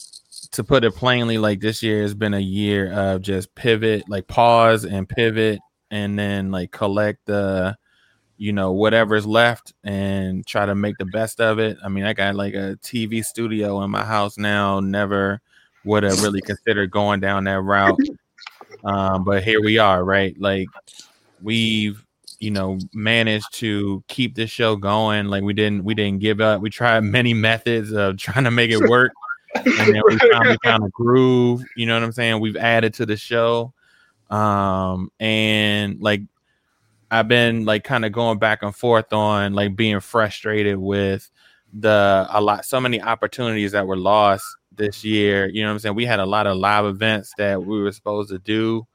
[0.52, 4.28] to put it plainly, like this year has been a year of just pivot, like
[4.28, 7.78] pause and pivot, and then like collect the,
[8.38, 11.78] you know, whatever's left and try to make the best of it.
[11.82, 14.82] I mean, I got like a TV studio in my house now.
[14.82, 15.40] Never
[15.90, 17.99] would have really considered going down that route,
[18.86, 20.40] um, but here we are, right?
[20.40, 20.68] Like
[21.41, 22.06] we've
[22.40, 25.28] you know managed to keep this show going.
[25.28, 26.61] Like we didn't we didn't give up.
[26.61, 29.11] We tried many methods of trying to make it work.
[29.56, 32.40] And then we finally found a groove you know what i'm saying?
[32.40, 33.74] We've added to the show.
[34.30, 36.22] Um and like
[37.10, 41.32] i've been like kind of going back and forth on like being frustrated with
[41.74, 44.45] the a lot so many opportunities that were lost
[44.80, 47.64] this year you know what i'm saying we had a lot of live events that
[47.64, 48.88] we were supposed to do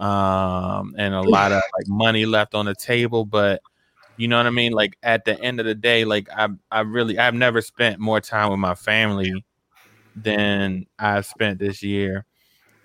[0.00, 3.24] um, and a lot of like money left on the table.
[3.26, 3.60] But
[4.16, 4.72] you know what I mean?
[4.72, 8.20] Like at the end of the day, like I I really I've never spent more
[8.20, 9.44] time with my family
[10.16, 12.24] than I've spent this year.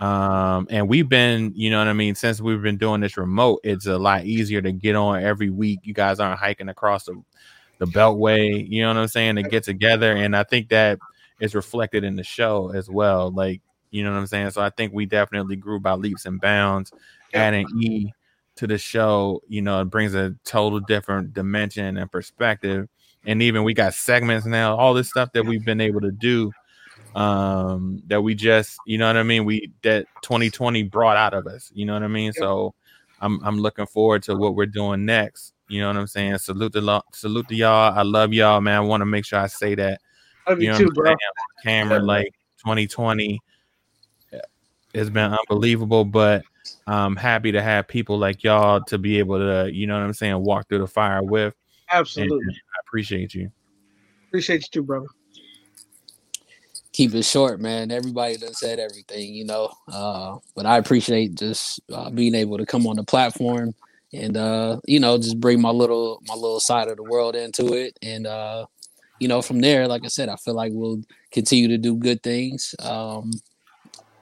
[0.02, 3.62] Um, and we've been, you know what I mean, since we've been doing this remote,
[3.64, 5.80] it's a lot easier to get on every week.
[5.84, 7.22] You guys aren't hiking across the
[7.78, 10.14] the beltway, you know what I'm saying, to get together.
[10.16, 11.00] And I think that
[11.40, 13.32] is reflected in the show as well.
[13.32, 14.52] Like you know what I'm saying?
[14.52, 16.92] So I think we definitely grew by leaps and bounds.
[17.34, 18.12] Adding E
[18.56, 22.88] to the show, you know, it brings a total different dimension and perspective.
[23.26, 26.52] And even we got segments now, all this stuff that we've been able to do
[27.16, 31.48] um that we just you know what i mean we that 2020 brought out of
[31.48, 32.74] us you know what i mean so
[33.22, 36.76] i'm i'm looking forward to what we're doing next you know what i'm saying salute
[36.76, 39.76] lo- salute to y'all i love y'all man i want to make sure i say
[39.76, 40.02] that
[40.48, 41.06] Love you you know too, bro.
[41.06, 43.40] saying, on camera like 2020
[44.94, 46.44] has been unbelievable but
[46.88, 50.14] i'm happy to have people like y'all to be able to you know what i'm
[50.14, 51.54] saying walk through the fire with
[51.92, 52.54] and Absolutely.
[52.54, 53.52] i appreciate you
[54.36, 55.08] Appreciate you too, brother.
[56.92, 57.90] keep it short, man.
[57.90, 59.72] Everybody done said everything, you know.
[59.90, 63.74] Uh, but I appreciate just uh, being able to come on the platform
[64.12, 67.74] and uh, you know just bring my little my little side of the world into
[67.76, 68.66] it, and uh,
[69.20, 71.02] you know from there, like I said, I feel like we'll
[71.32, 72.76] continue to do good things.
[72.80, 73.32] Um,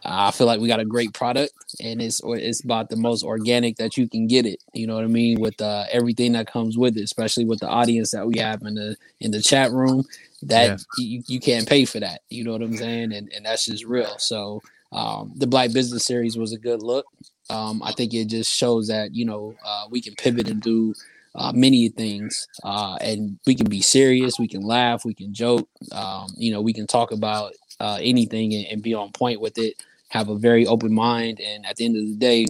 [0.05, 3.77] I feel like we got a great product, and it's it's about the most organic
[3.77, 4.61] that you can get it.
[4.73, 5.39] You know what I mean?
[5.39, 8.75] With uh, everything that comes with it, especially with the audience that we have in
[8.75, 10.03] the in the chat room,
[10.43, 10.85] that Yes.
[10.97, 12.21] you, you can't pay for that.
[12.29, 13.13] You know what I'm saying?
[13.13, 14.17] And and that's just real.
[14.19, 14.61] So
[14.91, 17.05] um, the Black Business Series was a good look.
[17.49, 20.93] Um, I think it just shows that you know uh, we can pivot and do
[21.35, 24.39] uh, many things, uh, and we can be serious.
[24.39, 25.05] We can laugh.
[25.05, 25.67] We can joke.
[25.91, 29.57] Um, you know, we can talk about uh, anything and, and be on point with
[29.57, 29.75] it.
[30.09, 32.45] Have a very open mind, and at the end of the day,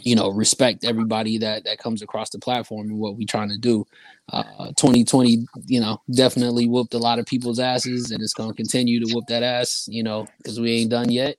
[0.00, 3.58] you know, respect everybody that that comes across the platform and what we're trying to
[3.58, 3.86] do.
[4.32, 9.04] Uh, 2020, you know, definitely whooped a lot of people's asses, and it's gonna continue
[9.04, 11.36] to whoop that ass, you know, because we ain't done yet.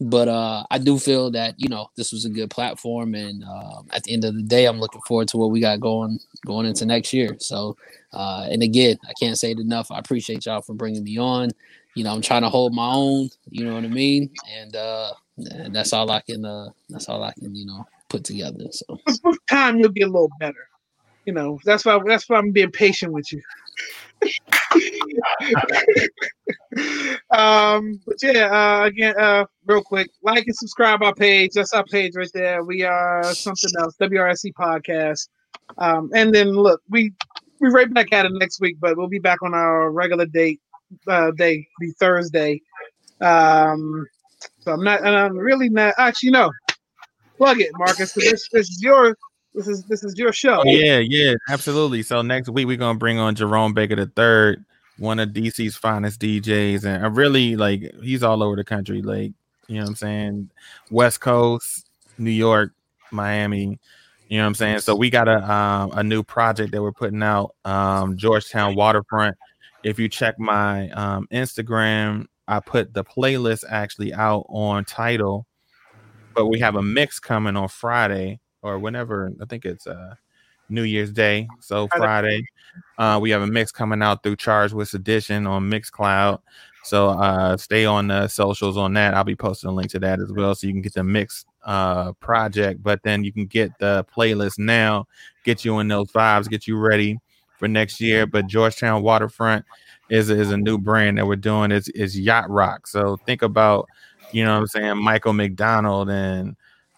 [0.00, 3.86] But uh, I do feel that you know this was a good platform, and um,
[3.92, 6.66] at the end of the day, I'm looking forward to what we got going going
[6.66, 7.36] into next year.
[7.38, 7.76] So,
[8.12, 9.90] uh, and again, I can't say it enough.
[9.92, 11.50] I appreciate y'all for bringing me on.
[11.94, 13.30] You know, I'm trying to hold my own.
[13.50, 14.30] You know what I mean?
[14.52, 16.44] And uh, and that's all I can.
[16.44, 17.54] Uh, that's all I can.
[17.54, 18.64] You know, put together.
[18.72, 20.68] So With time, you'll get a little better.
[21.24, 23.40] You know, that's why that's why I'm being patient with you.
[27.44, 31.52] um, but yeah, uh, again, uh, real quick, like and subscribe our page.
[31.54, 32.64] That's our page right there.
[32.64, 35.28] We are something else, WRSC podcast.
[35.78, 37.12] Um, and then look, we
[37.60, 40.60] we right back at it next week, but we'll be back on our regular date.
[41.08, 42.60] Uh, day be Thursday.
[43.20, 44.06] Um,
[44.60, 45.94] so I'm not, and I'm really not.
[45.98, 46.50] Actually, no.
[47.36, 48.12] Plug it, Marcus.
[48.12, 49.16] This, this is your
[49.54, 50.62] this is this is your show.
[50.64, 52.02] Yeah, yeah, absolutely.
[52.02, 54.64] So next week we're gonna bring on Jerome Baker the third,
[54.98, 59.02] one of DC's finest DJs, and I really like he's all over the country.
[59.02, 59.32] Like
[59.68, 60.50] you know what I'm saying,
[60.90, 61.88] West Coast,
[62.18, 62.72] New York,
[63.10, 63.78] Miami.
[64.28, 64.80] You know what I'm saying.
[64.80, 69.36] So we got a um, a new project that we're putting out, um, Georgetown Waterfront.
[69.82, 75.46] If you check my um, Instagram, I put the playlist actually out on Tidal,
[76.34, 80.14] but we have a mix coming on Friday or whenever I think it's uh
[80.68, 81.46] New Year's Day.
[81.60, 82.42] So Friday,
[82.98, 86.40] uh, we have a mix coming out through Charged with Sedition on Mixcloud.
[86.84, 89.14] So uh, stay on the socials on that.
[89.14, 91.46] I'll be posting a link to that as well, so you can get the mix
[91.64, 92.82] uh, project.
[92.82, 95.06] But then you can get the playlist now,
[95.44, 97.18] get you in those vibes, get you ready
[97.58, 98.26] for next year.
[98.26, 99.64] But Georgetown Waterfront
[100.10, 101.72] is is a new brand that we're doing.
[101.72, 102.86] It's is yacht rock.
[102.86, 103.88] So think about,
[104.30, 106.54] you know, what I'm saying Michael McDonald and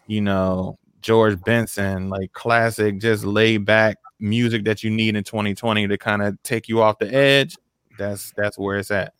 [0.09, 5.88] you know George Benson, like classic, just laid back music that you need in 2020
[5.88, 7.56] to kind of take you off the edge,
[7.98, 9.14] that's that's where it's at.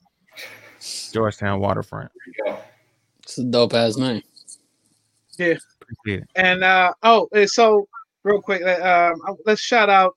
[1.12, 2.10] Georgetown Waterfront.
[3.23, 4.23] It's a dope ass name.
[5.32, 5.59] Appreciate
[6.06, 6.24] it.
[6.35, 7.89] And uh, oh, and so
[8.23, 10.16] real quick, uh, um, let's shout out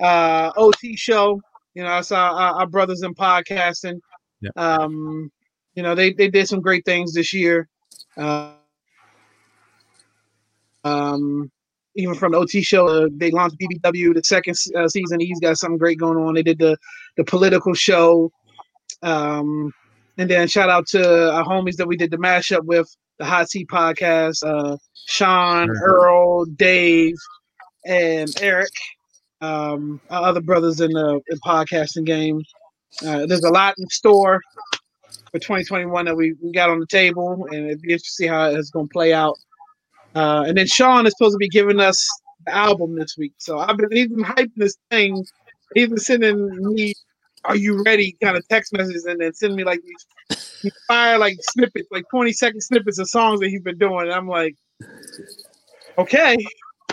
[0.00, 1.40] uh, OT Show.
[1.74, 4.00] You know, it's our, our, our brothers in podcasting.
[4.40, 4.50] Yeah.
[4.56, 5.30] Um,
[5.74, 7.68] you know, they they did some great things this year.
[8.16, 8.52] Uh,
[10.84, 11.50] um,
[11.98, 15.20] even from the OT show, uh, they launched BBW the second uh, season.
[15.20, 16.34] He's got something great going on.
[16.34, 16.78] They did the
[17.16, 18.30] the political show.
[19.02, 19.72] Um,
[20.16, 22.88] and then shout out to our homies that we did the mashup with
[23.18, 24.38] the Hot Seat podcast.
[24.46, 24.76] Uh,
[25.06, 25.80] Sean, Mhm.
[25.82, 27.14] Earl, Dave,
[27.84, 28.70] and Eric.
[29.40, 32.42] Um, our other brothers in the, in podcasting game.
[33.06, 34.40] Uh, there's a lot in store
[35.30, 38.26] for 2021 that we, we got on the table, and it'd be interesting to see
[38.26, 39.36] how it's going to play out.
[40.14, 41.96] Uh, and then Sean is supposed to be giving us
[42.46, 43.32] the album this week.
[43.38, 45.24] So I've been he's been hyping this thing.
[45.74, 46.94] He's been sending me,
[47.44, 51.36] "Are you ready?" kind of text messages, and then sending me like these, fire like
[51.40, 54.06] snippets, like 20 second snippets of songs that he's been doing.
[54.06, 54.54] And I'm like,
[55.98, 56.36] okay.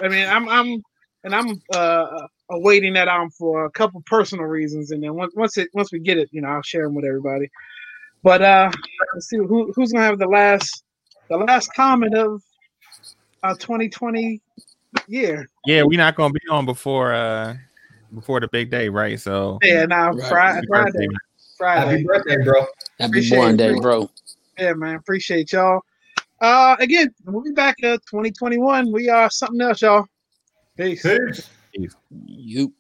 [0.02, 0.82] I mean, I'm I'm
[1.24, 5.58] and I'm uh awaiting that album for a couple personal reasons, and then once once
[5.58, 7.50] it once we get it, you know, I'll share them with everybody.
[8.24, 8.72] But uh
[9.14, 10.84] let's see who who's gonna have the last
[11.30, 12.42] the last comment of
[13.44, 14.42] uh 2020
[15.08, 15.50] year.
[15.66, 17.56] Yeah, we're not gonna be on before uh
[18.14, 19.20] before the big day, right?
[19.20, 20.28] So Yeah, now Right.
[20.28, 21.08] Friday, happy Friday, birthday.
[21.58, 21.92] Friday.
[21.92, 22.66] Happy birthday, bro.
[23.00, 23.82] Happy Appreciate born day, bro.
[23.82, 24.10] bro.
[24.58, 24.96] Yeah, man.
[24.96, 25.82] Appreciate y'all.
[26.42, 28.92] Uh again, we'll be back uh 2021.
[28.92, 30.06] We are something else, y'all.
[30.78, 31.06] Peace.
[31.74, 31.96] Peace.
[32.26, 32.74] You.